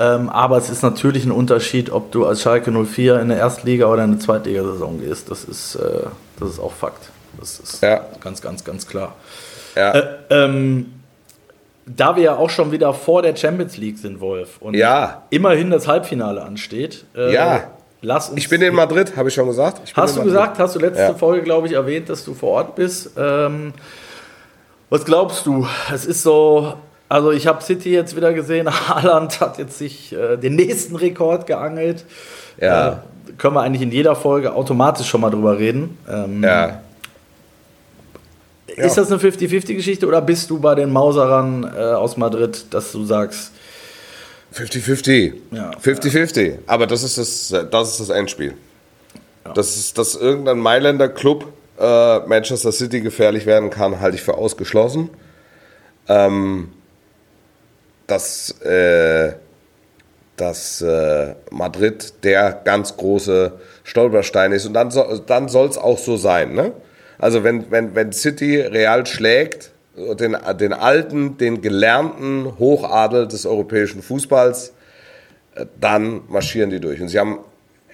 Ähm, 0.00 0.28
aber 0.30 0.56
es 0.56 0.70
ist 0.70 0.82
natürlich 0.82 1.24
ein 1.26 1.30
Unterschied, 1.30 1.90
ob 1.92 2.10
du 2.10 2.24
als 2.26 2.40
Schalke 2.42 2.72
04 2.72 3.20
in 3.20 3.28
der 3.28 3.36
Erstliga 3.38 3.86
oder 3.86 4.02
in 4.04 4.12
der 4.12 4.20
Zweitligasaison 4.20 4.98
gehst. 5.00 5.30
Das 5.30 5.44
ist, 5.44 5.74
äh, 5.76 6.04
das 6.38 6.48
ist 6.50 6.58
auch 6.58 6.72
Fakt. 6.72 7.10
Das 7.38 7.60
ist 7.60 7.82
Ja. 7.82 8.00
ganz, 8.20 8.40
ganz, 8.40 8.64
ganz 8.64 8.86
klar. 8.86 9.14
ja. 9.76 9.92
Äh, 9.92 10.04
ähm, 10.30 10.94
da 11.86 12.16
wir 12.16 12.22
ja 12.22 12.36
auch 12.36 12.50
schon 12.50 12.72
wieder 12.72 12.94
vor 12.94 13.20
der 13.22 13.34
Champions 13.36 13.76
League 13.76 13.98
sind, 13.98 14.20
Wolf, 14.20 14.56
und 14.60 14.74
Ja. 14.74 15.22
immerhin 15.30 15.70
das 15.70 15.86
Halbfinale 15.86 16.42
ansteht, 16.42 17.04
äh, 17.16 17.32
Ja. 17.34 17.64
lass 18.00 18.28
uns 18.30 18.38
ich 18.38 18.48
bin 18.48 18.62
in 18.62 18.74
Madrid, 18.74 19.16
habe 19.16 19.28
ich 19.28 19.34
schon 19.34 19.46
gesagt. 19.48 19.82
Ich 19.84 19.94
Hast 19.96 20.16
du 20.16 20.22
gesagt, 20.22 20.58
hast 20.58 20.74
du 20.76 20.78
letzte 20.80 21.02
Ja. 21.02 21.14
Folge, 21.14 21.42
glaube 21.42 21.66
ich, 21.66 21.74
erwähnt, 21.74 22.08
dass 22.08 22.24
du 22.24 22.32
vor 22.34 22.50
Ort 22.52 22.74
bist. 22.76 23.10
Ähm, 23.18 23.72
was 24.88 25.04
glaubst 25.04 25.44
du? 25.46 25.66
Es 25.92 26.04
ist 26.06 26.22
so, 26.22 26.74
also 27.10 27.32
ich 27.32 27.48
habe 27.48 27.60
City 27.62 27.90
jetzt 27.90 28.14
wieder 28.14 28.32
gesehen, 28.32 28.70
Haaland 28.88 29.40
hat 29.40 29.58
jetzt 29.58 29.76
sich 29.76 30.12
äh, 30.12 30.36
den 30.36 30.54
nächsten 30.54 30.94
Rekord 30.94 31.46
geangelt. 31.46 32.04
Ja. 32.58 32.88
Äh, 32.88 32.96
können 33.36 33.54
wir 33.56 33.62
eigentlich 33.62 33.82
in 33.82 33.90
jeder 33.90 34.14
Folge 34.14 34.54
automatisch 34.54 35.08
schon 35.08 35.20
mal 35.20 35.30
drüber 35.30 35.58
reden. 35.58 35.98
Ähm, 36.08 36.42
Ja. 36.42 36.82
Ist 38.66 38.96
das 38.96 39.10
eine 39.10 39.20
50-50-Geschichte 39.20 40.06
oder 40.06 40.22
bist 40.22 40.48
du 40.48 40.60
bei 40.60 40.76
den 40.76 40.92
Mauserern 40.92 41.64
äh, 41.64 41.80
aus 41.80 42.16
Madrid, 42.16 42.66
dass 42.70 42.92
du 42.92 43.04
sagst, 43.04 43.50
50-50. 44.54 45.34
Ja. 45.50 45.72
50-50. 45.72 46.58
Aber 46.66 46.86
das 46.86 47.02
ist 47.02 47.18
das, 47.18 47.66
das 47.70 47.90
ist 47.90 48.00
das 48.00 48.08
Endspiel. 48.10 48.54
Das 49.54 49.76
ist, 49.76 49.98
dass 49.98 50.14
irgendein 50.14 50.58
Mailänder 50.58 51.08
Club 51.08 51.46
äh, 51.78 52.20
Manchester 52.20 52.70
City 52.70 53.00
gefährlich 53.00 53.44
werden 53.44 53.70
kann, 53.70 54.00
halte 54.00 54.16
ich 54.16 54.22
für 54.22 54.34
ausgeschlossen. 54.34 55.10
Ähm, 56.08 56.68
dass, 58.10 58.60
äh, 58.62 59.32
dass 60.36 60.82
äh, 60.82 61.34
Madrid 61.50 62.24
der 62.24 62.60
ganz 62.64 62.96
große 62.96 63.52
Stolperstein 63.84 64.52
ist. 64.52 64.66
Und 64.66 64.74
dann, 64.74 64.90
so, 64.90 65.18
dann 65.18 65.48
soll 65.48 65.68
es 65.68 65.78
auch 65.78 65.98
so 65.98 66.16
sein. 66.16 66.54
Ne? 66.54 66.72
Also 67.18 67.44
wenn, 67.44 67.70
wenn, 67.70 67.94
wenn 67.94 68.12
City 68.12 68.60
Real 68.60 69.06
schlägt, 69.06 69.70
den, 69.96 70.36
den 70.58 70.72
alten, 70.72 71.36
den 71.36 71.60
gelernten 71.60 72.58
Hochadel 72.58 73.28
des 73.28 73.44
europäischen 73.44 74.02
Fußballs, 74.02 74.72
äh, 75.54 75.66
dann 75.80 76.22
marschieren 76.28 76.70
die 76.70 76.80
durch. 76.80 77.00
Und 77.00 77.08
sie 77.08 77.18
haben 77.18 77.40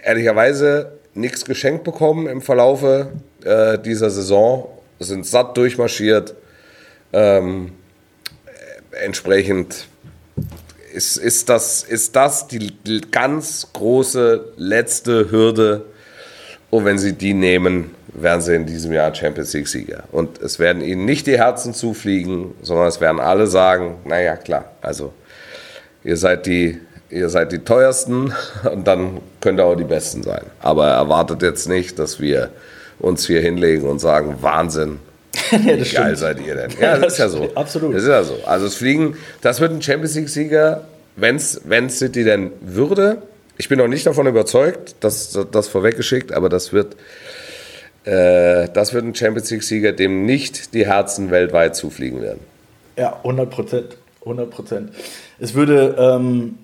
ehrlicherweise 0.03 0.93
nichts 1.15 1.45
geschenkt 1.45 1.85
bekommen 1.85 2.27
im 2.27 2.43
Verlaufe 2.43 3.13
äh, 3.45 3.79
dieser 3.79 4.11
Saison, 4.11 4.69
sind 4.99 5.27
satt 5.27 5.57
durchmarschiert. 5.57 6.35
Ähm, 7.13 7.73
entsprechend 9.03 9.89
ist, 10.97 11.19
ist, 11.19 11.49
das, 11.51 11.85
ist 11.85 12.17
das 12.17 12.49
die, 12.49 12.73
ganz 13.11 13.69
große 13.75 14.53
letzte 14.57 15.31
Hürde. 15.31 15.85
Und 16.71 16.85
wenn 16.85 16.99
sie 16.99 17.13
die 17.13 17.35
nehmen, 17.35 17.95
werden 18.09 18.41
sie 18.41 18.55
in 18.55 18.67
diesem 18.67 18.93
Jahr 18.93 19.15
Champions 19.15 19.53
League-Sieger. 19.53 20.05
Und 20.11 20.41
es 20.41 20.59
werden 20.59 20.83
ihnen 20.83 21.05
nicht 21.05 21.27
die 21.27 21.39
Herzen 21.39 21.75
zufliegen, 21.75 22.55
sondern 22.63 22.89
es 22.89 23.01
werden 23.01 23.21
alle 23.21 23.47
sagen, 23.47 23.99
naja, 24.05 24.37
klar, 24.37 24.73
also 24.81 25.13
ihr 26.03 26.17
seid 26.17 26.47
die, 26.47 26.81
ihr 27.11 27.29
seid 27.29 27.53
die 27.53 27.59
teuersten 27.59 28.33
und 28.73 28.87
dann 28.87 29.21
könnt 29.41 29.61
ihr 29.61 29.67
auch 29.67 29.77
die 29.77 29.85
Besten 29.85 30.23
sein. 30.23 30.45
Aber 30.61 30.89
erwartet 30.89 31.43
jetzt 31.43 31.69
nicht, 31.69 31.99
dass 31.99 32.21
wir 32.21 32.51
uns 32.99 33.27
hier 33.27 33.43
hinlegen 33.43 33.87
und 33.87 33.99
sagen, 33.99 34.37
Wahnsinn, 34.41 34.99
Ja, 35.67 35.77
das 35.77 35.93
wie 35.93 35.95
geil 35.95 36.17
seid 36.17 36.41
ihr 36.41 36.55
denn? 36.55 36.71
Ja, 36.81 36.99
das 36.99 37.15
ist 37.15 37.19
ja 37.19 37.29
so. 37.31 37.51
Absolut. 37.55 37.95
Das 37.95 38.03
ist 38.03 38.09
ja 38.09 38.23
so. 38.25 38.39
Also 38.47 38.67
es 38.67 38.75
fliegen, 38.77 39.17
das 39.41 39.61
wird 39.61 39.73
ein 39.73 39.83
Champions 39.83 40.15
League-Sieger, 40.15 40.85
wenn 41.17 41.37
es 41.37 41.61
City 41.89 42.25
denn 42.25 42.53
würde. 42.61 43.23
Ich 43.59 43.69
bin 43.69 43.79
noch 43.79 43.89
nicht 43.89 44.07
davon 44.07 44.27
überzeugt, 44.27 44.97
das, 45.01 45.39
das 45.51 45.69
vorweggeschickt, 45.69 46.33
aber 46.33 46.49
das 46.49 46.73
wird, 46.73 46.95
äh, 48.05 48.69
das 48.73 48.93
wird 48.93 49.05
ein 49.05 49.15
Champions 49.15 49.51
League-Sieger, 49.51 49.93
dem 49.93 50.27
nicht 50.27 50.75
die 50.75 50.87
Herzen 50.87 51.31
weltweit 51.31 51.75
zufliegen 51.75 52.21
werden. 52.21 52.41
Ja, 52.97 53.17
100 53.17 53.51
Prozent. 53.51 53.97
100 54.21 54.51
Prozent. 54.51 54.91
Es 55.39 55.55
würde, 55.55 55.95
ähm, 55.99 56.59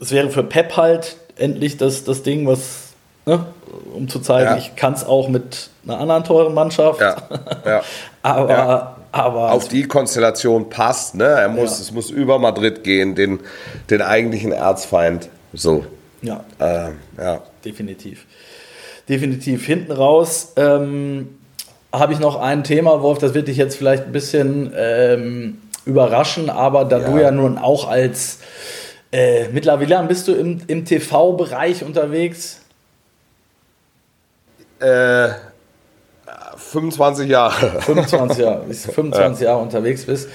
es 0.00 0.10
wäre 0.12 0.30
für 0.30 0.44
Pep 0.44 0.76
halt 0.76 1.16
endlich 1.36 1.76
das, 1.76 2.04
das 2.04 2.22
Ding, 2.22 2.46
was, 2.46 2.87
ne, 3.28 3.46
um 3.94 4.08
zu 4.08 4.20
zeigen, 4.20 4.50
Ja. 4.50 4.56
ich 4.56 4.74
kann 4.76 4.92
es 4.94 5.04
auch 5.04 5.28
mit 5.28 5.70
einer 5.86 5.98
anderen 6.00 6.24
teuren 6.24 6.54
Mannschaft. 6.54 7.00
Ja, 7.00 7.16
ja. 7.64 7.82
aber, 8.22 8.50
Ja. 8.50 8.96
aber 9.12 9.52
Auf 9.52 9.68
die 9.68 9.84
Konstellation 9.84 10.68
passt, 10.70 11.14
ne? 11.14 11.24
Er 11.24 11.48
muss, 11.48 11.78
es 11.80 11.92
muss 11.92 12.10
über 12.10 12.38
Madrid 12.38 12.84
gehen, 12.84 13.14
den, 13.14 13.40
den 13.90 14.02
eigentlichen 14.02 14.52
Erzfeind. 14.52 15.28
So. 15.52 15.84
ja, 16.22 16.44
Äh, 16.58 16.90
ja. 17.16 17.42
definitiv. 17.64 18.26
Definitiv. 19.08 19.64
Hinten 19.64 19.92
raus 19.92 20.52
ähm, 20.56 21.38
habe 21.92 22.12
ich 22.12 22.18
noch 22.18 22.36
ein 22.38 22.64
Thema, 22.64 23.00
Wolf, 23.00 23.18
das 23.18 23.32
wird 23.32 23.48
dich 23.48 23.56
jetzt 23.56 23.76
vielleicht 23.76 24.04
ein 24.04 24.12
bisschen 24.12 24.72
ähm, 24.76 25.58
überraschen, 25.86 26.50
aber 26.50 26.84
da 26.84 26.98
du 26.98 27.16
Ja. 27.18 27.30
nun 27.30 27.56
auch 27.56 27.88
als 27.88 28.40
äh, 29.10 29.48
mittlerweile 29.48 30.02
bist 30.06 30.28
du 30.28 30.32
im, 30.34 30.60
im 30.66 30.84
TV-Bereich 30.84 31.82
unterwegs? 31.82 32.60
Äh, 34.80 35.28
25 36.56 37.28
Jahre. 37.28 37.80
25 37.80 38.38
Jahre, 38.38 38.64
bis 38.66 38.82
du 38.84 38.92
25 38.92 39.44
Jahre 39.44 39.62
unterwegs 39.62 40.04
bist. 40.04 40.28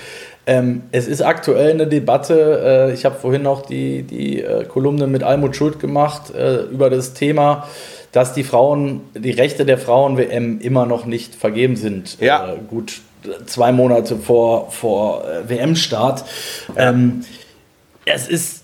Ähm, 0.46 0.84
es 0.92 1.08
ist 1.08 1.22
aktuell 1.22 1.72
eine 1.72 1.88
Debatte. 1.88 2.90
Äh, 2.90 2.94
ich 2.94 3.06
habe 3.06 3.16
vorhin 3.16 3.44
noch 3.44 3.66
die, 3.66 4.04
die 4.04 4.42
äh, 4.42 4.66
Kolumne 4.66 5.08
mit 5.08 5.24
Almut 5.24 5.56
Schuld 5.56 5.80
gemacht 5.80 6.34
äh, 6.36 6.64
über 6.64 6.90
das 6.90 7.14
Thema, 7.14 7.68
dass 8.12 8.34
die 8.34 8.44
Frauen, 8.44 9.02
die 9.14 9.32
Rechte 9.32 9.66
der 9.66 9.78
Frauen-WM 9.78 10.60
immer 10.60 10.86
noch 10.86 11.06
nicht 11.06 11.36
vergeben 11.36 11.78
sind. 11.78 12.20
Ja. 12.20 12.54
Äh, 12.54 12.58
gut 12.68 13.02
zwei 13.46 13.72
Monate 13.72 14.18
vor, 14.18 14.72
vor 14.72 15.24
äh, 15.26 15.50
WM-Start. 15.50 16.26
Ähm, 16.76 17.24
es 18.06 18.28
ist 18.28 18.64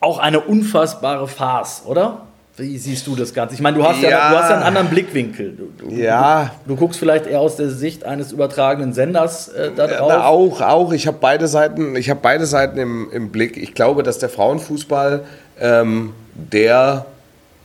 auch 0.00 0.18
eine 0.18 0.40
unfassbare 0.40 1.28
Farce, 1.28 1.82
oder? 1.86 2.22
Wie 2.56 2.76
siehst 2.76 3.06
du 3.06 3.16
das 3.16 3.32
Ganze? 3.32 3.54
Ich 3.54 3.62
meine, 3.62 3.78
du 3.78 3.84
hast 3.84 4.02
ja, 4.02 4.10
Ja. 4.10 4.30
du 4.30 4.36
hast 4.36 4.50
ja 4.50 4.56
einen 4.56 4.64
anderen 4.64 4.88
Blickwinkel. 4.90 5.56
Du, 5.56 5.88
du, 5.88 5.94
Ja. 5.94 6.50
Du, 6.64 6.74
du 6.74 6.76
guckst 6.76 6.98
vielleicht 6.98 7.26
eher 7.26 7.40
aus 7.40 7.56
der 7.56 7.70
Sicht 7.70 8.04
eines 8.04 8.30
übertragenen 8.30 8.92
Senders 8.92 9.48
äh, 9.48 9.70
da 9.74 9.86
drauf. 9.86 10.08
na, 10.10 10.26
auch, 10.26 10.60
auch. 10.60 10.92
Ich 10.92 11.06
habe 11.06 11.16
beide 11.18 11.48
Seiten, 11.48 11.96
ich 11.96 12.10
habe 12.10 12.20
beide 12.22 12.44
Seiten 12.44 12.78
im, 12.78 13.10
im 13.10 13.30
Blick. 13.30 13.56
Ich 13.56 13.72
glaube, 13.74 14.02
dass 14.02 14.18
der 14.18 14.28
Frauenfußball 14.28 15.24
ähm, 15.60 16.12
der 16.34 17.06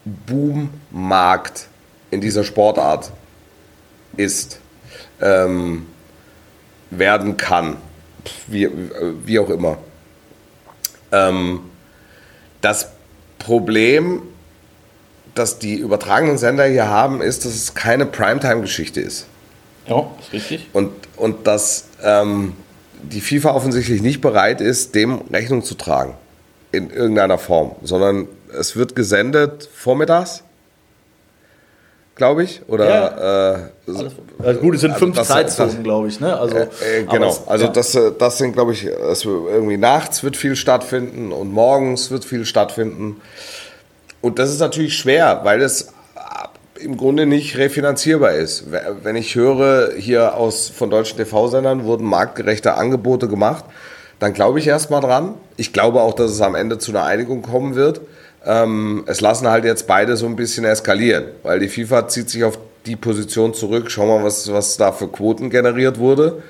Boommarkt 0.05 1.67
in 2.11 2.21
dieser 2.21 2.45
Sportart 2.45 3.11
ist, 4.15 4.59
ähm, 5.21 5.85
werden 6.91 7.35
kann, 7.35 7.75
wie, 8.47 8.69
wie 9.25 9.39
auch 9.39 9.49
immer. 9.49 9.77
Ähm, 11.11 11.59
das 12.61 12.89
Problem, 13.39 14.21
das 15.38 15.59
die 15.59 15.75
übertragenen 15.75 16.38
Sender 16.38 16.65
hier 16.65 16.88
haben, 16.89 17.21
ist, 17.21 17.45
dass 17.45 17.53
es 17.53 17.73
keine 17.75 18.05
Primetime-Geschichte 18.05 18.99
ist. 19.01 19.25
Ja, 19.88 20.05
ist 20.21 20.33
richtig. 20.33 20.67
Und, 20.73 20.91
und 21.15 21.47
dass 21.47 21.85
ähm, 22.03 22.53
die 23.03 23.21
FIFA 23.21 23.51
offensichtlich 23.53 24.01
nicht 24.01 24.21
bereit 24.21 24.59
ist, 24.61 24.95
dem 24.95 25.21
Rechnung 25.31 25.63
zu 25.63 25.75
tragen. 25.75 26.15
In 26.73 26.89
irgendeiner 26.89 27.38
Form. 27.38 27.71
Sondern 27.83 28.27
es 28.59 28.75
wird 28.75 28.95
gesendet 28.95 29.69
vormittags, 29.73 30.43
glaube 32.15 32.43
ich. 32.43 32.61
Oder 32.67 33.69
äh, 33.88 33.89
Alles, 33.91 34.13
also 34.43 34.59
gut, 34.59 34.75
es 34.75 34.81
sind 34.81 34.91
Also 34.91 35.05
fünf 35.05 35.15
das- 35.15 35.27
Zeitzonen, 35.29 35.83
glaube 35.83 36.07
ich. 36.09 36.19
Ne? 36.19 36.38
Also, 36.38 36.57
äh, 36.57 36.67
aber 37.05 37.13
genau, 37.13 37.29
es- 37.29 37.47
also 37.47 37.65
ja. 37.65 37.71
das, 37.71 37.95
äh, 37.95 38.11
das 38.17 38.38
sind, 38.38 38.53
glaube 38.53 38.73
ich, 38.73 38.85
irgendwie 38.85 39.77
nachts 39.77 40.23
wird 40.23 40.35
viel 40.35 40.55
stattfinden 40.55 41.31
und 41.31 41.51
morgens 41.51 42.11
wird 42.11 42.25
viel 42.25 42.43
stattfinden. 42.45 43.21
Und 44.22 44.39
das 44.39 44.49
ist 44.49 44.59
natürlich 44.59 44.97
schwer, 44.97 45.41
weil 45.43 45.61
es 45.61 45.93
äh, 46.15 46.84
im 46.84 46.97
Grunde 46.97 47.26
nicht 47.26 47.57
refinanzierbar 47.57 48.34
ist. 48.34 48.65
Wenn 49.03 49.15
ich 49.15 49.36
höre, 49.36 49.93
hier 49.97 50.36
aus 50.36 50.70
von 50.70 50.89
deutschen 50.89 51.18
TV-Sendern 51.18 51.84
wurden 51.84 52.05
marktgerechte 52.05 52.76
Angebote 52.76 53.28
gemacht, 53.28 53.65
dann 54.20 54.34
glaube 54.34 54.59
ich 54.59 54.68
erstmal 54.68 55.01
dran. 55.01 55.36
Ich 55.57 55.74
glaube 55.74 56.01
auch, 56.01 56.13
dass 56.13 56.32
es 56.32 56.41
am 56.41 56.55
Ende 56.55 56.78
zu 56.78 56.91
einer 56.91 57.03
Einigung 57.03 57.41
kommen 57.41 57.76
wird. 57.76 58.01
Ähm, 58.45 59.03
es 59.07 59.22
lassen 59.22 59.47
halt 59.47 59.65
jetzt 59.65 59.88
beide 59.88 60.18
so 60.18 60.26
ein 60.26 60.36
bisschen 60.36 60.65
eskalieren, 60.65 61.26
weil 61.43 61.59
die 61.59 61.70
FIFA 61.70 62.07
zieht 62.07 62.30
sich 62.30 62.43
auf 62.43 62.57
die 62.86 62.95
Position 62.95 63.53
zurück. 63.53 63.91
Schau 63.91 64.07
mal, 64.07 64.24
was, 64.24 64.51
was 64.51 64.78
da 64.78 64.91
für 64.91 65.07
Quoten 65.07 65.49
generiert 65.49 65.99
wurde. 65.99 66.41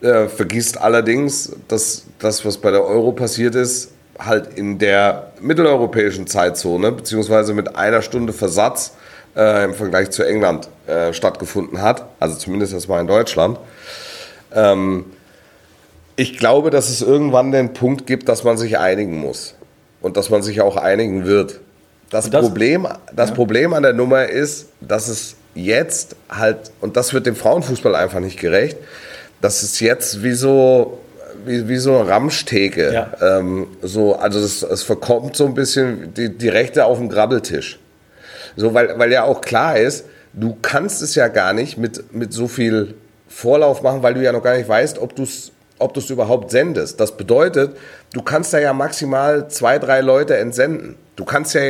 Äh, 0.00 0.28
vergisst 0.28 0.80
allerdings, 0.80 1.52
dass 1.68 2.04
das, 2.18 2.44
was 2.44 2.56
bei 2.56 2.70
der 2.70 2.84
Euro 2.84 3.12
passiert 3.12 3.54
ist, 3.54 3.90
halt 4.20 4.54
in 4.56 4.78
der 4.78 5.32
mitteleuropäischen 5.40 6.26
Zeitzone, 6.26 6.92
beziehungsweise 6.92 7.54
mit 7.54 7.76
einer 7.76 8.02
Stunde 8.02 8.32
Versatz 8.32 8.92
äh, 9.36 9.64
im 9.64 9.74
Vergleich 9.74 10.10
zu 10.10 10.22
England 10.22 10.68
äh, 10.86 11.12
stattgefunden 11.12 11.82
hat. 11.82 12.04
Also 12.20 12.36
zumindest 12.36 12.72
erstmal 12.72 13.00
in 13.00 13.06
Deutschland. 13.06 13.58
Ähm, 14.54 15.06
ich 16.16 16.36
glaube, 16.38 16.70
dass 16.70 16.90
es 16.90 17.00
irgendwann 17.02 17.50
den 17.52 17.72
Punkt 17.72 18.06
gibt, 18.06 18.28
dass 18.28 18.44
man 18.44 18.58
sich 18.58 18.78
einigen 18.78 19.16
muss. 19.18 19.54
Und 20.02 20.16
dass 20.16 20.30
man 20.30 20.42
sich 20.42 20.60
auch 20.60 20.76
einigen 20.76 21.26
wird. 21.26 21.60
Das, 22.10 22.28
das- 22.30 22.44
Problem, 22.44 22.88
das 23.14 23.32
Problem 23.32 23.72
an 23.74 23.82
der 23.82 23.92
Nummer 23.92 24.26
ist, 24.26 24.68
dass 24.80 25.08
es 25.08 25.36
jetzt 25.54 26.16
halt, 26.28 26.70
und 26.80 26.96
das 26.96 27.12
wird 27.12 27.26
dem 27.26 27.36
Frauenfußball 27.36 27.94
einfach 27.94 28.20
nicht 28.20 28.38
gerecht, 28.38 28.76
dass 29.40 29.62
es 29.62 29.80
jetzt 29.80 30.22
wie 30.22 30.32
so, 30.32 30.98
wie, 31.46 31.68
wie 31.68 31.76
so 31.78 31.96
eine 31.98 32.08
Ramschtheke, 32.08 32.92
Ja. 32.92 33.38
ähm, 33.38 33.66
so, 33.82 34.14
also 34.16 34.38
es, 34.38 34.62
es 34.62 34.82
verkommt 34.82 35.36
so 35.36 35.46
ein 35.46 35.54
bisschen 35.54 36.14
die, 36.14 36.36
die 36.36 36.48
Rechte 36.48 36.84
auf 36.84 36.98
dem 36.98 37.08
Grabbeltisch. 37.08 37.78
So, 38.56 38.74
weil, 38.74 38.98
weil 38.98 39.12
ja 39.12 39.24
auch 39.24 39.40
klar 39.40 39.78
ist, 39.78 40.06
du 40.32 40.56
kannst 40.60 41.02
es 41.02 41.14
ja 41.14 41.28
gar 41.28 41.52
nicht 41.52 41.78
mit, 41.78 42.12
mit 42.12 42.32
so 42.32 42.48
viel 42.48 42.94
Vorlauf 43.28 43.82
machen, 43.82 44.02
weil 44.02 44.14
du 44.14 44.22
ja 44.22 44.32
noch 44.32 44.42
gar 44.42 44.56
nicht 44.56 44.68
weißt, 44.68 44.98
ob 44.98 45.14
du 45.16 45.22
es 45.22 45.52
ob 45.80 45.94
du's 45.94 46.10
überhaupt 46.10 46.50
sendest. 46.50 47.00
Das 47.00 47.16
bedeutet, 47.16 47.74
du 48.12 48.20
kannst 48.20 48.52
da 48.52 48.58
ja 48.58 48.74
maximal 48.74 49.48
zwei, 49.48 49.78
drei 49.78 50.02
Leute 50.02 50.36
entsenden. 50.36 50.96
Du 51.16 51.24
kannst 51.24 51.54
ja, 51.54 51.62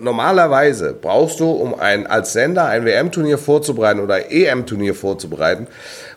normalerweise 0.00 0.94
brauchst 0.94 1.40
du, 1.40 1.50
um 1.50 1.78
ein, 1.78 2.06
als 2.06 2.32
Sender 2.32 2.64
ein 2.66 2.86
WM-Turnier 2.86 3.36
vorzubereiten 3.36 4.00
oder 4.00 4.30
EM-Turnier 4.32 4.94
vorzubereiten, 4.94 5.66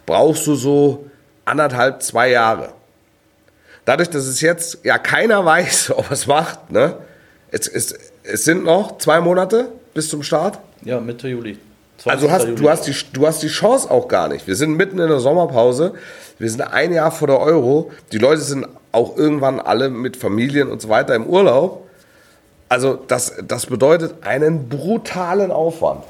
brauchst 0.05 0.47
du 0.47 0.55
so 0.55 1.05
anderthalb, 1.45 2.01
zwei 2.01 2.29
Jahre. 2.29 2.69
Dadurch, 3.85 4.09
dass 4.09 4.25
es 4.25 4.41
jetzt 4.41 4.79
ja 4.83 4.97
keiner 4.97 5.43
weiß, 5.43 5.91
ob 5.95 6.05
er 6.05 6.11
es 6.11 6.27
macht, 6.27 6.71
ne? 6.71 6.97
Es, 7.51 7.67
es, 7.67 7.93
es 8.23 8.45
sind 8.45 8.63
noch 8.63 8.97
zwei 8.97 9.21
Monate 9.21 9.71
bis 9.93 10.09
zum 10.09 10.23
Start. 10.23 10.59
ja, 10.83 10.99
Mitte 10.99 11.27
Juli. 11.27 11.57
Also 12.05 12.27
20. 12.27 12.31
hast, 12.31 12.59
du, 12.59 12.69
hast 12.69 12.87
die, 12.87 13.13
du 13.13 13.27
hast 13.27 13.43
die 13.43 13.47
Chance 13.47 13.89
auch 13.89 14.07
gar 14.07 14.27
nicht. 14.27 14.47
Wir 14.47 14.55
sind 14.55 14.75
mitten 14.75 14.99
in 14.99 15.07
der 15.07 15.19
Sommerpause. 15.19 15.93
Wir 16.39 16.49
sind 16.49 16.61
ein 16.61 16.91
Jahr 16.91 17.11
vor 17.11 17.27
der 17.27 17.39
Euro. 17.39 17.91
Die 18.11 18.17
Leute 18.17 18.41
sind 18.41 18.65
auch 18.91 19.15
irgendwann 19.15 19.59
alle 19.59 19.89
mit 19.89 20.17
Familien 20.17 20.69
und 20.69 20.81
so 20.81 20.89
weiter 20.89 21.15
im 21.15 21.25
Urlaub. 21.27 21.87
Also 22.69 22.99
das, 23.07 23.35
das 23.47 23.67
bedeutet 23.67 24.15
einen 24.23 24.67
brutalen 24.67 25.51
Aufwand. 25.51 26.03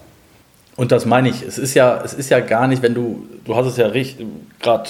Und 0.76 0.92
das 0.92 1.06
meine 1.06 1.30
ich. 1.30 1.44
Es 1.44 1.58
ist 1.58 1.74
ja, 1.74 2.02
es 2.04 2.14
ist 2.14 2.30
ja 2.30 2.40
gar 2.40 2.68
nicht, 2.68 2.82
wenn 2.82 2.94
du, 2.94 3.28
du 3.46 3.56
hast 3.56 3.68
es 3.68 3.78
ja 3.78 3.92
gerade 4.60 4.90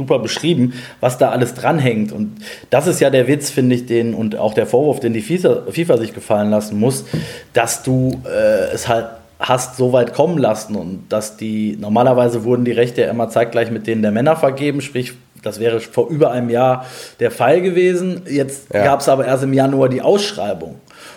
super 0.00 0.18
beschrieben, 0.18 0.72
was 1.00 1.18
da 1.18 1.28
alles 1.30 1.52
dranhängt. 1.54 2.10
Und 2.10 2.38
das 2.70 2.86
ist 2.86 3.00
ja 3.00 3.10
der 3.10 3.28
Witz, 3.28 3.50
finde 3.50 3.74
ich, 3.74 3.84
den 3.84 4.14
und 4.14 4.34
auch 4.36 4.54
der 4.54 4.66
Vorwurf, 4.66 4.98
den 5.00 5.12
die 5.12 5.20
FIFA, 5.20 5.70
FIFA 5.70 5.98
sich 5.98 6.14
gefallen 6.14 6.48
lassen 6.50 6.78
muss, 6.78 7.04
dass 7.52 7.82
du 7.82 8.22
äh, 8.24 8.72
es 8.74 8.88
halt 8.88 9.06
hast 9.38 9.76
so 9.76 9.92
weit 9.92 10.12
kommen 10.14 10.38
lassen 10.38 10.74
und 10.76 11.04
dass 11.08 11.36
die 11.36 11.76
normalerweise 11.80 12.44
wurden 12.44 12.64
die 12.64 12.72
Rechte 12.72 13.02
ja 13.02 13.10
immer 13.10 13.28
zeitgleich 13.30 13.70
mit 13.70 13.86
denen 13.86 14.02
der 14.02 14.10
Männer 14.10 14.36
vergeben, 14.36 14.80
sprich 14.80 15.14
das 15.42 15.58
wäre 15.58 15.80
vor 15.80 16.08
über 16.10 16.30
einem 16.32 16.50
Jahr 16.50 16.84
der 17.18 17.30
Fall 17.30 17.62
gewesen. 17.62 18.22
Jetzt 18.28 18.74
Ja. 18.74 18.84
gab 18.84 19.00
es 19.00 19.08
aber 19.08 19.26
erst 19.26 19.44
im 19.44 19.54
Januar 19.54 19.88
die 19.88 20.02
Ausschreibung 20.02 20.74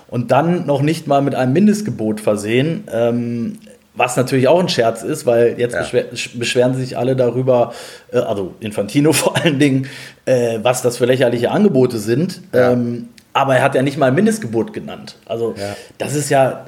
und 0.07 0.31
dann 0.31 0.65
noch 0.65 0.81
nicht 0.81 1.07
mal 1.07 1.21
mit 1.21 1.35
einem 1.35 1.51
Mindestgebot 1.51 2.21
versehen. 2.21 2.85
Ähm, 2.93 3.57
was 3.95 4.17
natürlich 4.17 4.47
auch 4.47 4.59
ein 4.59 4.69
Scherz 4.69 5.03
ist, 5.03 5.25
weil 5.25 5.55
jetzt 5.59 5.73
Ja. 5.73 5.81
beschwer 5.81 6.05
beschweren 6.35 6.75
sich 6.75 6.97
alle 6.97 7.15
darüber, 7.15 7.73
äh, 8.11 8.17
also 8.19 8.53
Infantino 8.59 9.13
vor 9.13 9.35
allen 9.37 9.59
Dingen, 9.59 9.87
äh, 10.25 10.59
was 10.63 10.81
das 10.81 10.97
für 10.97 11.05
lächerliche 11.05 11.51
Angebote 11.51 11.99
sind. 11.99 12.41
Ja. 12.53 12.71
Ähm, 12.71 13.09
aber 13.33 13.55
er 13.57 13.63
hat 13.63 13.75
ja 13.75 13.81
nicht 13.81 13.97
mal 13.97 14.11
Mindestgebot 14.11 14.73
genannt. 14.73 15.15
Also 15.25 15.53
Ja. 15.57 15.75
das 15.97 16.13
ist 16.15 16.29
ja, 16.29 16.65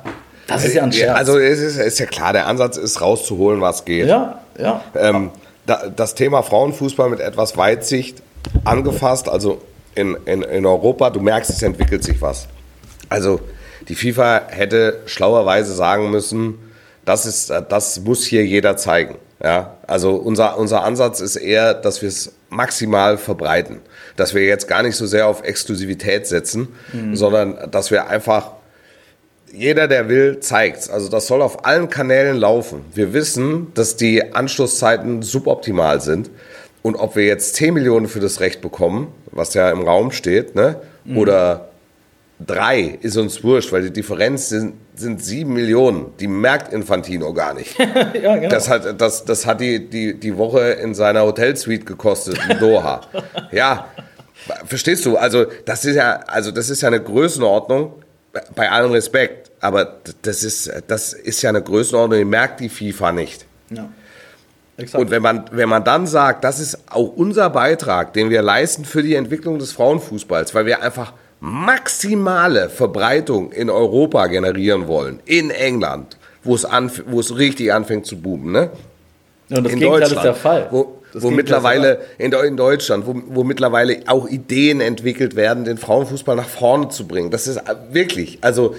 das 0.47 0.65
ist 0.65 0.73
ja 0.76 0.84
ein 0.84 0.91
Scherz. 0.93 1.17
Also 1.17 1.39
es 1.39 1.59
ist, 1.59 1.78
ist 1.78 1.99
ja 1.99 2.05
klar, 2.05 2.34
der 2.34 2.47
Ansatz 2.47 2.78
ist 2.78 3.01
rauszuholen, 3.01 3.61
was 3.61 3.86
geht. 3.86 4.07
ja, 4.07 4.39
ja. 4.59 4.82
Ähm, 4.95 5.32
da, 5.65 5.88
das 5.95 6.13
Thema 6.13 6.43
Frauenfußball 6.43 7.09
mit 7.09 7.19
etwas 7.19 7.57
Weitsicht 7.57 8.21
angefasst, 8.65 9.28
also 9.30 9.61
in, 9.95 10.15
in, 10.26 10.43
in 10.43 10.65
Europa, 10.65 11.09
du 11.09 11.19
merkst, 11.19 11.49
es 11.49 11.63
entwickelt 11.63 12.03
sich 12.03 12.21
was. 12.21 12.47
Also 13.09 13.39
die 13.88 13.95
FIFA 13.95 14.41
hätte 14.49 15.01
schlauerweise 15.07 15.73
sagen 15.73 16.11
müssen, 16.11 16.59
das, 17.06 17.26
ist, 17.26 17.51
das 17.70 17.99
muss 18.01 18.26
hier 18.26 18.45
jeder 18.45 18.78
zeigen. 18.78 19.16
Ja? 19.41 19.78
Also 19.88 20.16
unser, 20.16 20.58
unser 20.58 20.84
Ansatz 20.84 21.22
ist 21.22 21.36
eher, 21.36 21.74
dass 21.74 22.01
wir 22.01 22.10
es 22.10 22.34
maximal 22.49 23.18
verbreiten. 23.18 23.82
Dass 24.16 24.34
wir 24.34 24.45
jetzt 24.45 24.68
gar 24.68 24.84
nicht 24.84 24.95
so 24.95 25.06
sehr 25.06 25.28
auf 25.28 25.43
Exklusivität 25.43 26.26
setzen, 26.26 26.70
sondern 27.14 27.70
dass 27.70 27.91
wir 27.91 28.08
einfach 28.08 28.51
jeder, 29.51 29.88
der 29.88 30.10
will, 30.10 30.39
zeigt's. 30.39 30.89
Also 30.89 31.10
das 31.10 31.28
soll 31.28 31.41
auf 31.41 31.66
allen 31.66 31.89
Kanälen 31.89 32.38
laufen. 32.38 32.82
Wir 32.93 33.14
wissen, 33.14 33.72
dass 33.74 33.95
die 33.95 34.34
Anschlusszeiten 34.34 35.22
suboptimal 35.22 36.01
sind. 36.01 36.30
Und 36.82 36.95
ob 36.95 37.16
wir 37.16 37.26
jetzt 37.26 37.56
10 37.56 37.74
Millionen 37.74 38.08
für 38.08 38.20
das 38.20 38.41
Recht 38.41 38.62
bekommen, 38.62 39.08
was 39.32 39.53
ja 39.53 39.72
im 39.72 39.82
Raum 39.82 40.12
steht, 40.12 40.56
ne? 40.56 40.76
oder 41.16 41.70
drei, 42.40 42.98
ist 43.02 43.18
uns 43.18 43.44
wurscht, 43.44 43.72
weil 43.72 43.84
die 43.84 43.94
Differenz 43.94 44.50
sind, 44.50 44.76
sind 44.96 45.24
7 45.24 45.52
Millionen. 45.52 46.14
Die 46.20 46.28
merkt 46.28 46.74
Infantino 46.74 47.34
gar 47.34 47.54
nicht. 47.54 47.78
ja 48.22 48.36
genau. 48.36 48.50
Das 48.50 48.70
hat, 48.70 49.00
das, 49.00 49.26
das 49.26 49.46
hat 49.46 49.62
die, 49.62 49.90
die, 49.90 50.20
die 50.20 50.38
Woche 50.38 50.72
in 50.72 50.94
seiner 50.94 51.24
Hotelsuite 51.24 51.86
gekostet 51.86 52.38
in 52.50 52.60
Doha. 52.60 53.02
ja, 53.52 53.88
verstehst 54.66 55.06
du? 55.06 55.18
Also 55.18 55.46
das 55.66 55.86
ist 55.86 55.96
ja, 55.96 56.18
also 56.28 56.52
das 56.52 56.70
ist 56.70 56.82
ja 56.82 56.88
eine 56.88 57.02
Größenordnung, 57.02 57.94
bei 58.54 58.70
allem 58.70 58.92
Respekt, 58.92 59.52
aber 59.62 60.00
das 60.22 60.44
ist, 60.44 60.70
das 60.88 61.14
ist 61.14 61.42
ja 61.42 61.50
eine 61.50 61.62
Größenordnung, 61.62 62.20
die 62.20 62.26
merkt 62.26 62.60
die 62.60 62.70
FIFA 62.70 63.12
nicht. 63.12 63.46
ja. 63.70 63.90
Exakt. 64.78 65.02
Und 65.02 65.10
wenn 65.10 65.22
man, 65.22 65.46
wenn 65.52 65.70
man 65.70 65.86
dann 65.86 66.06
sagt, 66.06 66.44
das 66.44 66.60
ist 66.60 66.80
auch 66.92 67.08
unser 67.08 67.50
Beitrag, 67.50 68.12
den 68.12 68.30
wir 68.30 68.42
leisten 68.42 68.84
für 68.84 69.04
die 69.04 69.16
Entwicklung 69.16 69.58
des 69.58 69.72
Frauenfußballs, 69.72 70.54
weil 70.54 70.66
wir 70.66 70.82
einfach 70.82 71.14
maximale 71.40 72.70
Verbreitung 72.70 73.52
in 73.52 73.70
Europa 73.70 74.28
generieren 74.28 74.88
wollen, 74.88 75.20
in 75.26 75.50
England, 75.50 76.18
wo 76.44 76.56
es, 76.56 76.66
anf 76.66 77.04
wo 77.08 77.20
es 77.20 77.38
richtig 77.38 77.74
anfängt 77.74 78.06
zu 78.06 78.22
boomen, 78.22 78.52
ne? 78.52 78.72
Ja, 79.50 79.58
und 79.58 79.66
das 79.66 79.74
in 79.74 79.80
Gegenteil 79.80 80.00
Deutschland, 80.00 80.18
ist 80.18 80.24
der 80.24 80.36
Fall. 80.36 80.68
Wo, 80.72 81.02
wo 81.14 81.32
mittlerweile 81.32 82.00
in, 82.18 82.32
in 82.32 82.58
Deutschland, 82.58 83.06
wo, 83.06 83.16
wo 83.28 83.44
mittlerweile 83.44 84.00
auch 84.08 84.28
Ideen 84.28 84.82
entwickelt 84.82 85.36
werden, 85.36 85.66
den 85.66 85.78
Frauenfußball 85.78 86.36
nach 86.36 86.50
vorne 86.50 86.90
zu 86.90 87.08
bringen. 87.08 87.32
Das 87.32 87.48
ist 87.48 87.58
äh, 87.58 87.76
wirklich, 87.92 88.40
also 88.42 88.76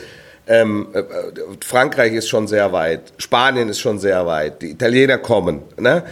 ähm, 0.47 0.89
äh, 0.93 1.03
Frankreich 1.65 2.13
ist 2.15 2.29
schon 2.29 2.47
sehr 2.47 2.73
weit, 2.73 3.13
Spanien 3.19 3.69
ist 3.69 3.81
schon 3.81 3.99
sehr 3.99 4.27
weit, 4.27 4.63
die 4.63 4.71
Italiener 4.71 5.19
kommen. 5.19 5.63
Ne? 5.79 6.03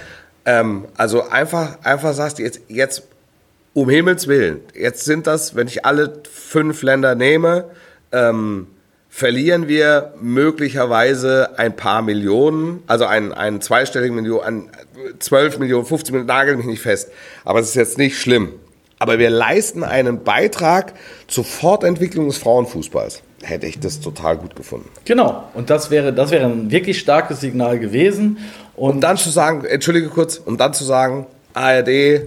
Ähm, 0.45 0.87
also 0.97 1.29
einfach, 1.29 1.79
einfach 1.85 2.15
sagst 2.15 2.39
du 2.39 2.43
jetzt, 2.43 2.61
jetzt 2.69 3.05
um 3.75 3.91
Himmels 3.91 4.29
Willen, 4.29 4.61
jetzt 4.75 5.05
sind 5.05 5.27
das, 5.27 5.55
wenn 5.55 5.67
ich 5.67 5.85
alle 5.85 6.23
fünf 6.31 6.83
Länder 6.83 7.15
nehme, 7.15 7.67
ähm, 8.13 8.69
verlieren 9.11 9.69
wir 9.69 10.15
möglicherweise 10.21 11.59
ein 11.59 11.77
paar 11.77 12.03
Millionen, 12.03 12.83
also 12.87 13.05
einen, 13.05 13.33
einen 13.33 13.61
zweistelligen 13.61 14.17
Million, 14.17 14.43
an 14.43 14.71
12 15.19 15.59
Millionen, 15.59 15.85
15 15.87 16.13
Millionen, 16.13 16.29
nagel 16.29 16.57
mich 16.57 16.67
nicht 16.67 16.83
fest. 16.83 17.11
Aber 17.45 17.61
es 17.61 17.69
ist 17.69 17.75
jetzt 17.75 17.99
nicht 17.99 18.19
schlimm. 18.19 18.53
Aber 18.99 19.19
wir 19.19 19.31
leisten 19.31 19.85
einen 19.85 20.25
Beitrag 20.25 20.95
zur 21.27 21.45
Fortentwicklung 21.45 22.27
des 22.27 22.39
Frauenfußballs. 22.39 23.23
Hätte 23.43 23.67
ich 23.67 23.79
das 23.79 24.01
total 24.01 24.37
gut 24.39 24.57
gefunden. 24.57 24.89
Genau. 25.05 25.45
Und 25.53 25.69
das 25.69 25.91
wäre, 25.91 26.13
das 26.13 26.31
wäre 26.31 26.47
ein 26.47 26.71
wirklich 26.71 26.99
starkes 26.99 27.41
Signal 27.41 27.79
gewesen. 27.79 28.39
Und 28.77 28.95
Und 28.95 29.01
dann 29.03 29.17
zu 29.17 29.31
sagen, 29.31 29.65
entschuldige 29.65 30.09
kurz, 30.09 30.39
um 30.39 30.57
dann 30.57 30.73
zu 30.73 30.85
sagen, 30.85 31.27
ARD, 31.53 32.23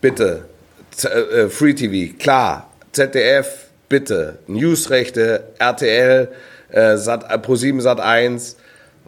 bitte, 0.00 0.44
Z 0.90 1.10
äh, 1.10 1.48
Free 1.48 1.74
TV, 1.74 2.16
klar, 2.18 2.70
ZDF, 2.92 3.66
bitte, 3.88 4.38
Newsrechte, 4.46 5.44
RTL, 5.58 6.28
äh, 6.70 6.96
Sat, 6.96 7.30
äh, 7.30 7.36
Pro7 7.36 7.80
Sat 7.80 8.00
1, 8.00 8.56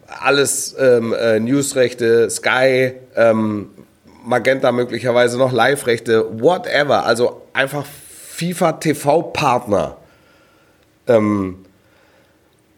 alles 0.07 0.75
ähm, 0.79 1.15
äh, 1.15 1.41
Newsrechte, 1.41 2.31
Sky, 2.31 2.93
ähm, 3.17 3.71
Magenta 4.25 4.73
möglicherweise 4.73 5.39
noch 5.39 5.53
Live-Rechte, 5.53 6.41
whatever, 6.41 7.07
also 7.07 7.43
einfach 7.53 7.87
FIFA 7.87 8.73
TV-Partner 8.73 9.97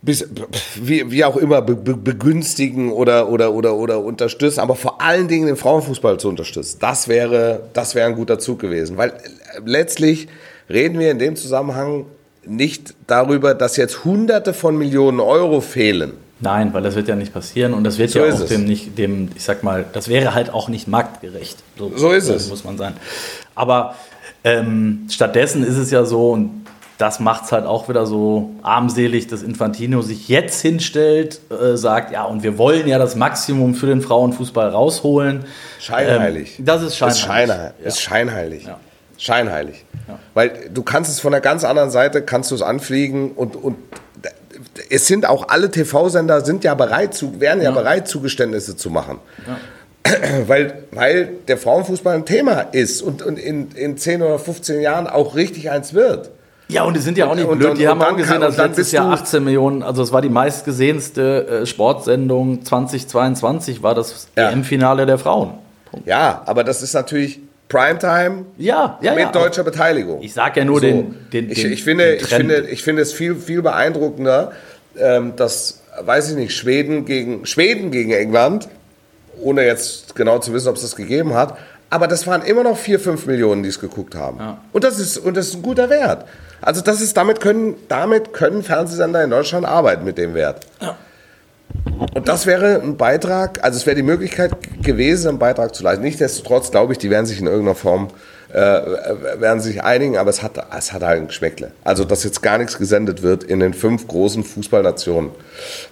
bis, 0.02 0.28
wie, 0.74 1.10
wie 1.10 1.24
auch 1.24 1.36
immer 1.36 1.62
be, 1.62 1.76
be, 1.76 1.96
begünstigen 1.96 2.90
oder, 2.92 3.28
oder, 3.28 3.52
oder, 3.52 3.74
oder 3.76 4.00
unterstützen, 4.00 4.60
aber 4.60 4.74
vor 4.74 5.00
allen 5.00 5.28
Dingen 5.28 5.46
den 5.46 5.56
Frauenfußball 5.56 6.18
zu 6.18 6.28
unterstützen. 6.28 6.78
Das 6.80 7.06
wäre, 7.06 7.62
das 7.72 7.94
wäre 7.94 8.08
ein 8.08 8.16
guter 8.16 8.40
Zug 8.40 8.58
gewesen. 8.58 8.96
Weil 8.96 9.10
äh, 9.10 9.12
letztlich 9.64 10.28
reden 10.68 10.98
wir 10.98 11.10
in 11.10 11.20
dem 11.20 11.36
Zusammenhang 11.36 12.06
nicht 12.44 12.94
darüber, 13.06 13.54
dass 13.54 13.76
jetzt 13.76 14.04
Hunderte 14.04 14.52
von 14.52 14.76
Millionen 14.76 15.20
Euro 15.20 15.60
fehlen. 15.60 16.14
Nein, 16.40 16.74
weil 16.74 16.82
das 16.82 16.96
wird 16.96 17.06
ja 17.06 17.14
nicht 17.14 17.32
passieren 17.32 17.72
und 17.72 17.84
das 17.84 17.98
wird 17.98 18.10
So 18.10 18.18
ja 18.18 18.34
auch 18.34 18.44
dem 18.44 18.64
nicht, 18.64 18.98
dem, 18.98 19.28
ich 19.36 19.44
sag 19.44 19.62
mal, 19.62 19.84
das 19.92 20.08
wäre 20.08 20.34
halt 20.34 20.52
auch 20.52 20.68
nicht 20.68 20.88
marktgerecht. 20.88 21.56
So 21.76 22.10
ist 22.10 22.28
es. 22.28 22.48
Muss 22.48 22.64
man 22.64 22.76
sein. 22.76 22.94
Aber 23.54 23.94
ähm, 24.42 25.06
stattdessen 25.08 25.64
ist 25.64 25.76
es 25.76 25.92
ja 25.92 26.04
so, 26.04 26.32
und 26.32 26.62
das 27.02 27.18
macht 27.18 27.46
es 27.46 27.52
halt 27.52 27.66
auch 27.66 27.88
wieder 27.88 28.06
so 28.06 28.50
armselig, 28.62 29.26
dass 29.26 29.42
Infantino 29.42 30.02
sich 30.02 30.28
jetzt 30.28 30.62
hinstellt, 30.62 31.40
äh, 31.50 31.76
sagt, 31.76 32.12
ja, 32.12 32.22
und 32.22 32.44
wir 32.44 32.58
wollen 32.58 32.86
ja 32.86 32.96
das 32.96 33.16
Maximum 33.16 33.74
für 33.74 33.86
den 33.86 34.02
Frauenfußball 34.02 34.68
rausholen. 34.68 35.44
Scheinheilig. 35.80 36.60
Ähm, 36.60 36.64
das 36.64 36.82
ist 36.82 36.96
scheinheilig. 36.96 37.16
Ist, 37.16 37.18
scheinheilig. 37.20 37.72
Ja. 37.82 37.88
ist 37.88 38.02
scheinheilig. 38.02 38.64
Ja. 38.66 38.80
Scheinheilig. 39.18 39.84
Weil 40.34 40.70
du 40.72 40.84
kannst 40.84 41.10
es 41.10 41.18
von 41.18 41.32
der 41.32 41.40
ganz 41.40 41.64
anderen 41.64 41.90
Seite, 41.90 42.22
kannst 42.22 42.52
du 42.52 42.54
es 42.54 42.62
anfliegen 42.62 43.32
und, 43.32 43.56
und 43.56 43.76
es 44.88 45.08
sind 45.08 45.28
auch 45.28 45.48
alle 45.48 45.72
TV-Sender 45.72 46.44
sind 46.44 46.62
ja 46.62 46.74
bereit 46.74 47.14
zu, 47.14 47.40
wären 47.40 47.60
ja, 47.60 47.72
bereit, 47.72 48.06
Zugeständnisse 48.06 48.76
zu 48.76 48.90
machen. 48.90 49.18
Weil, 50.46 50.84
weil 50.90 51.30
der 51.46 51.56
Frauenfußball 51.56 52.16
ein 52.16 52.26
Thema 52.26 52.60
ist 52.60 53.02
und, 53.02 53.22
und 53.22 53.38
in, 53.38 53.70
in 53.70 53.96
10 53.96 54.22
oder 54.22 54.38
15 54.38 54.80
Jahren 54.80 55.06
auch 55.06 55.36
richtig 55.36 55.70
eins 55.70 55.94
wird. 55.94 56.30
Ja, 56.72 56.84
und 56.84 56.94
die 56.96 57.00
sind 57.00 57.18
ja 57.18 57.26
auch 57.26 57.34
nicht 57.34 57.46
Und- 57.46 57.58
blöd. 57.58 57.70
und- 57.70 57.78
die 57.78 57.84
und 57.84 57.90
haben 57.90 58.02
auch 58.02 58.16
gesehen, 58.16 58.32
kann- 58.32 58.40
dass 58.42 58.56
letztes 58.56 58.92
Jahr 58.92 59.06
du- 59.08 59.12
18 59.22 59.44
Millionen, 59.44 59.82
also 59.82 60.02
es 60.02 60.12
war 60.12 60.22
die 60.22 60.28
meistgesehenste 60.28 61.46
äh, 61.62 61.66
Sportsendung 61.66 62.64
2022, 62.64 63.82
war 63.82 63.94
das 63.94 64.28
Ja. 64.36 64.50
EM-Finale 64.50 65.06
der 65.06 65.18
Frauen. 65.18 65.54
Punkt. 65.90 66.06
Ja, 66.06 66.42
aber 66.46 66.64
das 66.64 66.82
ist 66.82 66.94
natürlich 66.94 67.40
Primetime 67.68 68.44
Ja, 68.58 68.98
ja, 69.00 69.12
mit 69.12 69.20
ja. 69.24 69.32
deutscher 69.32 69.64
Beteiligung. 69.64 70.20
Ich 70.22 70.34
sage 70.34 70.60
ja 70.60 70.66
nur 70.66 70.80
So. 70.80 70.86
den, 70.86 71.16
den, 71.32 71.50
ich, 71.50 71.62
den, 71.62 71.72
ich, 71.72 71.82
finde, 71.84 72.04
den 72.06 72.16
ich, 72.20 72.26
finde, 72.28 72.60
ich 72.70 72.82
finde 72.82 73.02
es 73.02 73.12
viel, 73.12 73.34
viel 73.36 73.62
beeindruckender, 73.62 74.52
ähm, 74.98 75.34
dass, 75.36 75.82
weiß 76.02 76.30
ich 76.30 76.36
nicht, 76.36 76.54
Schweden 76.56 77.04
gegen, 77.06 77.46
Schweden 77.46 77.90
gegen 77.90 78.10
England, 78.12 78.68
ohne 79.40 79.64
jetzt 79.64 80.14
genau 80.14 80.38
zu 80.38 80.52
wissen, 80.52 80.68
ob 80.68 80.76
es 80.76 80.82
das 80.82 80.96
gegeben 80.96 81.32
hat, 81.34 81.56
aber 81.88 82.08
das 82.08 82.26
waren 82.26 82.42
immer 82.42 82.62
noch 82.62 82.76
4, 82.76 83.00
5 83.00 83.26
Millionen, 83.26 83.62
die 83.62 83.68
es 83.70 83.80
geguckt 83.80 84.14
haben. 84.14 84.38
Und, 84.72 84.84
das 84.84 84.98
ist, 84.98 85.16
und 85.18 85.36
das 85.36 85.48
ist 85.48 85.54
ein 85.56 85.62
guter 85.62 85.88
Wert. 85.90 86.26
Also 86.62 86.80
das 86.80 87.00
ist, 87.00 87.16
damit 87.16 87.40
können, 87.40 87.74
damit 87.88 88.32
können 88.32 88.62
Fernsehsender 88.62 89.22
in 89.22 89.30
Deutschland 89.30 89.66
arbeiten 89.66 90.04
mit 90.04 90.16
dem 90.16 90.34
Wert. 90.34 90.66
und 92.14 92.28
das 92.28 92.46
wäre 92.46 92.80
ein 92.80 92.96
Beitrag, 92.96 93.62
also 93.64 93.76
es 93.76 93.84
wäre 93.84 93.96
die 93.96 94.02
Möglichkeit 94.02 94.52
gewesen, 94.82 95.28
einen 95.28 95.38
Beitrag 95.38 95.74
zu 95.74 95.82
leisten. 95.82 96.02
Nichtsdestotrotz 96.02 96.70
glaube 96.70 96.92
ich, 96.92 96.98
die 96.98 97.10
werden 97.10 97.26
sich 97.26 97.40
in 97.40 97.46
irgendeiner 97.46 97.74
Form 97.74 98.08
äh, 98.52 99.40
werden 99.40 99.60
sich 99.60 99.82
einigen, 99.82 100.18
aber 100.18 100.28
es 100.30 100.42
hat, 100.42 100.52
es 100.76 100.92
hat 100.92 101.02
halt 101.02 101.20
ein 101.22 101.26
Geschmäckle. 101.28 101.70
Also, 101.84 102.04
dass 102.04 102.22
jetzt 102.24 102.42
gar 102.42 102.58
nichts 102.58 102.76
gesendet 102.78 103.22
wird 103.22 103.44
in 103.44 103.60
den 103.60 103.72
fünf 103.74 104.06
großen 104.06 104.44
Fußballnationen, 104.44 105.30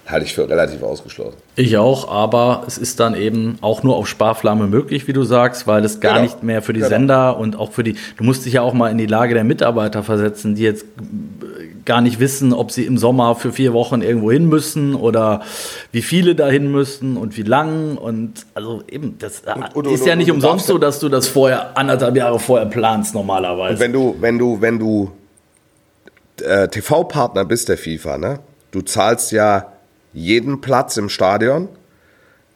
halte 0.05 0.25
ich 0.25 0.35
für 0.35 0.47
relativ 0.47 0.83
ausgeschlossen. 0.83 1.37
Ich 1.55 1.77
auch, 1.77 2.09
aber 2.11 2.63
es 2.67 2.77
ist 2.77 2.99
dann 2.99 3.15
eben 3.15 3.57
auch 3.61 3.81
nur 3.83 3.95
auf 3.95 4.07
Sparflamme 4.07 4.67
möglich, 4.67 5.07
wie 5.07 5.13
du 5.13 5.23
sagst, 5.23 5.65
weil 5.67 5.83
es 5.83 5.99
gar 5.99 6.13
Genau. 6.13 6.23
nicht 6.23 6.43
mehr 6.43 6.61
für 6.61 6.73
die 6.73 6.79
Genau. 6.81 6.89
Sender 6.89 7.37
und 7.37 7.57
auch 7.57 7.71
für 7.71 7.83
die, 7.83 7.95
du 8.17 8.23
musst 8.23 8.45
dich 8.45 8.53
ja 8.53 8.61
auch 8.61 8.73
mal 8.73 8.89
in 8.91 8.97
die 8.97 9.05
Lage 9.07 9.33
der 9.33 9.43
Mitarbeiter 9.43 10.03
versetzen, 10.03 10.55
die 10.55 10.63
jetzt 10.63 10.85
gar 11.85 12.01
nicht 12.01 12.19
wissen, 12.19 12.53
ob 12.53 12.71
sie 12.71 12.85
im 12.85 12.97
Sommer 12.97 13.35
für 13.35 13.51
vier 13.51 13.73
Wochen 13.73 14.01
irgendwo 14.01 14.31
hin 14.31 14.47
müssen 14.47 14.95
oder 14.95 15.41
wie 15.91 16.01
viele 16.01 16.35
dahin 16.35 16.71
müssen 16.71 17.17
und 17.17 17.37
wie 17.37 17.43
lang 17.43 17.97
und 17.97 18.45
also 18.53 18.83
eben, 18.89 19.17
das 19.19 19.41
und- 19.73 19.87
ist 19.87 20.01
und- 20.01 20.07
ja 20.07 20.15
nicht 20.15 20.29
und 20.29 20.35
umsonst 20.37 20.67
so, 20.67 20.77
dass 20.77 20.99
du 20.99 21.09
das 21.09 21.27
vorher, 21.27 21.77
anderthalb 21.77 22.15
Jahre 22.15 22.39
vorher 22.39 22.67
planst 22.67 23.13
normalerweise. 23.13 23.79
Wenn 23.79 23.93
du, 23.93 24.15
wenn 24.19 24.37
du, 24.37 24.61
wenn 24.61 24.79
du 24.79 25.11
äh, 26.41 26.67
TV-Partner 26.67 27.45
bist 27.45 27.69
der 27.69 27.77
FIFA, 27.77 28.17
ne? 28.17 28.39
Du 28.71 28.81
zahlst 28.81 29.31
ja 29.31 29.71
jeden 30.13 30.61
Platz 30.61 30.97
im 30.97 31.09
Stadion, 31.09 31.67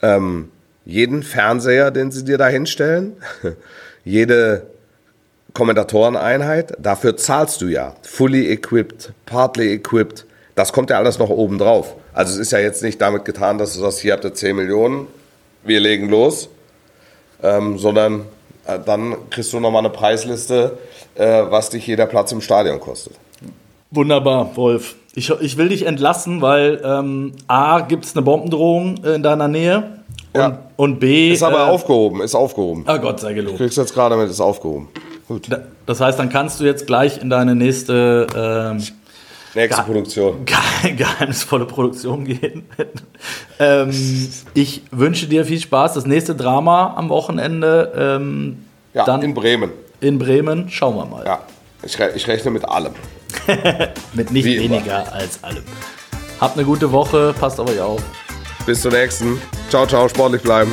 ähm, 0.01 0.49
jeden 0.85 1.23
Fernseher, 1.23 1.91
den 1.91 2.11
sie 2.11 2.23
dir 2.23 2.37
da 2.37 2.47
hinstellen, 2.47 3.13
jede 4.05 4.67
Kommentatoreneinheit, 5.55 6.73
dafür 6.79 7.17
zahlst 7.17 7.61
du 7.61 7.67
ja. 7.67 7.95
Fully 8.03 8.49
equipped, 8.51 9.11
partly 9.25 9.73
equipped. 9.73 10.25
Das 10.53 10.71
kommt 10.71 10.89
ja 10.89 10.97
alles 10.97 11.17
noch 11.17 11.29
oben 11.29 11.57
drauf. 11.57 11.95
Also 12.13 12.33
es 12.33 12.39
ist 12.39 12.51
ja 12.51 12.59
jetzt 12.59 12.83
nicht 12.83 13.01
damit 13.01 13.25
getan, 13.25 13.57
dass 13.57 13.73
du 13.73 13.79
sagst, 13.79 13.99
hier 13.99 14.13
habt 14.13 14.23
ihr 14.23 14.33
10 14.33 14.55
Millionen, 14.55 15.07
wir 15.63 15.79
legen 15.79 16.09
los, 16.09 16.49
ähm, 17.41 17.77
sondern 17.77 18.21
äh, 18.67 18.77
dann 18.85 19.15
kriegst 19.29 19.51
du 19.53 19.59
nochmal 19.59 19.79
eine 19.79 19.89
Preisliste, 19.89 20.77
äh, 21.15 21.43
was 21.49 21.69
dich 21.71 21.87
jeder 21.87 22.05
Platz 22.05 22.31
im 22.31 22.41
Stadion 22.41 22.79
kostet. 22.79 23.13
Wunderbar, 23.91 24.55
Wolf. 24.55 24.95
Ich, 25.15 25.29
ich 25.29 25.57
will 25.57 25.69
dich 25.69 25.85
entlassen, 25.85 26.41
weil 26.41 26.81
ähm, 26.83 27.31
A, 27.47 27.79
gibt 27.81 28.05
es 28.05 28.13
eine 28.15 28.21
Bombendrohung 28.23 28.97
in 29.03 29.23
deiner 29.23 29.47
Nähe 29.47 29.99
und, 30.33 30.39
Ja. 30.41 30.59
und 30.75 30.99
B. 30.99 31.31
Ist 31.31 31.43
aber 31.43 31.59
äh, 31.67 31.69
aufgehoben, 31.69 32.21
ist 32.21 32.35
aufgehoben. 32.35 32.83
Ah 32.87 32.97
Gott 32.97 33.21
sei 33.21 33.33
gelobt. 33.33 33.57
Kriegst 33.57 33.77
jetzt 33.77 33.93
gerade 33.93 34.17
mit, 34.17 34.29
ist 34.29 34.41
aufgehoben. 34.41 34.89
Gut. 35.27 35.51
Da- 35.51 35.63
Das 35.85 36.01
heißt, 36.01 36.17
dann 36.19 36.29
kannst 36.29 36.59
du 36.59 36.63
jetzt 36.65 36.85
gleich 36.87 37.21
in 37.21 37.29
deine 37.29 37.55
nächste 37.55 38.27
ähm, 38.35 38.83
Nächste 39.53 39.83
Produktion. 39.83 40.43
ge- 40.83 40.91
geheimnisvolle 40.95 41.65
Produktion 41.65 42.25
gehen. 42.25 42.65
ähm, 43.59 43.89
ich 44.53 44.81
wünsche 44.91 45.27
dir 45.27 45.45
viel 45.45 45.59
Spaß. 45.61 45.93
Das 45.93 46.05
nächste 46.05 46.35
Drama 46.35 46.93
am 46.97 47.07
Wochenende 47.09 47.93
ähm, 48.19 48.65
Ja, 48.93 49.05
dann 49.05 49.21
in 49.21 49.33
Bremen. 49.33 49.71
in 50.01 50.19
Bremen. 50.19 50.69
Schauen 50.69 50.95
wir 50.97 51.05
mal. 51.05 51.25
Ja, 51.25 51.39
ich, 51.83 51.97
re 51.99 52.11
ich 52.15 52.27
rechne 52.27 52.51
mit 52.51 52.65
allem. 52.65 52.93
Mit 54.13 54.31
nicht 54.31 54.45
Wie 54.45 54.55
immer. 54.57 54.75
weniger 54.75 55.11
als 55.13 55.43
allem. 55.43 55.63
Habt 56.39 56.57
eine 56.57 56.65
gute 56.65 56.91
Woche. 56.91 57.33
Passt 57.37 57.59
auf 57.59 57.69
euch 57.69 57.79
auf. 57.81 58.01
Bis 58.65 58.81
zur 58.81 58.91
nächsten. 58.91 59.41
Ciao, 59.69 59.85
ciao, 59.85 60.07
sportlich 60.09 60.41
bleiben. 60.41 60.71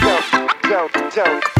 Don't, 0.00 0.70
don't, 0.70 1.14
don't. 1.14 1.55